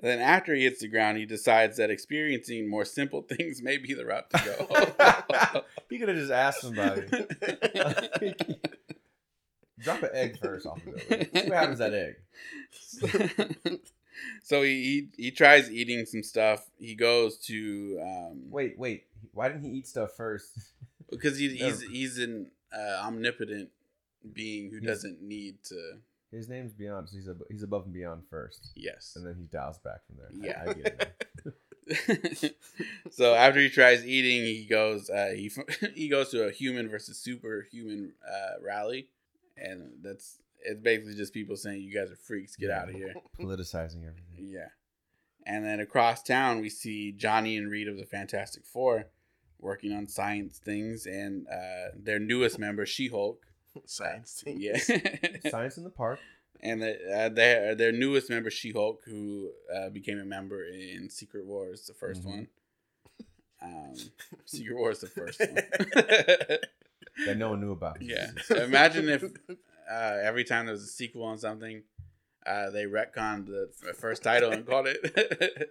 [0.00, 3.94] then after he hits the ground, he decides that experiencing more simple things may be
[3.94, 5.62] the route to go.
[5.90, 7.06] he could have just asked somebody.
[9.80, 11.28] Drop an egg first off the building.
[11.34, 11.94] See what happens to that
[13.72, 13.80] egg.
[14.42, 16.64] so he, he he tries eating some stuff.
[16.78, 19.04] He goes to um, Wait, wait.
[19.32, 20.52] Why didn't he eat stuff first?
[21.10, 23.70] because he, he's he's an uh, omnipotent
[24.32, 25.98] being who He's- doesn't need to.
[26.34, 29.12] His name's Beyond, so he's ab- he's above and beyond first, Yes.
[29.16, 30.30] and then he dials back from there.
[30.32, 30.62] Yeah.
[30.68, 31.14] I, get
[31.46, 32.56] it.
[33.10, 35.50] so after he tries eating, he goes uh, he
[35.94, 39.08] he goes to a human versus superhuman uh, rally,
[39.56, 43.14] and that's it's basically just people saying you guys are freaks, get out of here.
[43.38, 44.38] Politicizing everything.
[44.38, 44.68] Yeah.
[45.46, 49.08] And then across town, we see Johnny and Reed of the Fantastic Four
[49.60, 53.40] working on science things, and uh, their newest member, She Hulk.
[53.86, 54.60] Science thing.
[54.60, 54.78] Yeah.
[55.50, 56.18] Science in the park.
[56.60, 61.10] and the, uh, their their newest member, She Hulk, who uh, became a member in
[61.10, 62.24] Secret Wars, the 1st Mhm.
[62.26, 62.48] one.
[63.62, 63.94] Um,
[64.44, 65.54] Secret Wars, the first one.
[67.26, 68.00] that no one knew about.
[68.02, 68.30] yeah.
[68.44, 69.22] So imagine if
[69.90, 71.82] uh, every time there was a sequel on something,
[72.46, 75.70] uh, they retconned the first title and called it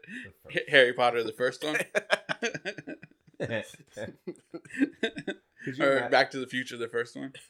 [0.69, 1.77] Harry Potter, the first one,
[5.63, 7.33] could you or ima- Back to the Future, the first one.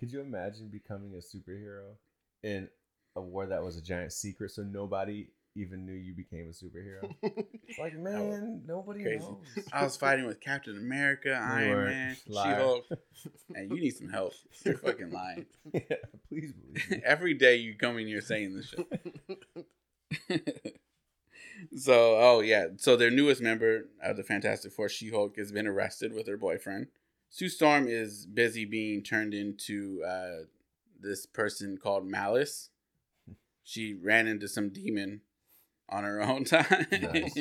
[0.00, 1.94] could you imagine becoming a superhero
[2.42, 2.68] in
[3.16, 7.14] a war that was a giant secret, so nobody even knew you became a superhero?
[7.68, 9.18] It's like, man, nobody crazy.
[9.18, 9.44] knows.
[9.72, 11.90] I was fighting with Captain America, Iron weren't.
[11.90, 12.56] Man, She Liar.
[12.56, 12.86] Hulk,
[13.54, 14.32] and you need some help.
[14.64, 15.44] You're fucking lying.
[15.74, 15.80] yeah,
[16.28, 17.02] please believe me.
[17.04, 18.74] Every day you come in here saying this
[20.30, 20.80] shit.
[21.78, 22.66] So, oh yeah.
[22.76, 26.88] So their newest member of the Fantastic Four, She-Hulk, has been arrested with her boyfriend.
[27.30, 30.44] Sue Storm is busy being turned into uh,
[31.00, 32.70] this person called Malice.
[33.62, 35.20] She ran into some demon
[35.90, 37.36] on her own time, Nice.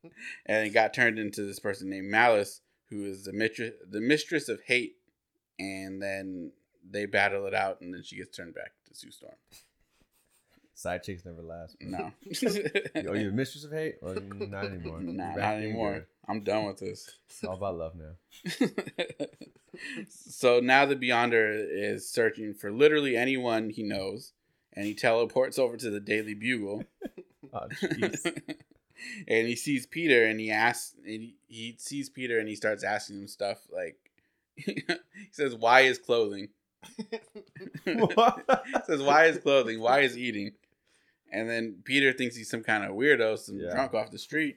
[0.46, 2.60] and got turned into this person named Malice,
[2.90, 4.96] who is the mistress, the mistress of hate.
[5.60, 6.52] And then
[6.88, 9.34] they battle it out, and then she gets turned back to Sue Storm.
[10.78, 11.76] Side chicks never last.
[11.80, 12.12] No.
[13.10, 13.96] Are you a mistress of hate?
[14.00, 15.00] Or not anymore?
[15.02, 16.06] Nah, not anymore.
[16.28, 17.10] I'm done with this.
[17.28, 19.26] It's all about love now.
[20.08, 24.34] so now the Beyonder is searching for literally anyone he knows,
[24.72, 26.84] and he teleports over to the Daily Bugle.
[27.52, 28.24] Oh, jeez.
[29.26, 32.84] and he sees Peter, and he asks, and he, he sees Peter, and he starts
[32.84, 33.96] asking him stuff like,
[34.54, 34.84] he
[35.32, 36.50] says, "Why is clothing?"
[38.86, 39.80] Says, "Why is clothing?
[39.80, 40.52] Why is eating?"
[41.30, 43.70] And then Peter thinks he's some kind of weirdo, some Yeah.
[43.72, 44.56] drunk off the street.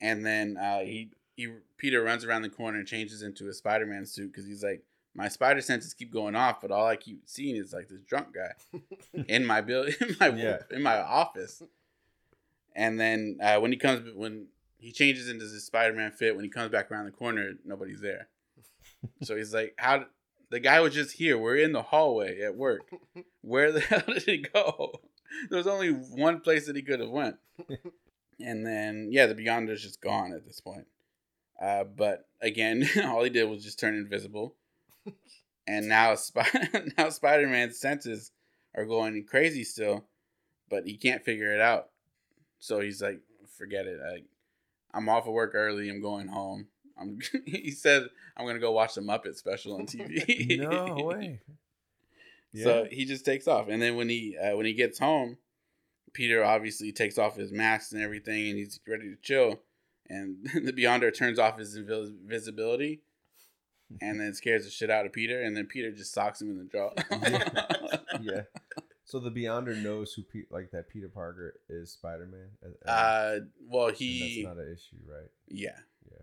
[0.00, 3.86] And then uh, he he Peter runs around the corner and changes into a Spider
[3.86, 4.82] Man suit because he's like,
[5.14, 8.28] my spider senses keep going off, but all I keep seeing is like this drunk
[8.34, 8.80] guy
[9.28, 10.58] in my bill in my Yeah.
[10.70, 11.62] in my office.
[12.74, 14.46] And then uh, when he comes when
[14.78, 18.00] he changes into his Spider Man fit, when he comes back around the corner, nobody's
[18.00, 18.28] there.
[19.24, 20.04] So he's like, how?
[20.50, 21.36] The guy was just here.
[21.36, 22.82] We're in the hallway at work.
[23.40, 25.00] Where the hell did he go?
[25.48, 27.36] There was only one place that he could have went.
[28.44, 30.86] And then yeah, the Beyonder's just gone at this point.
[31.60, 34.56] Uh, but again, all he did was just turn invisible.
[35.66, 36.50] And now Sp-
[36.98, 38.32] now Spider Man's senses
[38.74, 40.06] are going crazy still,
[40.68, 41.90] but he can't figure it out.
[42.58, 43.20] So he's like,
[43.56, 44.00] forget it.
[44.04, 44.22] I,
[44.96, 45.88] I'm off of work early.
[45.88, 46.66] I'm going home.
[46.98, 47.20] I'm.
[47.46, 50.58] he said I'm gonna go watch the Muppet special on TV.
[50.58, 51.40] no way.
[52.54, 55.38] So he just takes off, and then when he uh, when he gets home,
[56.12, 59.60] Peter obviously takes off his mask and everything, and he's ready to chill.
[60.08, 63.00] And the Beyonder turns off his invisibility,
[64.00, 66.58] and then scares the shit out of Peter, and then Peter just socks him in
[66.58, 66.90] the jaw.
[68.20, 68.42] yeah.
[69.04, 72.72] So the Beyonder knows who Pe- like that Peter Parker is Spider Man.
[72.86, 73.36] uh,
[73.66, 75.28] well, that's not an issue, right?
[75.48, 75.76] yeah
[76.10, 76.18] Yeah.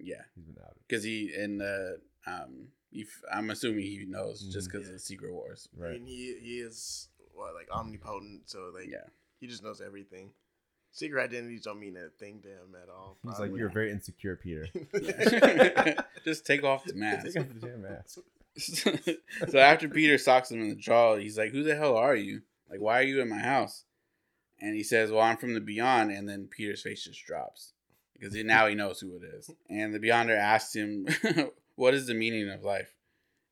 [0.00, 0.78] yeah He's been outed.
[0.88, 4.72] because he in the um he, f- I'm assuming he knows just Mhm.
[4.72, 5.68] because of Secret Wars.
[5.76, 5.88] Right.
[5.88, 6.00] I Right.
[6.00, 9.06] mean, he he is what like omnipotent, so like Yeah.
[9.40, 10.30] he just knows everything.
[10.92, 13.18] Secret identities don't mean a thing to him at all.
[13.22, 13.50] He's probably.
[13.50, 14.68] like, you're very insecure, Peter.
[16.24, 17.26] Just take off the mask.
[17.26, 18.18] Take off the damn mask.
[19.48, 22.42] so after Peter socks him in the jaw, he's like, "Who the hell are you?
[22.70, 23.84] Like, why are you in my house?"
[24.60, 27.72] And he says, "Well, I'm from the Beyond." And then Peter's face just drops
[28.12, 29.50] because now he knows who it is.
[29.68, 31.08] And the Beyonder asks him,
[31.76, 32.94] "What is the meaning of life?"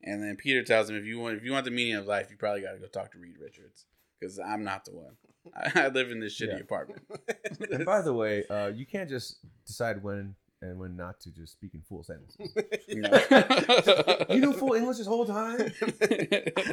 [0.05, 2.29] And then Peter tells him, "If you want, if you want the meaning of life,
[2.31, 3.87] you probably got to go talk to Reed Richards
[4.19, 5.17] because I'm not the one.
[5.57, 6.57] I, I live in this shitty Yeah.
[6.59, 7.03] apartment.
[7.73, 11.53] And by the way, uh, you can't just decide when and when not to just
[11.53, 12.53] speak in full sentences.
[14.31, 15.73] You knew full English this whole time?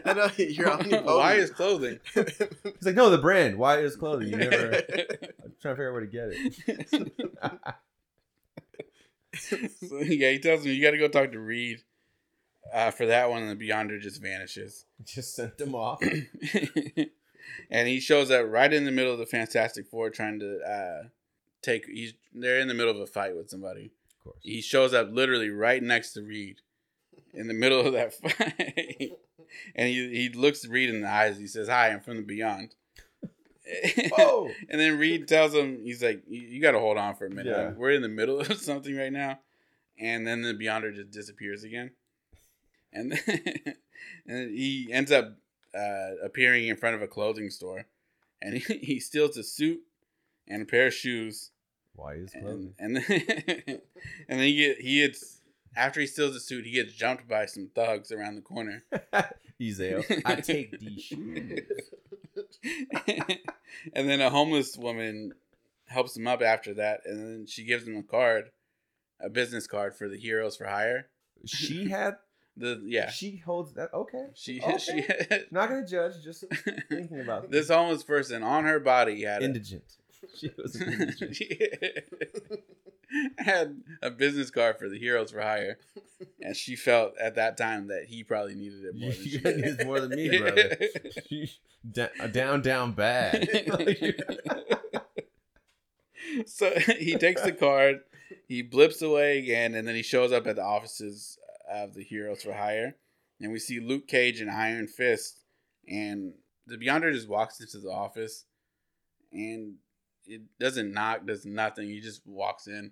[0.05, 1.05] I know you're omnipotent.
[1.05, 1.99] Why is clothing?
[2.13, 2.39] He's
[2.83, 3.57] like, no, the brand.
[3.57, 4.27] Why is clothing?
[4.29, 4.73] You never.
[4.75, 7.75] I'm trying to figure out where to get it.
[9.37, 9.57] so,
[10.01, 11.83] yeah, he tells him you got to go talk to Reed
[12.73, 14.85] uh, for that one, and the Beyonder just vanishes.
[15.03, 16.01] Just sent them off.
[17.69, 21.07] and he shows up right in the middle of the Fantastic Four, trying to uh,
[21.61, 21.85] take.
[21.85, 23.91] He's they're in the middle of a fight with somebody.
[24.19, 24.37] Of course.
[24.41, 26.61] He shows up literally right next to Reed,
[27.33, 29.11] in the middle of that fight,
[29.75, 31.37] and he he looks Reed in the eyes.
[31.37, 32.75] He says, "Hi, I'm from the Beyond."
[34.11, 34.49] Whoa!
[34.69, 37.47] And then Reed tells him, he's like, you, got to hold on for a minute.
[37.55, 37.71] Yeah.
[37.77, 39.39] We're in the middle of something right now.
[39.99, 41.91] And then the Beyonder just disappears again.
[42.93, 43.41] And then,
[44.27, 45.35] and he ends up
[45.75, 47.85] uh, appearing in front of a clothing store.
[48.41, 49.81] And he, he steals a suit
[50.47, 51.51] and a pair of shoes.
[51.95, 52.73] Why is And, clothing?
[52.79, 53.81] and then,
[54.29, 55.38] and then he, he gets,
[55.75, 58.83] after he steals the suit, he gets jumped by some thugs around the corner.
[59.61, 61.59] Ezeo, I take these shoes.
[63.93, 65.33] and then a homeless woman
[65.87, 68.51] helps him up after that, and then she gives him a card,
[69.19, 71.07] a business card for the Heroes for Hire.
[71.45, 72.15] She had.
[72.57, 73.93] The yeah, She holds that.
[73.93, 74.25] Okay.
[74.33, 74.77] she okay.
[74.77, 75.05] she
[75.49, 76.21] Not gonna judge.
[76.21, 76.43] Just
[76.89, 79.83] thinking about this homeless person on her body had a, indigent.
[80.35, 81.35] She was an indigent.
[81.35, 81.59] she
[83.37, 85.77] had a business card for the Heroes for Hire,
[86.41, 89.11] and she felt at that time that he probably needed it more.
[89.11, 89.85] You, than she did.
[89.85, 90.77] more than me, brother.
[91.27, 91.49] She,
[91.89, 93.47] da- uh, down, down bad.
[96.45, 98.01] so he takes the card,
[98.47, 101.37] he blips away again, and then he shows up at the offices
[101.71, 102.95] of the Heroes for Hire,
[103.39, 105.43] and we see Luke Cage and Iron Fist,
[105.87, 106.33] and
[106.67, 108.45] the Beyonder just walks into the office,
[109.31, 109.75] and
[110.29, 111.89] it doesn't knock, does nothing.
[111.89, 112.91] He just walks in,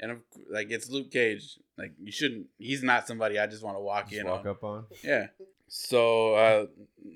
[0.00, 0.18] and of,
[0.50, 1.58] like it's Luke Cage.
[1.78, 2.46] Like you shouldn't.
[2.58, 4.46] He's not somebody I just want to walk Just in walk on.
[4.48, 4.84] up on.
[5.04, 5.26] Yeah.
[5.68, 6.66] So uh,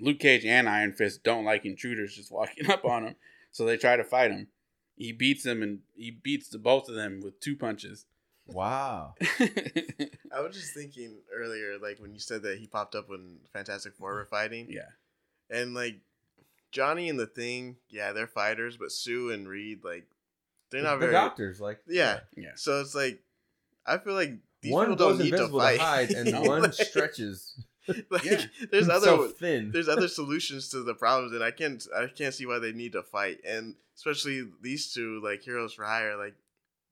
[0.00, 3.16] Luke Cage and Iron Fist don't like intruders just walking up on him,
[3.50, 4.48] so they try to fight him.
[4.96, 8.06] He beats them and he beats the both of them with two punches.
[8.46, 9.14] Wow.
[9.20, 13.94] I was just thinking earlier, like when you said that he popped up when Fantastic
[13.94, 14.88] Four were fighting, yeah.
[15.50, 15.96] and like
[16.76, 20.04] Johnny and the Thing, yeah, they're fighters, but Sue and Reed, like
[20.70, 21.12] they're not the very.
[21.12, 22.50] doctors like Yeah, Yeah.
[22.56, 23.20] so it's like
[23.86, 26.42] I feel like these one people don't need to invisible to, fight, hide and No.
[26.54, 27.64] one stretches
[28.10, 28.44] like Yeah.
[28.70, 29.70] there's other himself thin.
[29.72, 32.92] there's other solutions to the problems, and I can't I can't see why they need
[32.92, 36.34] to fight, and especially these two like heroes for hire, like.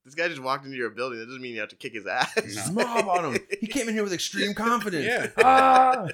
[0.06, 1.18] This guy just walked into your building.
[1.18, 2.68] That doesn't mean you have to kick his ass.
[2.70, 2.84] No.
[2.84, 3.40] mob on him.
[3.58, 5.06] He came in here with extreme confidence.
[5.06, 5.28] Yeah.
[5.42, 6.08] Ah!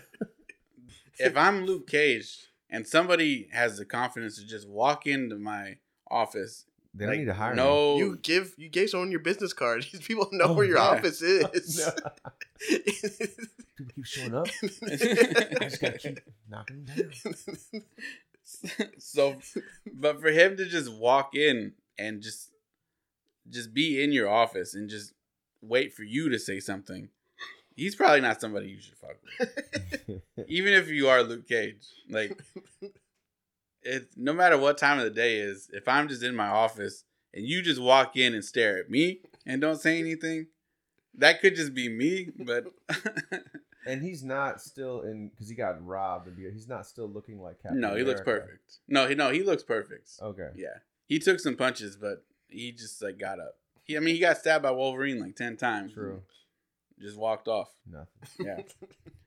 [1.19, 5.77] If I'm Luke Cage and somebody has the confidence to just walk into my
[6.11, 6.65] office,
[6.95, 9.85] They don't like, need to hire no, You give you gave someone your business card.
[9.93, 10.83] These people know Oh, where your yeah.
[10.89, 11.79] office oh, is.
[11.87, 11.93] No.
[13.77, 14.47] People keep showing up.
[14.63, 14.67] I
[15.69, 17.83] just gotta keep knocking them down.
[18.99, 19.37] so,
[19.93, 22.51] but for him to just walk in and just
[23.49, 25.13] just be in your office and just
[25.63, 27.09] wait for you to say something,
[27.77, 30.21] he's probably not somebody you should fuck with.
[30.49, 32.41] Even if you are Luke Cage, like
[33.83, 37.05] it, no matter what time of the day is, if I'm just in my office
[37.33, 40.47] and you just walk in and stare at me and don't say anything,
[41.15, 42.29] that could just be me.
[42.39, 42.67] But
[43.87, 46.29] and he's not still in because he got robbed.
[46.29, 48.79] and He's not still looking like Captain no, he looks perfect.
[48.89, 50.11] No, he no, he looks perfect.
[50.21, 50.51] Okay.
[50.57, 53.57] Yeah, he took some punches, but he just like got up.
[53.85, 55.95] He, I mean, he got stabbed by Wolverine like ten times.
[55.95, 56.23] True.
[57.01, 57.71] Just walked off.
[57.91, 58.09] Nothing.
[58.47, 58.63] Yeah.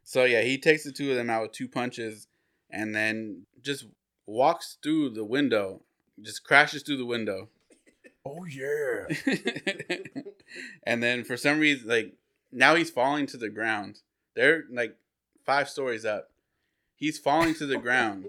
[0.03, 2.28] so yeah, he takes the two of them out with two punches,
[2.69, 3.86] and then just
[4.26, 5.82] walks through the window,
[6.21, 7.49] just crashes through the window,
[8.26, 9.05] Oh yeah.
[10.84, 12.13] and then for some reason, like
[12.51, 13.99] now he's falling to the ground.
[14.36, 14.95] They're like
[15.45, 16.30] five stories up.
[16.95, 18.28] He's falling to the ground,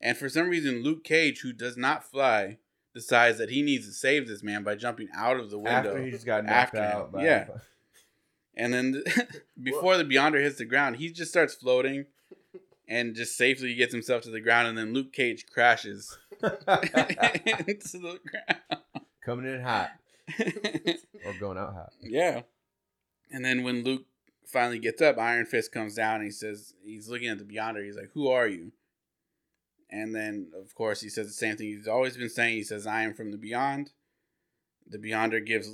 [0.00, 2.56] and for some reason, Luke Cage, who does not fly,
[2.94, 5.90] decides that he needs to save this man by jumping out of the window.
[5.90, 7.12] After he just got knocked After out.
[7.12, 7.46] By yeah.
[8.58, 9.02] And then
[9.62, 12.06] before the Beyonder hits the ground, he just starts floating
[12.86, 14.68] and just safely gets himself to the ground.
[14.68, 18.82] And then Luke Cage crashes into the ground.
[19.24, 19.90] Coming in hot
[21.24, 21.92] or going out hot.
[22.02, 22.42] yeah.
[23.30, 24.06] And then when Luke
[24.46, 27.84] finally gets up, Iron Fist comes down and he says, he's looking at the Beyonder.
[27.84, 28.72] He's like, Who are you?
[29.90, 32.56] And then, of course, he says the same thing he's always been saying.
[32.56, 33.92] He says, I am from the Beyond.
[34.90, 35.68] The Beyonder gives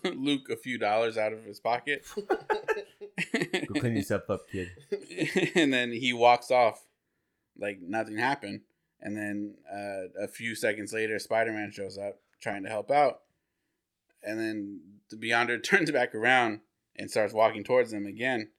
[0.04, 2.04] Luke a few dollars out of his pocket.
[2.16, 4.70] Go clean yourself up, kid.
[5.54, 6.86] and then he walks off
[7.58, 8.62] like nothing happened.
[9.00, 13.20] And then uh, a few seconds later, Spider Man shows up trying to help out.
[14.22, 16.60] And then the Beyonder turns back around
[16.96, 18.50] and starts walking towards them again.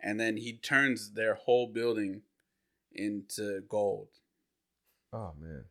[0.00, 2.22] And then he turns their whole building
[2.92, 4.08] into gold.
[5.12, 5.64] Oh man.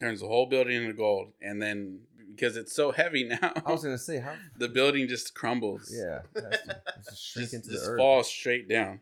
[0.00, 1.32] Turns the whole building into gold.
[1.40, 2.00] And then
[2.36, 4.34] because it's so heavy now, I was gonna say how.
[4.58, 5.92] the building just crumbles.
[5.94, 6.20] Yeah.
[6.40, 7.98] to- it's just shrink Just, into just the earth.
[7.98, 9.00] falls straight down.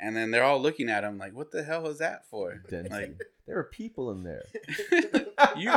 [0.00, 2.62] And then they're all looking at him like, what the hell is that for?
[2.70, 2.92] Denting.
[2.92, 4.44] Like, there were people in there.
[5.56, 5.72] you,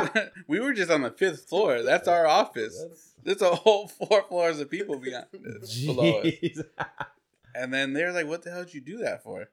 [0.46, 1.82] we were just on the fifth floor.
[1.82, 2.78] That's our office.
[2.80, 6.60] That's- There's a whole four floors of people beyond below us.
[7.54, 9.48] And then they're like, "What the hell did you do that for?"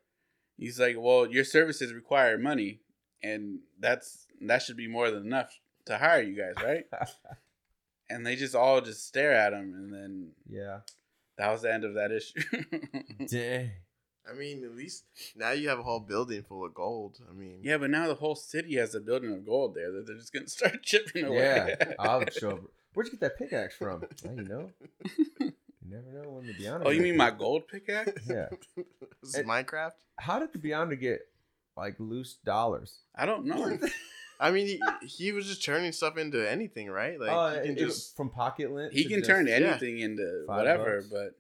[0.58, 2.80] He's like, "Well, your services require money,
[3.24, 5.60] and that's that should be more than enough
[5.90, 6.86] to hire you guys, right?"
[8.10, 10.80] and they just all just stare at him, and then yeah.
[11.38, 12.42] that was the end of that issue.
[13.28, 13.72] Dang.
[14.30, 17.18] I mean, at least now you have a whole building full of gold.
[17.28, 20.06] I mean, yeah, but now the whole city has a building of gold there that
[20.06, 21.76] they're just gonna start chipping away.
[21.80, 21.94] Yeah.
[21.98, 22.70] I'll show.
[22.94, 24.04] Where'd you get that pickaxe from?
[24.24, 24.70] Now you know.
[25.40, 25.54] You
[25.96, 26.84] never know when the Beyonder.
[26.86, 28.12] oh, you mean my gold pickaxe?
[28.28, 28.50] Yeah.
[28.76, 28.86] this
[29.24, 29.94] is It- Minecraft.
[30.20, 31.22] How did the Beyonder get
[31.76, 33.00] like loose dollars?
[33.16, 33.80] I don't know.
[34.40, 37.20] I mean, he, he was just turning stuff into anything, right?
[37.20, 38.94] Like oh, he can it- it- just from pocket lint.
[38.94, 39.56] He can just- turn yeah.
[39.56, 41.08] anything into whatever, bucks.
[41.12, 41.40] but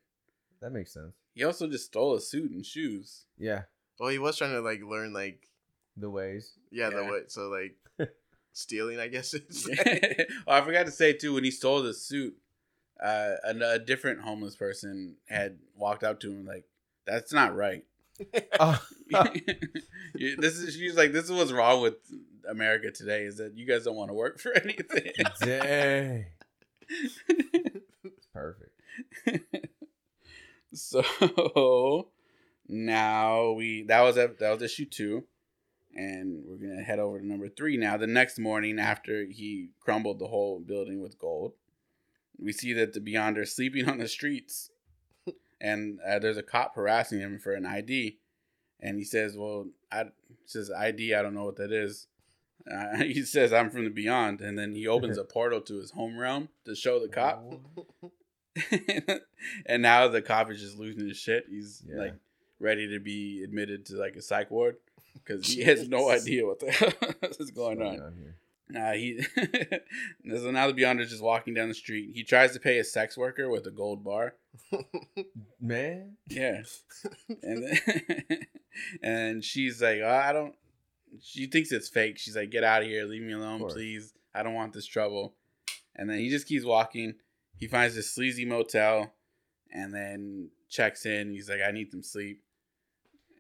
[0.62, 1.14] That makes sense.
[1.34, 3.26] he also just stole a suit and shoes.
[3.38, 3.64] Yeah,
[4.00, 5.47] well, he was trying to like learn like
[5.95, 6.54] the ways.
[6.72, 8.10] yeah, the way so like
[8.54, 12.36] stealing, I guess it's oh, I forgot to say too when he stole the suit,
[13.02, 16.66] uh, a, a different homeless person had walked up to him like,
[17.08, 17.86] "That's not right."
[18.60, 18.78] Oh,
[20.16, 21.93] You- this is she's like, "This is what's wrong with
[22.48, 25.12] America today is that you guys don't want to work for anything."
[25.42, 26.26] dang.
[28.34, 28.72] Perfect.
[30.74, 32.08] so
[32.68, 35.26] now we that was that was issue two,
[35.96, 37.98] and we're gonna head over to number three now.
[37.98, 41.54] The next morning, after he crumbled the whole building with gold,
[42.38, 44.72] we see that the Beyonder is sleeping on the streets,
[45.60, 48.20] and uh, there's a cop harassing him for an ID,
[48.80, 50.06] and he says, "Well, I
[50.46, 51.14] says ID.
[51.14, 52.08] I don't know what that is."
[52.70, 55.91] Uh, he says, "I'm from the Beyond," and then he opens a portal to his
[55.91, 57.43] home realm to show the cop.
[59.66, 61.45] and now the cop is just losing his shit.
[61.49, 61.97] He's Yeah.
[61.97, 62.14] like
[62.60, 64.78] ready to be admitted to like a psych ward
[65.14, 66.91] because he has no idea what the hell
[67.39, 67.93] is going on.
[68.18, 68.36] here?
[68.72, 72.12] Nah, he so now the Beyonder is just walking down the street.
[72.14, 74.36] He tries to pay a sex worker with a gold bar.
[75.60, 76.62] Man, Yeah,
[77.41, 78.39] and then,
[79.01, 80.53] and she's like, oh, I don't.
[81.22, 82.18] She thinks it's fake.
[82.18, 84.14] She's like, get out of here, leave me alone, please.
[84.34, 85.36] I don't want this trouble.
[85.95, 87.16] And then he just keeps walking.
[87.57, 89.14] He finds this sleazy motel,
[89.72, 91.32] and then checks in.
[91.32, 92.41] He's like, I need some sleep,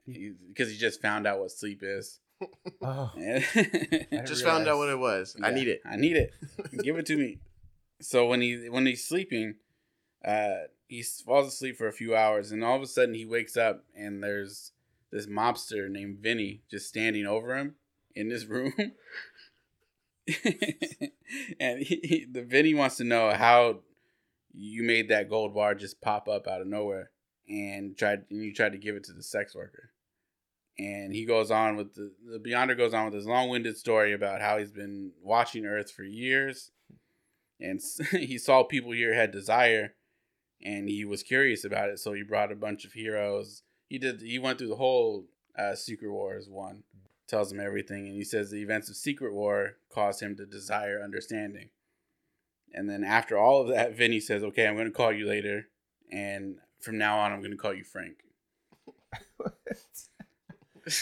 [0.05, 2.19] because he just found out what sleep is.
[2.81, 3.11] oh,
[4.25, 5.35] just found out what it was.
[5.41, 5.81] I need it.
[5.85, 6.33] I need it.
[6.83, 7.39] Give it to me.
[8.01, 9.55] So when he when he's sleeping,
[10.25, 13.57] uh, he falls asleep for a few hours, and all of a sudden he wakes
[13.57, 14.71] up, and there's
[15.11, 17.75] this mobster named Vinny just standing over him
[18.15, 18.73] in this room.
[21.59, 23.79] and he, he, the Vinny wants to know how
[24.53, 27.11] you made that gold bar just pop up out of nowhere,
[27.47, 29.91] and tried and you tried to give it to the sex worker.
[30.77, 34.13] And he goes on with the the Beyonder goes on with his long winded story
[34.13, 36.71] about how he's been watching Earth for years,
[37.59, 37.81] and
[38.11, 39.95] he saw people here had desire,
[40.63, 43.63] and he was curious about it, so he brought a bunch of heroes.
[43.89, 44.21] He did.
[44.21, 45.25] He went through the whole
[45.57, 46.83] uh, Secret Wars one,
[47.27, 51.01] tells him everything, and he says the events of Secret War caused him to desire
[51.03, 51.69] understanding.
[52.71, 55.67] And then after all of that, Vinny says, "Okay, I'm going to call you later,
[56.11, 58.17] and from now on, I'm going to call you Frank."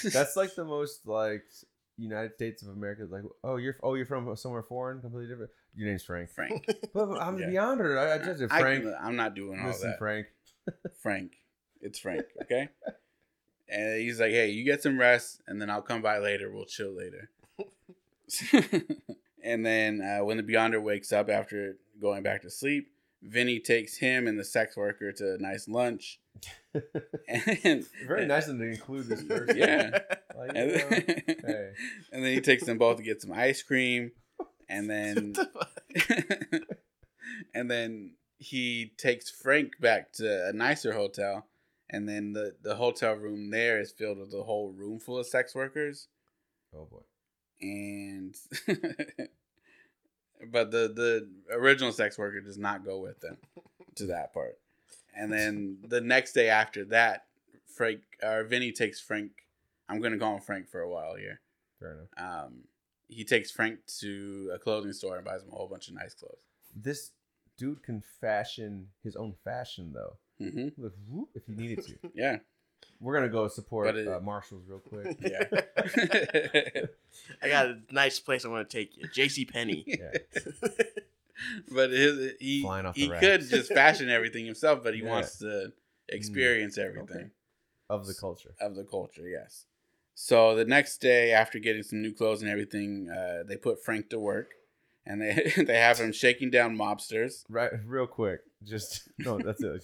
[0.03, 1.43] that's like the most like
[1.97, 3.05] United States of America.
[3.09, 5.51] Like, oh, you're oh, you're from somewhere foreign, completely different.
[5.75, 6.29] Your name's Frank.
[6.29, 6.65] Frank.
[6.93, 7.47] But, I'm Yeah.
[7.47, 7.97] the Beyonder.
[7.97, 8.85] I, I just said I- Frank.
[8.99, 9.99] I'm not doing all listen, that.
[9.99, 10.27] Frank.
[11.01, 11.33] Frank.
[11.81, 12.69] It's Frank, okay?
[13.69, 16.51] and he's like, hey, you get some rest, and then I'll come by later.
[16.51, 17.29] We'll chill later.
[19.43, 22.89] and then uh, when the Beyonder wakes up after going back to sleep,
[23.23, 26.19] Vinny takes him and the sex worker to a nice lunch.
[27.63, 29.57] and, Very nice of them to include this person.
[29.57, 29.99] Yeah.
[30.37, 30.77] Like, And, know,
[31.47, 31.71] hey.
[32.11, 34.11] and then he takes them both to get some ice cream.
[34.69, 35.33] And then
[37.53, 41.45] and then he takes Frank back to a nicer hotel,
[41.89, 45.25] and then the the hotel room there is filled with a whole room full of
[45.27, 46.07] sex workers,
[46.75, 47.01] Oh boy.
[47.61, 48.35] and
[50.51, 53.37] but the the original sex worker does not go with them
[53.95, 54.57] to that part,
[55.15, 57.25] and then the next day after that,
[57.67, 59.31] Frank or Vinny takes Frank.
[59.89, 61.39] I'm gonna call him Frank for a while here.
[61.79, 62.45] Fair enough.
[62.47, 62.63] Um,
[63.07, 66.13] he takes Frank to a clothing store and buys him a whole bunch of nice
[66.13, 66.41] clothes.
[66.75, 67.11] This
[67.57, 70.17] dude can fashion his own fashion though.
[70.39, 71.93] Hmm Look, whoop, if he needed to.
[72.15, 72.37] Yeah,
[72.99, 75.17] We're gonna go support But it- uh, Marshalls real quick.
[75.21, 75.43] yeah.
[77.41, 79.07] I got a nice place I want to take you.
[79.07, 79.45] J.C.
[79.45, 79.83] Penney.
[79.87, 80.11] Yeah.
[81.73, 83.19] but his he off he rack.
[83.21, 85.09] could just fashion everything himself, but he Yeah.
[85.09, 85.71] wants to
[86.09, 87.17] experience everything.
[87.17, 87.29] Okay.
[87.89, 88.53] Of the culture.
[88.59, 89.27] of the culture.
[89.27, 89.65] Yes.
[90.13, 94.09] So the next day, after getting some new clothes and everything, uh, they put Frank
[94.09, 94.49] to work,
[95.05, 98.41] and they they have him shaking down mobsters Right, real quick.
[98.63, 99.83] Just no, that's it.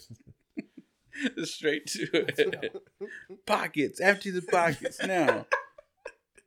[1.44, 2.76] straight to it.
[3.46, 5.46] pockets, empty the pockets now.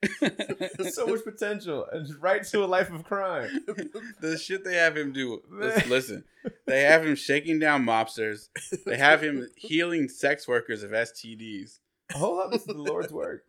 [0.90, 3.48] so much potential, and right to a life of crime.
[4.20, 5.40] the shit they have him do.
[5.50, 6.24] Listen, listen,
[6.66, 8.48] they have him shaking down mobsters.
[8.84, 11.78] They have him healing sex workers of STDs.
[12.12, 13.44] Hold up, this is the Lord's work.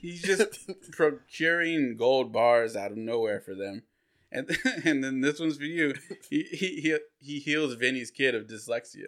[0.00, 3.82] He's just procuring gold bars out of nowhere for them.
[4.30, 4.50] And
[4.84, 5.94] and then this one's for you.
[6.28, 9.04] He he he, he heals Vinny's kid of dyslexia.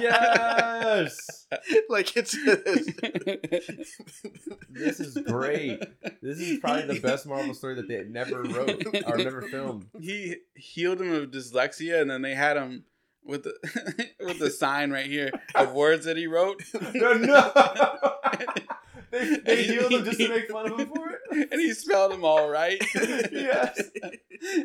[0.00, 1.46] Yes,
[1.88, 2.36] like it's.
[4.70, 5.82] this is great.
[6.22, 9.86] This is probably the best Marvel story that they never wrote or never filmed.
[10.00, 12.84] He healed him of dyslexia, and then they had him
[13.24, 13.54] with the
[14.20, 16.62] with the sign right here of words that he wrote.
[16.94, 17.52] No, no.
[19.10, 21.13] they, they healed him just to make fun of him for it.
[21.34, 22.80] And he spelled them all right.
[23.32, 23.80] Yes.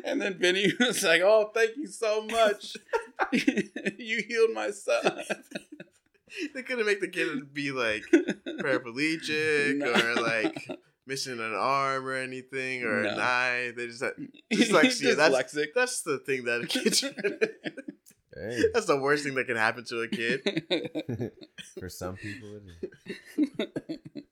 [0.05, 2.76] And then Vinny was like, "Oh, thank you so much.
[3.32, 5.24] you healed my son."
[6.53, 8.03] they couldn't make the kid be like
[8.61, 9.91] paraplegic No.
[9.93, 10.67] or like
[11.07, 13.09] missing an arm or anything or No.
[13.09, 13.72] an eye.
[13.76, 14.13] They just had
[14.49, 15.15] He's dyslexia.
[15.15, 15.67] That's dyslexic.
[15.76, 17.01] that's the thing that kids.
[18.36, 21.32] Hey, that's the worst thing that can happen to a kid.
[21.80, 22.59] for some people,
[23.38, 24.24] it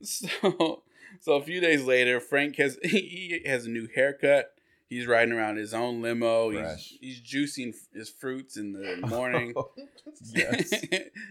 [0.00, 0.28] is.
[0.42, 0.82] so,
[1.20, 4.52] so a few days later, Frank has he has a new haircut.
[4.88, 6.50] He's riding around his own limo.
[6.50, 6.94] Fresh.
[7.00, 9.54] He's, he's juicing his fruits in the morning.
[10.34, 10.72] yes.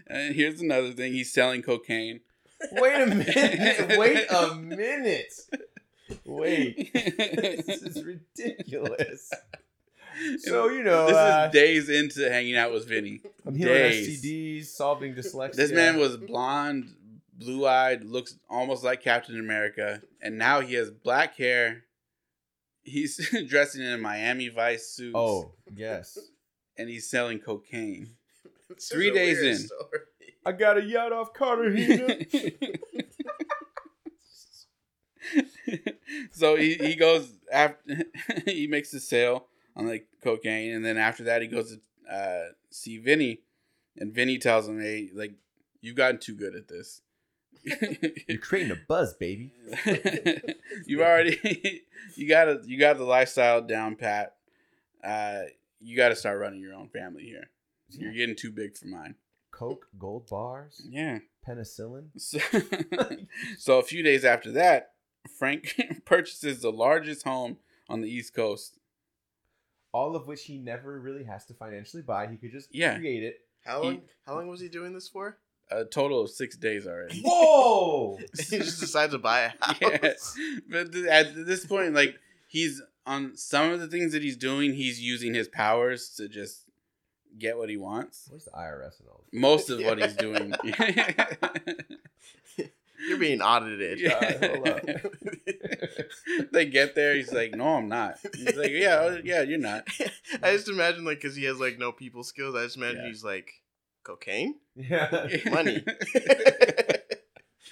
[0.06, 2.20] and here's another thing: he's selling cocaine.
[2.72, 3.98] Wait a minute.
[3.98, 5.32] Wait a minute.
[6.24, 6.92] Wait.
[6.92, 9.30] This is ridiculous.
[10.38, 13.20] So you know, this uh, is days into hanging out with Vinny.
[13.46, 14.22] I'm healing days.
[14.22, 15.54] STDs, solving dyslexia.
[15.54, 16.94] This man was blonde,
[17.38, 21.84] blue eyed, looks almost like Captain America, and now he has black hair.
[22.82, 23.16] He's
[23.48, 25.14] dressing in a Miami Vice suit.
[25.14, 26.18] Oh yes.
[26.76, 28.10] and he's selling cocaine.
[28.70, 29.56] It's Three days in.
[29.56, 30.00] story.
[30.44, 32.18] I got a yacht off Cartagena.
[36.32, 38.04] so he, he goes after
[38.46, 41.76] he makes the sale on the cocaine, and then after that he goes
[42.06, 43.40] to uh, see Vinny,
[43.96, 45.32] and Vinny tells him, "Hey, like
[45.80, 47.00] you've gotten too good at this.
[48.28, 49.52] You're creating a buzz, baby.
[50.86, 51.82] You've already
[52.16, 54.36] you got to you got the lifestyle down pat.
[55.02, 55.42] Uh,
[55.80, 57.50] you got to start running your own family here.
[57.90, 59.14] You're getting too big for mine.
[59.50, 62.08] Coke, gold bars, Yeah." penicillin.
[62.18, 62.38] So,
[63.56, 64.90] so a few days after that,
[65.38, 67.56] Frank purchases the largest home
[67.88, 68.78] on the East Coast.
[69.92, 72.26] All of which he never really has to financially buy.
[72.26, 72.98] He could just Yeah.
[72.98, 73.36] create it.
[73.64, 74.02] How He- long?
[74.26, 75.38] How long was he doing this for?
[75.70, 77.20] A total of six days already.
[77.24, 78.16] Whoa!
[78.50, 79.76] he just decided to buy a house.
[79.80, 82.16] yeah, but th- at this point, like
[82.46, 86.64] he's on some of the things that he's doing, he's using his powers to just
[87.38, 88.28] get what he wants.
[88.30, 89.40] Where's the IRS and all this?
[89.40, 90.54] Most of what he's doing.
[93.08, 94.00] You're being audited.
[94.00, 94.48] Yeah.
[94.48, 94.80] hold up.
[96.52, 99.86] they get there, he's like, "No, I'm not." He's like, "Yeah, oh, yeah, you're not."
[100.42, 102.56] I just imagine like because he has like no people skills.
[102.56, 103.08] I just imagine Yeah.
[103.08, 103.52] he's like
[104.08, 105.26] cocaine, Yeah.
[105.50, 105.84] money.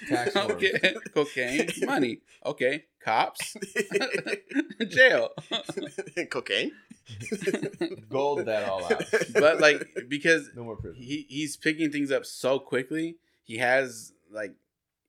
[0.09, 0.51] Tax forms.
[0.51, 2.19] okay, cocaine, money.
[2.45, 3.57] Okay, cops,
[4.89, 5.29] jail.
[6.29, 6.71] cocaine.
[8.09, 9.03] Gold that all out.
[9.33, 11.01] But like because No more prison.
[11.01, 14.53] he he's picking things up so quickly, he has like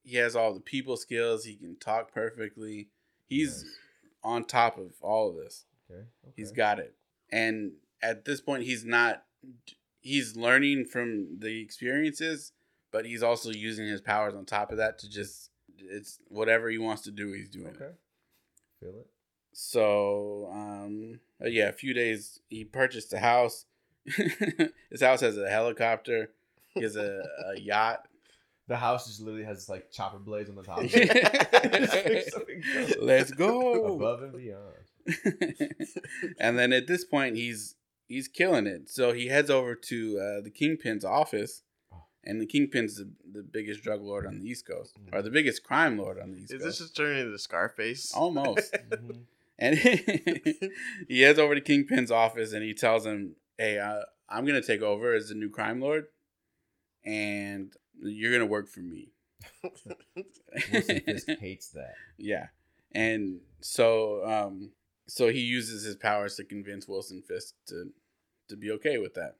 [0.03, 1.45] he has all the people skills.
[1.45, 2.87] He can talk perfectly.
[3.27, 3.73] He's Nice.
[4.23, 5.65] on top of all of this.
[5.91, 6.01] Okay.
[6.35, 6.95] he's got it.
[7.31, 9.23] And at this point, he's not.
[10.01, 12.51] He's learning from the experiences,
[12.91, 15.51] but he's also using his powers on top of that to just.
[15.77, 17.31] It's whatever he wants to do.
[17.31, 17.81] He's doing it.
[17.81, 17.93] Okay.
[18.81, 19.07] Feel it.
[19.53, 23.65] So, um, uh, yeah, a few days he purchased a house.
[24.05, 26.31] His house has a helicopter.
[26.73, 28.07] He has a, a yacht.
[28.67, 30.79] The house just literally has like chopper blades on the top.
[33.01, 33.95] Let's go.
[33.95, 34.75] Above and beyond.
[36.39, 37.75] and then at this point, he's
[38.09, 38.89] he's killing it.
[38.89, 41.63] So he heads over to uh, the kingpin's office,
[42.25, 45.63] and the Kingpin's the, the biggest drug lord on the East Coast, or the biggest
[45.63, 46.61] crime lord on the East Coast.
[46.61, 46.79] Is Coast.
[46.79, 48.11] this just turning into Scarface?
[48.13, 48.75] Almost.
[49.61, 49.77] And
[51.09, 54.81] he heads over to Kingpin's office and he tells him, "Hey, uh, I'm gonna take
[54.81, 56.05] over as the new crime lord,
[57.03, 59.09] and you're gonna work for me."
[59.61, 61.95] Wilson Fisk hates that.
[62.17, 62.47] yeah,
[62.93, 64.71] and so um,
[65.07, 67.91] so he uses his powers to convince Wilson Fisk to
[68.49, 69.35] to be okay with that.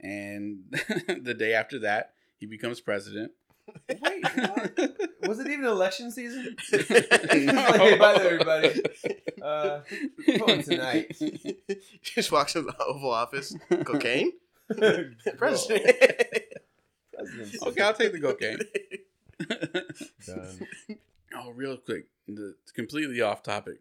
[0.00, 0.64] And
[1.22, 3.32] the day after that, he becomes president.
[3.88, 4.78] Wait, what?
[5.28, 6.56] Was it even election season?
[6.72, 7.62] No.
[7.72, 8.82] hey, by the everybody.
[9.42, 9.80] Uh,
[10.38, 11.16] voting tonight.
[12.02, 13.54] just walks in the Oval Office.
[13.84, 14.32] Cocaine?
[14.68, 15.16] President.
[15.36, 15.86] President.
[17.12, 17.62] President.
[17.66, 18.60] Okay, I'll take the cocaine.
[20.26, 20.66] Done.
[21.36, 23.80] Oh, real quick, the, completely off topic.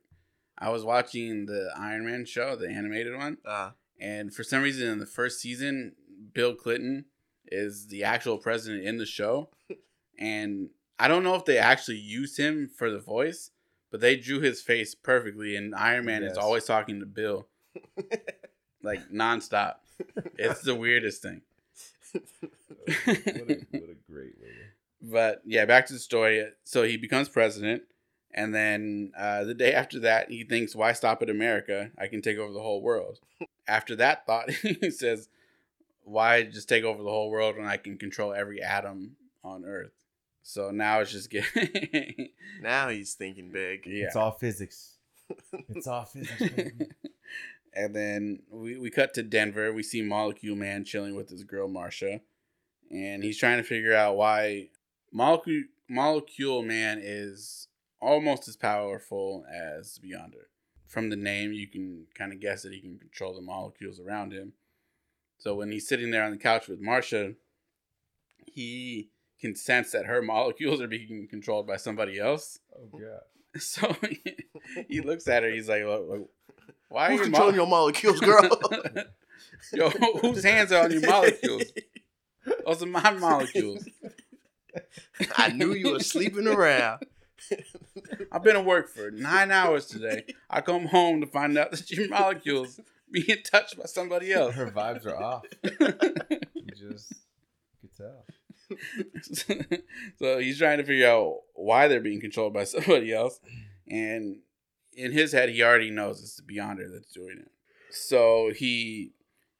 [0.57, 4.87] I was watching the Iron Man show, the animated one, Ah, and for some reason
[4.87, 5.93] in the first season,
[6.33, 7.05] Bill Clinton
[7.47, 9.49] is the actual president in the show,
[10.19, 10.69] and
[10.99, 13.51] I don't know if they actually used him for the voice,
[13.91, 17.47] but they drew his face perfectly, and Iron Man is always talking to Bill,
[18.83, 19.75] like nonstop.
[20.37, 21.41] It's the weirdest thing.
[22.13, 22.23] what,
[22.87, 24.49] a, what a great way.
[25.01, 26.47] but yeah, back to the story.
[26.63, 27.83] So he becomes president,
[28.31, 31.91] and then uh, the day after that, he thinks, "Why stop at America?
[31.97, 33.19] I can take over the whole world."
[33.67, 34.49] After that thought,
[34.81, 35.29] he says,
[36.03, 39.93] "Why just take over the whole world when I can control every atom on Earth?"
[40.43, 42.29] So now it's just getting
[42.61, 43.85] now he's thinking big.
[43.85, 44.05] yeah.
[44.05, 44.97] It's all physics.
[45.69, 46.85] It's all physics.
[47.73, 49.73] and then we, we cut to Denver.
[49.73, 52.21] We see Molecule Man chilling with his girl Marsha,
[52.89, 54.69] and he's trying to figure out why
[55.11, 57.67] Molecule Molecule Man is
[58.01, 60.45] almost as powerful as Beyonder.
[60.87, 64.31] From the name, you can kind of guess that he can control the molecules around
[64.31, 64.53] him.
[65.37, 67.35] So when he's sitting there on the couch with Marsha,
[68.45, 69.09] he
[69.39, 72.59] can sense that her molecules are being controlled by somebody else.
[72.75, 73.01] Oh god.
[73.59, 74.21] So he,
[74.87, 75.49] he looks at her.
[75.49, 76.29] He's like, "Look, look,
[76.89, 78.47] "Why are Who's your controlling mo- your molecules, girl?
[79.73, 81.63] Yo, whose hands are on your molecules?
[82.65, 83.87] Those are my molecules.
[85.35, 87.01] I knew you were sleeping around.
[88.31, 90.25] I've been at work for nine hours today.
[90.49, 92.79] I come home to find out that your molecules
[93.11, 94.55] being touched by somebody else.
[94.55, 95.43] Her vibes are off.
[95.63, 97.13] You just
[97.81, 98.25] could tell.
[100.17, 103.39] so he's trying to figure out why they're being controlled by somebody else.
[103.89, 104.39] And
[104.93, 107.51] in his head, he already knows it's the Beyonder that's doing it.
[107.91, 109.13] So he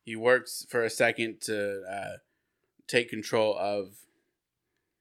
[0.04, 2.18] he works for a second to uh,
[2.88, 3.98] take control of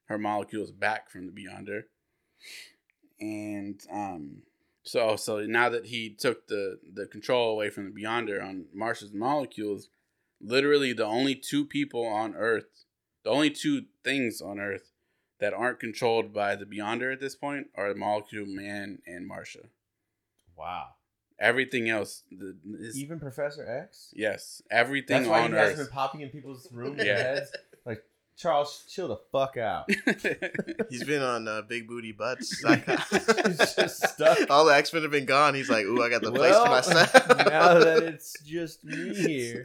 [0.07, 1.83] her molecules back from the Beyonder.
[3.21, 4.43] And um,
[4.83, 9.13] so so now that he took the the control away from the Beyonder on Marsha's
[9.13, 9.89] molecules,
[10.41, 12.85] literally the only two people on Earth,
[13.25, 14.93] the only two things on Earth
[15.41, 19.69] that aren't controlled by the Beyonder at this point are Molecule Man and Marsha.
[20.57, 20.89] Wow.
[21.39, 24.11] Everything else, the is, Even Professor X?
[24.17, 27.17] yes, everything That's why on you guys have been popping in people's rooms Yeah.
[27.19, 27.53] heads.
[28.37, 29.89] Like, Charles, chill the fuck out.
[30.91, 32.63] He's been on uh, Big Booty Butts.
[32.67, 34.51] He's just stuck.
[34.51, 35.55] All the X Men have been gone.
[35.55, 37.13] He's like, ooh, I got the place to myself.
[37.29, 39.65] now that it's just me here.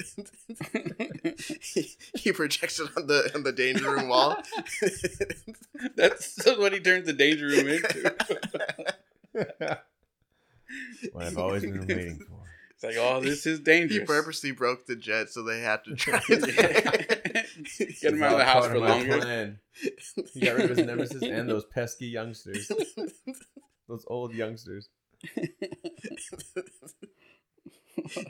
[1.61, 4.38] he, he projects it on the on the danger room wall.
[5.95, 8.15] That's what he turns the danger room into.
[11.11, 12.40] what I've always been waiting for.
[12.84, 13.99] It's like, oh, this is dangerous.
[13.99, 16.19] he purposely broke the jet so they have to try.
[16.27, 16.41] Get
[18.13, 19.19] him out of the house for my longer.
[19.19, 19.59] plan.
[20.33, 22.71] He got rid of his nemesis and those pesky youngsters.
[23.87, 24.89] Those old youngsters.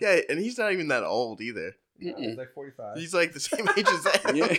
[0.02, 1.76] yeah, and he's not even that old either.
[2.00, 2.98] No, he's like 45.
[2.98, 4.36] He's like the same age as them.
[4.36, 4.58] Yeah.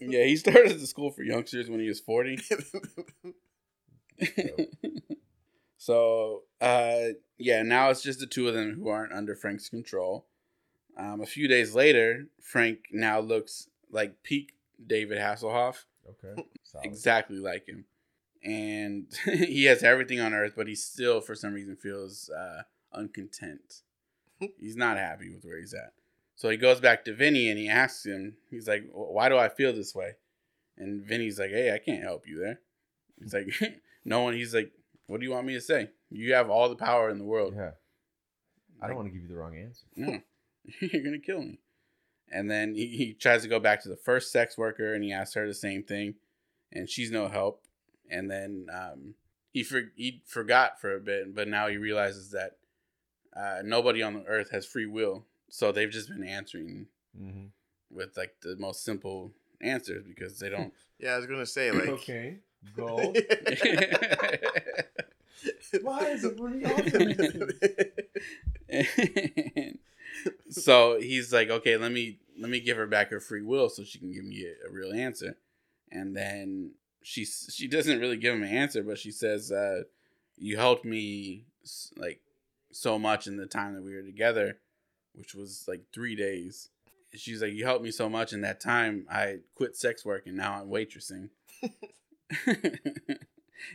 [0.00, 2.36] yeah, he started the school for youngsters when he was 40.
[2.38, 2.56] so,
[6.60, 7.08] uh,
[7.38, 10.26] yeah, now it's just the two of them who aren't under Frank's control.
[10.96, 14.54] Um, a few days later, Frank now looks like peak
[14.84, 16.42] David Hasselhoff, okay.
[16.62, 16.86] Solid.
[16.86, 17.84] exactly like him.
[18.42, 23.82] And he has everything on Earth, but he still, for some reason, feels uh, uncontent.
[24.58, 25.92] He's not happy with where he's at.
[26.34, 29.48] So he goes back to Vinny and he asks him, he's like, why do I
[29.48, 30.16] feel this way?
[30.76, 32.60] And Vinny's like, hey, I can't help you there.
[33.18, 33.48] He's like,
[34.04, 34.70] no one, he's like,
[35.06, 35.90] what do you want me to say?
[36.10, 37.54] You have all the power in the world.
[37.56, 37.70] Yeah.
[38.80, 39.86] I don't want to give you the wrong answer.
[39.96, 40.20] no,
[40.80, 41.58] you're gonna kill me.
[42.30, 45.12] And then he, he tries to go back to the first sex worker and he
[45.12, 46.14] asks her the same thing,
[46.72, 47.62] and she's no help.
[48.10, 49.14] And then um,
[49.52, 52.56] he for, he forgot for a bit, but now he realizes that
[53.36, 56.86] uh, nobody on the earth has free will, so they've just been answering
[57.18, 57.46] Mm-hmm.
[57.90, 60.72] with like the most simple answers because they don't.
[60.98, 61.84] Yeah, I was gonna say like.
[61.84, 62.40] Cocaine,
[62.74, 63.18] gold.
[65.82, 66.80] Why is it off
[70.50, 73.84] so he's like, okay, let me let me give her back her free will so
[73.84, 75.36] she can give me a, a real answer.
[75.90, 76.72] And then
[77.02, 79.82] she she doesn't really give him an answer, but she says, uh,
[80.36, 81.44] "You helped me
[81.96, 82.20] like
[82.72, 84.58] so much in the time that we were together,
[85.14, 86.70] which was like three days."
[87.14, 89.06] She's like, "You helped me so much in that time.
[89.10, 91.30] I quit sex work and now I'm waitressing."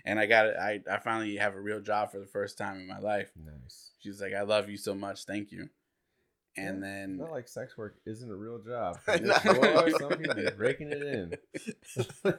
[0.05, 0.55] and I got it.
[0.57, 3.31] I I finally have a real job for the first time in my life.
[3.35, 3.91] Nice.
[3.99, 5.25] She's like, "I love you so much.
[5.25, 5.69] Thank you."
[6.57, 8.97] And Yeah, then Not like sex work isn't a real job.
[9.07, 11.37] I Just, boy, some people breaking it in.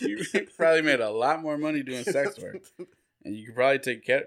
[0.00, 0.24] you
[0.56, 2.62] probably made a lot more money doing sex work,
[3.24, 4.24] and you could probably take care,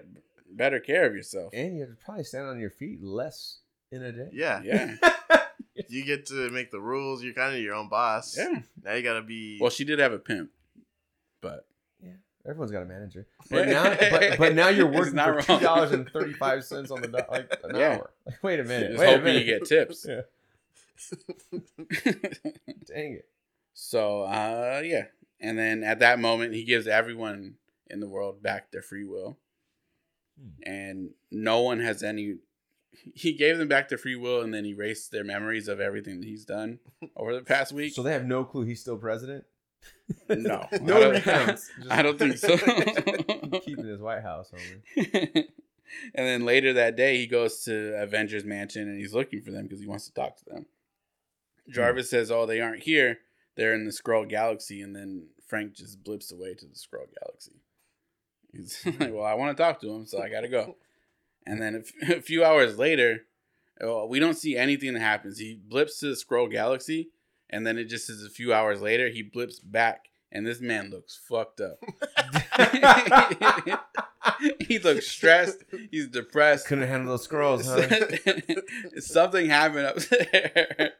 [0.50, 1.52] better care of yourself.
[1.54, 3.58] and you have to probably stand on your feet less
[3.92, 4.30] in a day.
[4.32, 4.60] yeah.
[4.64, 4.96] Yeah,
[5.88, 7.22] You get to make the rules.
[7.22, 8.36] You're kind of your own boss.
[8.38, 8.60] yeah.
[8.82, 9.58] Now you gotta be.
[9.60, 10.50] Well, she did have a pimp,
[11.40, 11.66] but
[12.46, 13.26] Everyone's got a manager.
[13.50, 15.58] But now, but, but now you're working not for wrong.
[15.60, 17.94] two dollars and thirty five cents on the do- like an Yeah.
[17.94, 18.10] hour.
[18.26, 18.88] Like, wait a minute.
[18.90, 19.46] just Wait a hoping minute.
[19.46, 20.06] you get tips.
[20.08, 20.20] Yeah.
[22.86, 23.28] Dang it.
[23.72, 25.04] so, uh, yeah,
[25.40, 27.54] and then at that moment, he gives everyone
[27.90, 29.38] in the world back their free will,
[30.40, 30.48] Hmm.
[30.70, 32.36] and no one has any.
[33.14, 36.26] He gave them back their free will, and then erased their memories of everything that
[36.26, 36.78] he's done
[37.16, 37.92] over the past week.
[37.94, 39.44] So they have no clue he's still president.
[40.28, 40.66] No.
[40.72, 41.70] I no don't- recounts.
[41.90, 42.56] I don't think so.
[42.56, 45.44] Keeping his White House homie.
[46.14, 49.64] and then later that day, he goes to Avengers Mansion and he's looking for them
[49.64, 50.66] because he wants to talk to them.
[51.66, 51.72] Hmm.
[51.72, 53.18] Jarvis says, "Oh, they aren't here.
[53.56, 57.60] They're in the Skrull Galaxy." And then Frank just blips away to the Skrull Galaxy.
[58.52, 60.76] He's like, "Well, I want to talk to him, so I gotta go."
[61.46, 63.26] And then a, f- a few hours later,
[63.80, 65.38] well, we don't see anything that happens.
[65.38, 67.10] He blips to the Skrull Galaxy,
[67.50, 70.90] and then it just is a few hours later he blips back, and this man
[70.90, 71.82] looks fucked up.
[74.60, 75.64] he looks stressed.
[75.90, 76.66] He's depressed.
[76.66, 79.00] Couldn't handle those Skrulls, huh?
[79.00, 80.92] Something happened up there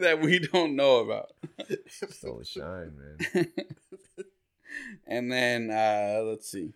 [0.00, 1.32] that we don't know about.
[1.88, 2.92] Stole the shine,
[3.34, 3.48] man.
[5.06, 6.72] and then uh let's see.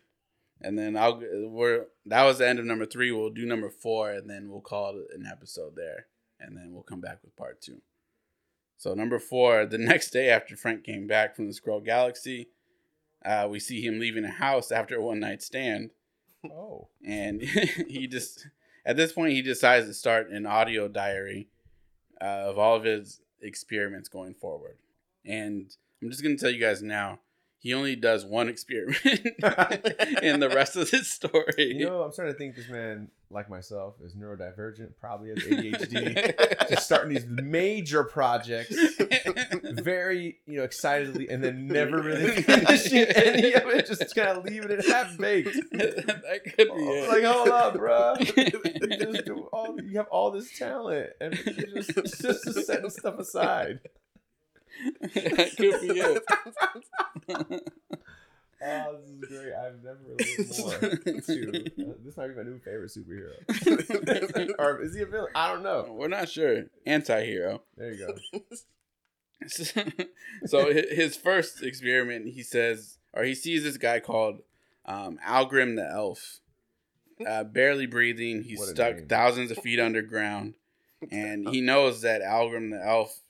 [0.62, 3.10] And then I'll we're that was the end of number three.
[3.10, 6.06] We'll do number four, and then we'll call it an episode there,
[6.38, 7.82] and then we'll come back with part two.
[8.78, 12.48] So number four, the next day after Frank came back from the Skrull Galaxy,
[13.24, 15.90] uh, we see him leaving a house after a one night stand.
[16.50, 16.88] Oh.
[17.06, 17.40] and
[17.88, 18.48] he just
[18.84, 21.48] at this point he decides to start an audio diary
[22.20, 24.78] uh, of all of his experiments going forward
[25.24, 27.20] and i'm just going to tell you guys now
[27.62, 28.98] he only does one experiment
[30.22, 33.48] in the rest of this story You know, I'm starting to think this man, like
[33.48, 36.68] myself, is neurodivergent, probably has ADHD.
[36.68, 38.74] just starting these major projects
[39.62, 44.44] very, you know, excitedly and then never really finishing any of it, just kind of
[44.44, 45.54] leaving it half baked.
[45.70, 47.08] that could be it.
[47.08, 48.14] Like, hold up, bro.
[48.18, 53.78] You all you have all this talent and just, just setting stuff aside.
[55.00, 56.22] Could be it
[58.64, 59.52] Oh, this is great.
[59.54, 60.86] I've never related more to
[61.90, 64.54] uh, this might be my new favorite superhero.
[64.58, 65.32] or is he a villain?
[65.34, 65.86] I don't know.
[65.90, 68.40] we're not sure anti-hero There you go.
[70.46, 74.42] so his first experiment, he says, or he sees this guy called
[74.86, 76.38] um, Algrim the Elf,
[77.26, 78.42] uh, barely breathing.
[78.42, 79.08] He's stuck name.
[79.08, 80.54] thousands of feet underground,
[81.10, 83.20] and he knows that Algrim the Elf,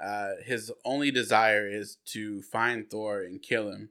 [0.00, 3.90] uh, his only desire is to find Thor and kill him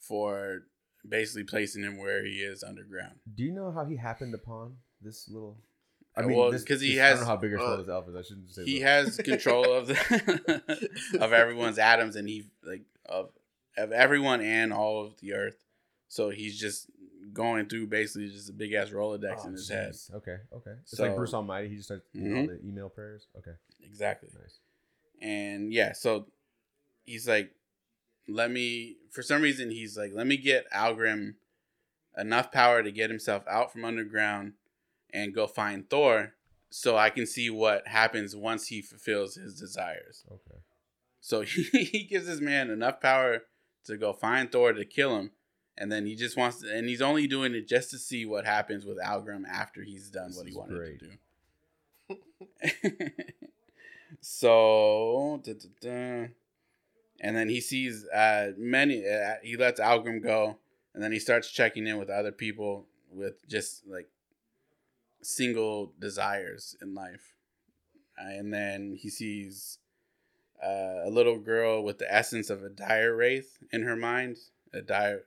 [0.00, 0.62] for
[1.08, 3.16] basically placing him where he is underground.
[3.34, 5.58] Do you know how he happened upon this little?
[6.16, 7.58] I Uh, mean, well, this- 'cause he this- I has- don't know how big or
[7.58, 8.14] small uh, this elf is.
[8.16, 8.64] I shouldn't say.
[8.64, 8.86] he that.
[9.06, 10.88] has control of the
[11.20, 13.30] of everyone's atoms and he like of
[13.76, 15.56] of everyone and all of the earth
[16.08, 16.88] so he's just
[17.32, 19.92] going through basically just a big ass rolodex Oh, in his head.
[20.14, 20.70] Okay, okay.
[20.82, 21.68] It's So- like Bruce Almighty.
[21.68, 23.26] He just starts doing all the email prayers.
[23.36, 24.60] Okay, exactly nice.
[25.24, 26.26] And yeah so
[27.04, 27.50] he's like
[28.28, 31.34] let me for some reason he's like let me get algrim
[32.16, 34.52] enough power to get himself out from underground
[35.12, 36.34] and go find thor
[36.70, 40.60] so i can see what happens once he fulfills his desires Okay.
[41.20, 43.44] So he, he gives this man enough power
[43.86, 45.30] to go find Thor to kill him,
[45.78, 48.44] and then he just wants to, and he's only doing it just to see what
[48.44, 51.00] happens with Algrim after he's done This what he is wanted great.
[51.00, 51.06] to
[52.10, 53.12] do.
[54.20, 56.28] so, da, da, da.
[57.20, 59.06] and then he sees uh, many.
[59.06, 60.58] Uh, he lets Algrim go,
[60.94, 64.08] and then he starts checking in with other people with just like
[65.22, 67.34] single desires in life.
[68.16, 69.78] and then he sees
[70.62, 74.36] uh, a little girl with the essence of a dire wraith in her mind.
[74.72, 75.24] A dire,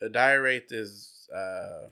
[0.00, 1.88] a dire wraith is uh,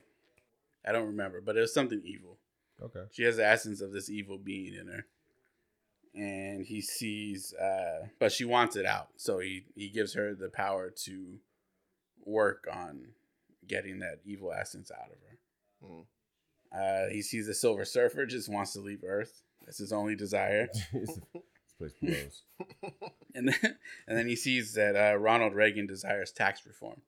[0.87, 2.37] I don't remember, but it was something evil.
[2.81, 3.03] Okay.
[3.11, 5.05] She has the essence of this evil being in her.
[6.15, 9.09] And he sees, uh, but she wants it out.
[9.17, 11.39] So he, he gives her the power to
[12.25, 13.09] work on
[13.67, 15.37] getting that evil essence out of her.
[15.85, 16.01] Hmm.
[16.73, 19.41] Uh, he sees the Silver Surfer, just wants to leave Earth.
[19.65, 20.67] That's his only desire.
[20.93, 21.19] this
[21.77, 22.43] place blows.
[23.37, 23.75] And then,
[24.07, 27.01] and then he sees that uh, Ronald Reagan desires tax reform.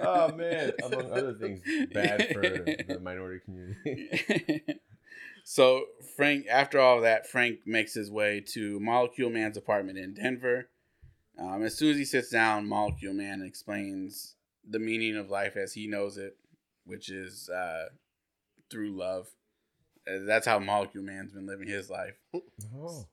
[0.00, 0.72] oh man!
[0.82, 1.60] Among other things,
[1.92, 4.80] bad for the minority community.
[5.48, 5.84] So
[6.16, 10.68] Frank, after all that, Frank makes his way to Molecule Man's apartment in Denver.
[11.38, 14.34] Um, as soon as he sits down, Molecule Man explains
[14.68, 16.36] the meaning of life as he knows it,
[16.84, 17.90] which is uh,
[18.68, 19.28] through love.
[20.04, 23.06] Uh, That's how Molecule Man's been living his life oh,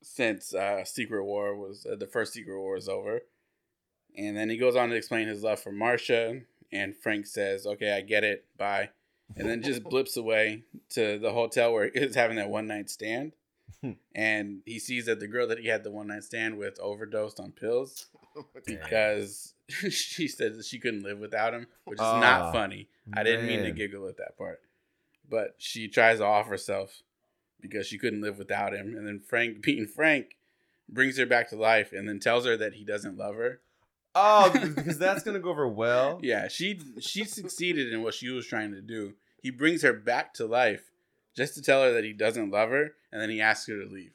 [0.00, 3.22] since uh, Secret War was uh, the first Secret War is over.
[4.16, 7.90] And then he goes on to explain his love for Marsha, and Frank says, "Okay,
[7.92, 8.44] I get it.
[8.56, 8.90] Bye."
[9.34, 13.32] And then just blips away to the hotel where he's having that one night stand.
[14.14, 17.38] and he sees that the girl that he had the one night stand with overdosed
[17.40, 18.06] on pills
[18.66, 19.54] because
[19.90, 22.88] she said that she couldn't live without him, which is Ah, not funny.
[23.14, 24.60] I didn't mean to giggle at that part.
[25.28, 27.02] But she tries to off herself
[27.60, 28.94] because she couldn't live without him.
[28.96, 30.36] And then Frank, being Frank,
[30.88, 33.60] brings her back to life and then tells her that he doesn't love her.
[34.18, 36.18] Oh, because that's gonna go over well.
[36.22, 39.12] Yeah, she she succeeded in what she was trying to do.
[39.42, 40.90] He brings her back to life
[41.36, 43.88] just to tell her that he doesn't love her, and then he asks her to
[43.92, 44.12] leave.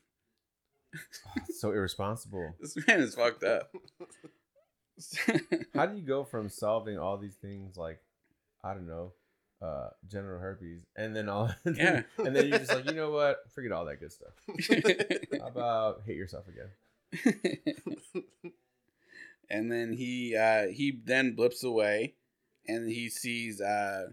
[1.59, 2.55] So irresponsible.
[2.59, 3.71] This man is fucked up.
[5.75, 7.99] How do you go from solving all these things like,
[8.63, 9.13] I don't know,
[9.61, 12.01] uh, genital herpes, and then all, Yeah.
[12.17, 13.37] and then you're just like, you know what?
[13.53, 14.33] Forget all that good stuff.
[15.39, 16.71] How about hate yourself again?
[19.51, 22.13] And then he uh he then blips away
[22.67, 24.07] and he sees uh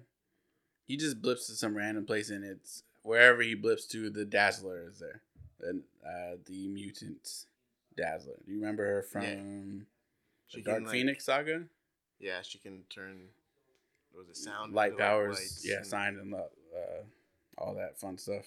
[0.85, 4.89] he just blips to some random place and it's wherever he blips to the dazzler
[4.91, 5.23] is there
[5.63, 7.45] and uh the mutant
[7.97, 9.35] dazzler do you remember her from Yeah.
[10.55, 11.65] the dark like, phoenix saga
[12.21, 13.29] Yeah, she can turn.
[14.13, 14.73] What was it sound?
[14.75, 17.03] light powers yeah and- signed and uh
[17.57, 18.47] all that fun stuff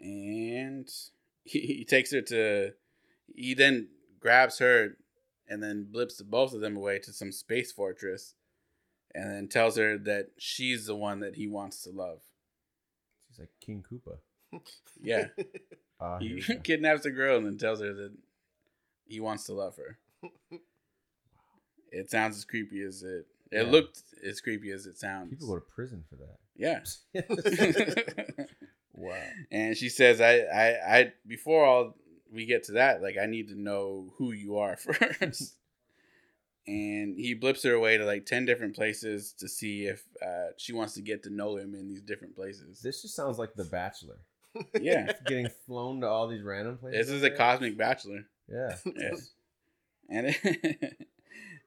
[0.00, 0.88] and
[1.44, 2.72] he, he takes her to
[3.34, 3.88] he then
[4.20, 4.96] grabs her
[5.48, 8.34] and then blips both of them away to some space fortress
[9.14, 12.20] and then tells her that she's the one that he wants to love
[13.30, 14.18] She's like King Koopa.
[15.00, 15.26] yeah
[16.00, 18.12] Ah, he kidnaps the girl and then tells her that
[19.06, 19.98] he wants to love her
[21.90, 23.70] it sounds as creepy as it it Yeah.
[23.72, 26.36] looked as creepy as it sounds People go to prison for that.
[26.56, 26.80] yeah
[28.94, 29.14] wow.
[29.50, 31.94] and she says I, I i before all
[32.32, 35.54] we get to that like i need to know who you are first
[36.66, 40.72] and he blips her away to like 10 different places to see if uh, she
[40.74, 43.64] wants to get to know him in these different places This just sounds like The
[43.64, 44.18] Bachelor.
[44.80, 47.06] yeah Getting flown to all these random places.
[47.06, 48.76] this is a cosmic bachelor Yeah.
[48.96, 49.30] yes
[50.10, 50.36] and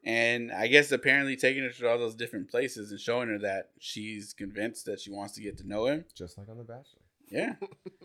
[0.03, 3.69] and i guess apparently taking her to all those different places and showing her that
[3.79, 7.00] she's convinced that she wants to get to know him Just like on The Bachelor.
[7.31, 7.55] Yeah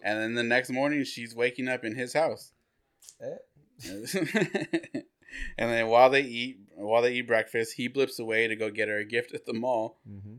[0.03, 2.53] and then the next morning she's waking up in his house
[3.20, 3.36] Eh?
[5.59, 8.89] and then while they eat while they eat breakfast, he blips away to go get
[8.89, 10.36] her a gift at the mall, Mm-hmm.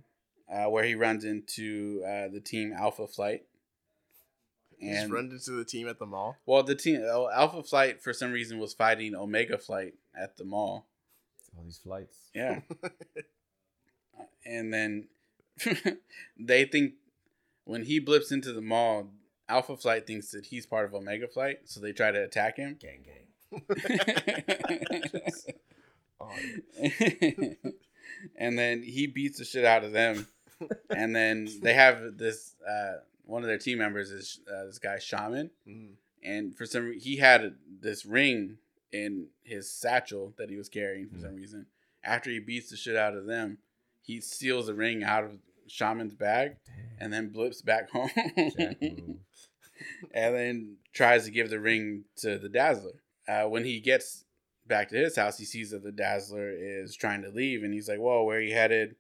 [0.56, 3.44] uh, where he runs into uh, the team Alpha Flight.
[4.80, 6.38] He just And run into the team at the mall.
[6.46, 10.44] well, the team oh, Alpha Flight for some reason was fighting Omega Flight at the
[10.44, 10.88] mall.
[11.58, 12.18] All these flights.
[12.36, 12.62] Yeah,
[14.46, 15.08] and then
[16.40, 16.94] they think
[17.68, 19.08] when he blips into the mall,
[19.50, 22.78] Alpha Flight thinks that he's part of Omega Flight, so they try to attack him.
[22.80, 23.26] Gang, gang.
[28.40, 30.28] And then he beats the shit out of them.
[30.90, 32.96] And then they have this uh,
[33.26, 35.90] one of their team members is uh, this guy shaman, Mm.
[36.24, 38.58] and for some he had this ring
[38.92, 41.68] in his satchel that he was carrying for some reason.
[42.04, 43.60] After he beats the shit out of them,
[44.02, 45.38] he steals the ring out of
[45.68, 46.58] shaman's bag
[47.00, 48.10] and then blips back home.
[50.14, 53.04] And then tries to give the ring to the Dazzler.
[53.28, 54.26] Uh, when he gets
[54.66, 57.88] back to his house, he sees that the Dazzler is trying to leave, and he's
[57.88, 58.96] like, "Whoa, where are you headed?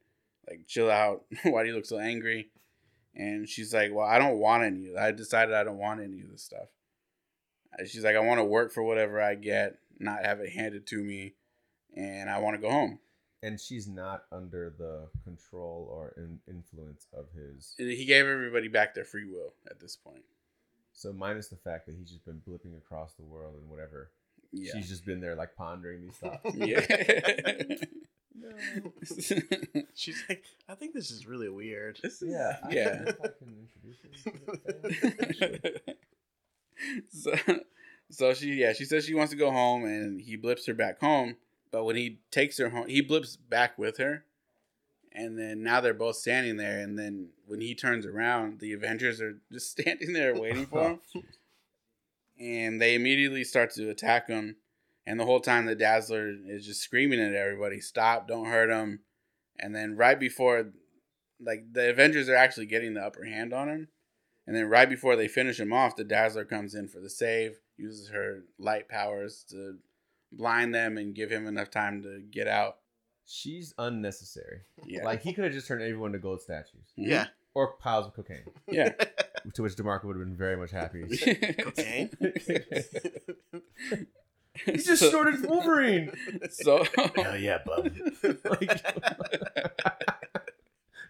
[0.47, 1.25] Like, chill out.
[1.43, 2.49] Why do you look so angry?"
[3.15, 4.95] And she's like, "Well, I don't want any.
[4.95, 6.67] I decided I don't want any of this stuff."
[7.77, 10.85] Uh, She's like, "I want to work for whatever I get, not have it handed
[10.87, 11.33] to me,
[11.95, 12.99] and I want to go home."
[13.47, 17.75] And she's not under the control or in- influence of his.
[17.79, 20.23] And he gave everybody back their free will at this point.
[20.93, 24.11] So minus the fact that he's just been blipping across the world and whatever.
[24.51, 24.73] Yeah.
[24.73, 26.41] She's just been there like pondering these thoughts.
[26.55, 26.85] yeah.
[28.35, 28.49] no.
[29.93, 31.99] She's like, I think this is really weird.
[32.01, 32.57] This is- Yeah.
[32.63, 32.83] I Yeah.
[32.95, 35.95] don't know if I can introduce you to the family.
[37.09, 37.33] so,
[38.09, 40.99] so she yeah she says she wants to go home and he blips her back
[40.99, 41.35] home
[41.71, 44.23] but when he takes her home he blips back with her.
[45.13, 46.79] And then now they're both standing there.
[46.79, 50.99] And then when he turns around the avengers are just standing there waiting for him.
[52.39, 54.57] And they immediately start to attack him.
[55.07, 58.99] And the whole time the dazzler is just screaming at everybody stop don't hurt him.
[59.57, 60.67] And then right before
[61.39, 63.87] like the avengers are actually getting the upper hand on him.
[64.45, 67.59] And then right before they finish him off, the Dazzler comes in for the save,
[67.75, 69.77] uses her light powers to
[70.31, 72.77] blind them and give him enough time to get out.
[73.25, 74.61] She's unnecessary.
[74.85, 75.03] Yeah.
[75.03, 77.07] Like he could have just turned everyone to gold statues Mhm.
[77.07, 77.27] Yeah.
[77.53, 78.43] or piles of cocaine.
[78.69, 78.93] Yeah.
[79.53, 81.03] To which Demarco would have been very much happy.
[81.59, 82.09] Cocaine.
[84.65, 86.11] he just so, snorted Wolverine.
[86.49, 86.83] So
[87.15, 87.89] Hell yeah, bub.
[88.43, 88.85] like,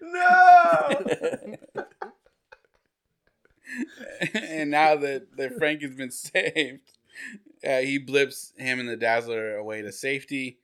[0.01, 0.89] no.
[4.33, 6.91] and now that, that Frank has been saved,
[7.65, 10.59] uh, he blips him and the Dazzler away to safety,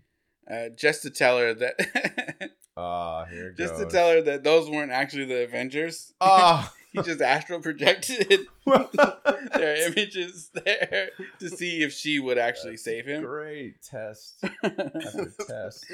[0.49, 3.84] uh, just to tell her that, Ah, here it just goes.
[3.86, 6.14] to tell her that those weren't actually the Avengers.
[6.22, 6.72] Ah.
[6.94, 11.10] He just astral projected their images there
[11.40, 13.24] to see if she would actually That's save him.
[13.24, 15.86] Great test after test.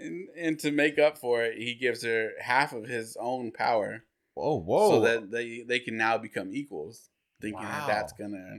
[0.00, 4.02] and, and to make up for it, he gives her half of his own power,
[4.36, 4.90] Oh, whoa.
[4.90, 7.10] so that they they can now become equals.
[7.40, 8.58] Thinking that that's gonna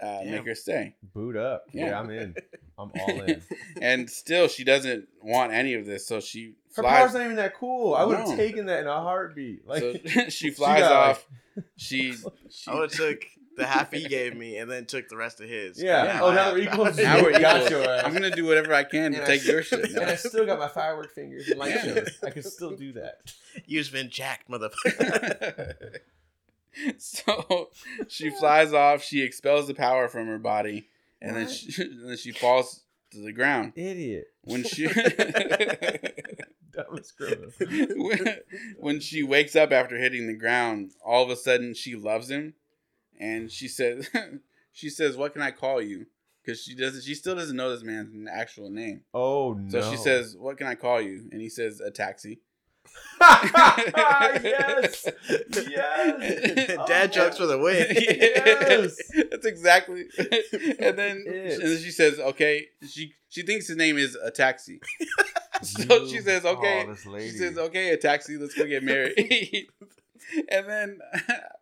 [0.00, 0.30] uh, Damn.
[0.32, 0.94] make her stay.
[1.14, 1.64] Boot up.
[1.72, 1.86] Yeah.
[1.86, 2.00] Yeah.
[2.00, 2.34] I'm in.
[2.78, 3.42] I'm all in.
[3.80, 7.14] And still, she doesn't want any of this, so she Her powers flies.
[7.14, 7.94] not even that cool.
[7.94, 8.36] I would have No.
[8.36, 9.66] taken that in a heartbeat.
[9.66, 9.94] Like so
[10.28, 11.26] she flies got, like- off.
[11.76, 12.12] She,
[12.50, 13.22] she I would have took
[13.56, 15.82] the half he gave me and then took the rest of his.
[15.82, 16.04] Yeah.
[16.04, 16.20] Yeah.
[16.22, 16.98] Oh, now they're equals.
[16.98, 17.70] now we're Got equals.
[17.70, 18.02] your ass.
[18.04, 19.90] I'm gonna do whatever I can to And I- take your shit.
[19.94, 21.84] and I still got my firework fingers and light Yeah.
[21.94, 22.18] shows.
[22.22, 23.32] I can still do that.
[23.64, 25.96] You've been jacked, motherfucker.
[26.98, 27.70] so
[28.08, 29.02] she flies off.
[29.02, 30.88] She expels the power from her body,
[31.20, 32.82] and then she, and then she falls
[33.12, 33.72] to the ground.
[33.76, 34.26] Idiot.
[34.42, 34.86] When she
[36.72, 37.50] Dumbest criminal.
[37.58, 38.38] when,
[38.78, 42.54] when she wakes up after hitting the ground, all of a sudden she loves him,
[43.18, 44.10] and she says
[44.72, 46.06] she says, "What can I call you?"
[46.44, 47.02] Because she doesn't.
[47.02, 49.02] She still doesn't know this man's actual name.
[49.14, 49.70] Oh no.
[49.70, 52.40] So she says, "What can I call you?" And he says, "A taxi."
[53.20, 55.08] Yes.
[55.68, 56.76] Yes.
[56.86, 57.86] Dad oh, jokes for the win.
[57.96, 58.96] Yes.
[59.30, 60.06] That's exactly.
[60.18, 64.80] and then and then she says, "Okay." She she thinks his name is a taxi.
[65.62, 66.94] so You- she says, "Okay." oh.
[67.20, 68.36] She says, "Okay, a taxi.
[68.36, 69.68] Let's go get married."
[70.50, 70.98] and then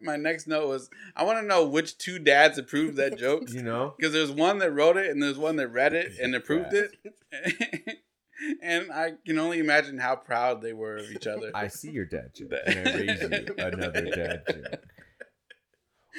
[0.01, 3.63] my next note was, "I want to know which two dads approved that joke." You
[3.63, 3.95] know.
[3.97, 7.99] Because there's one that wrote it and there's one that read it and approved it.
[8.63, 11.51] And I can only imagine how proud they were of each other.
[11.55, 14.81] I see your dad joke, and I raise you another dad joke.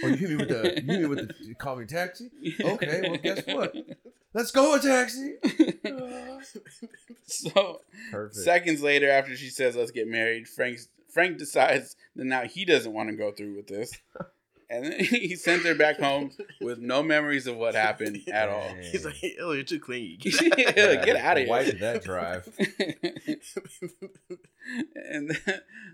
[0.04, 2.30] Oh, you hit me with the you hit me with the you call me taxi.
[2.60, 3.74] Okay, well, guess what?
[4.34, 5.36] Let's go a taxi.
[7.26, 7.80] so
[8.12, 8.36] Perfect.
[8.36, 12.92] seconds later, after she says, "Let's get married," Frank's Frank decides that now he doesn't
[12.92, 13.90] want to go through with this,
[14.70, 16.32] and then he sent her back home
[16.62, 18.62] with no memories of what happened at all.
[18.62, 18.84] Dang.
[18.84, 20.18] He's like, oh, you're too clingy.
[20.20, 21.50] Get out of here!
[21.50, 22.48] Why did that drive.
[24.96, 25.38] and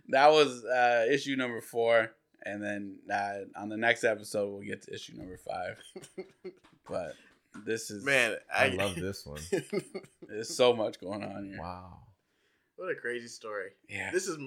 [0.10, 2.11] that was uh, issue number four.
[2.43, 5.77] And then uh, on the next episode, we'll get to issue number five.
[6.89, 7.14] But
[7.65, 9.41] this is Man, I I, love this one.
[10.27, 11.60] There's so much going on here.
[11.60, 11.99] Wow.
[12.77, 13.69] what a crazy story.
[13.88, 14.39] Yeah, This is,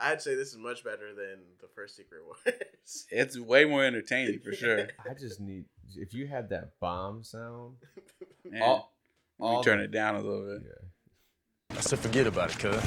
[0.00, 3.06] I'd say, this is much better than the first Secret Wars.
[3.10, 4.88] it's way more entertaining for sure.
[5.10, 5.64] I just need
[5.96, 7.76] if you had that bomb sound.
[8.44, 8.92] Man, All,
[9.38, 10.62] let me turn the- it down a little bit.
[10.66, 11.76] Yeah.
[11.76, 12.82] I said, forget about it, cuz.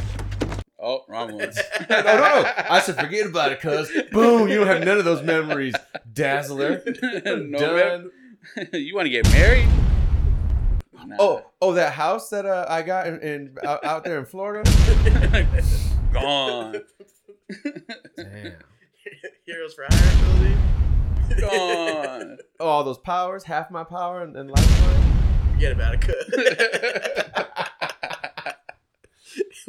[0.80, 1.52] Oh, wrong one.
[1.90, 2.52] no, no.
[2.70, 3.90] I said forget about it, cuz.
[4.12, 5.74] Boom, you don't have none of those memories,
[6.12, 6.84] Dazzler.
[7.24, 8.12] no, Done.
[8.58, 8.68] man.
[8.74, 9.68] you want to get married?
[11.06, 11.16] Nah.
[11.20, 14.70] Oh, oh, that house that uh, I got in, in out, out there in Florida.
[16.14, 16.82] gone,
[18.18, 18.54] Damn.
[19.46, 20.56] Heroes for Hire ability.
[21.42, 22.38] gone.
[22.60, 25.52] Oh, all those powers, half my power and, and lifeline.
[25.54, 26.16] Forget about it, cuz.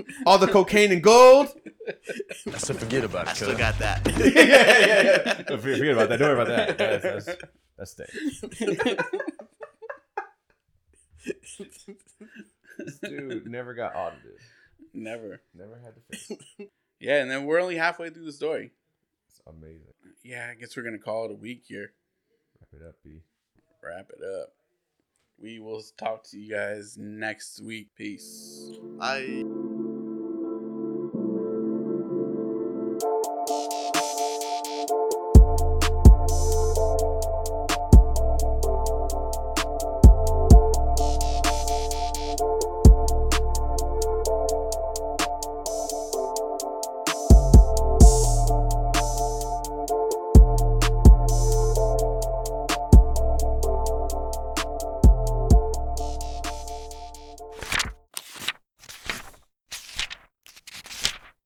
[0.26, 1.48] All the cocaine and gold.
[2.46, 3.28] I said, forget about it.
[3.28, 3.58] I it, still cuz.
[3.58, 4.00] got that.
[4.18, 5.42] yeah, yeah, yeah.
[5.42, 6.16] Don't forget, forget about that.
[6.18, 6.78] Don't worry about that.
[6.78, 7.42] That's, that's,
[7.78, 8.96] that's staying.
[12.78, 14.38] This dude never got audited.
[14.92, 15.40] Never.
[15.54, 16.70] Never had to fix it.
[17.04, 18.70] Yeah, and then we're only halfway through the story.
[19.28, 19.92] It's amazing.
[20.22, 21.92] yeah, I guess we're gonna call it a week here.
[22.58, 23.20] Wrap it up, B.
[23.82, 24.54] Wrap it up.
[25.38, 27.88] We will talk to you guys next week.
[27.94, 28.70] Peace.
[29.02, 29.44] I.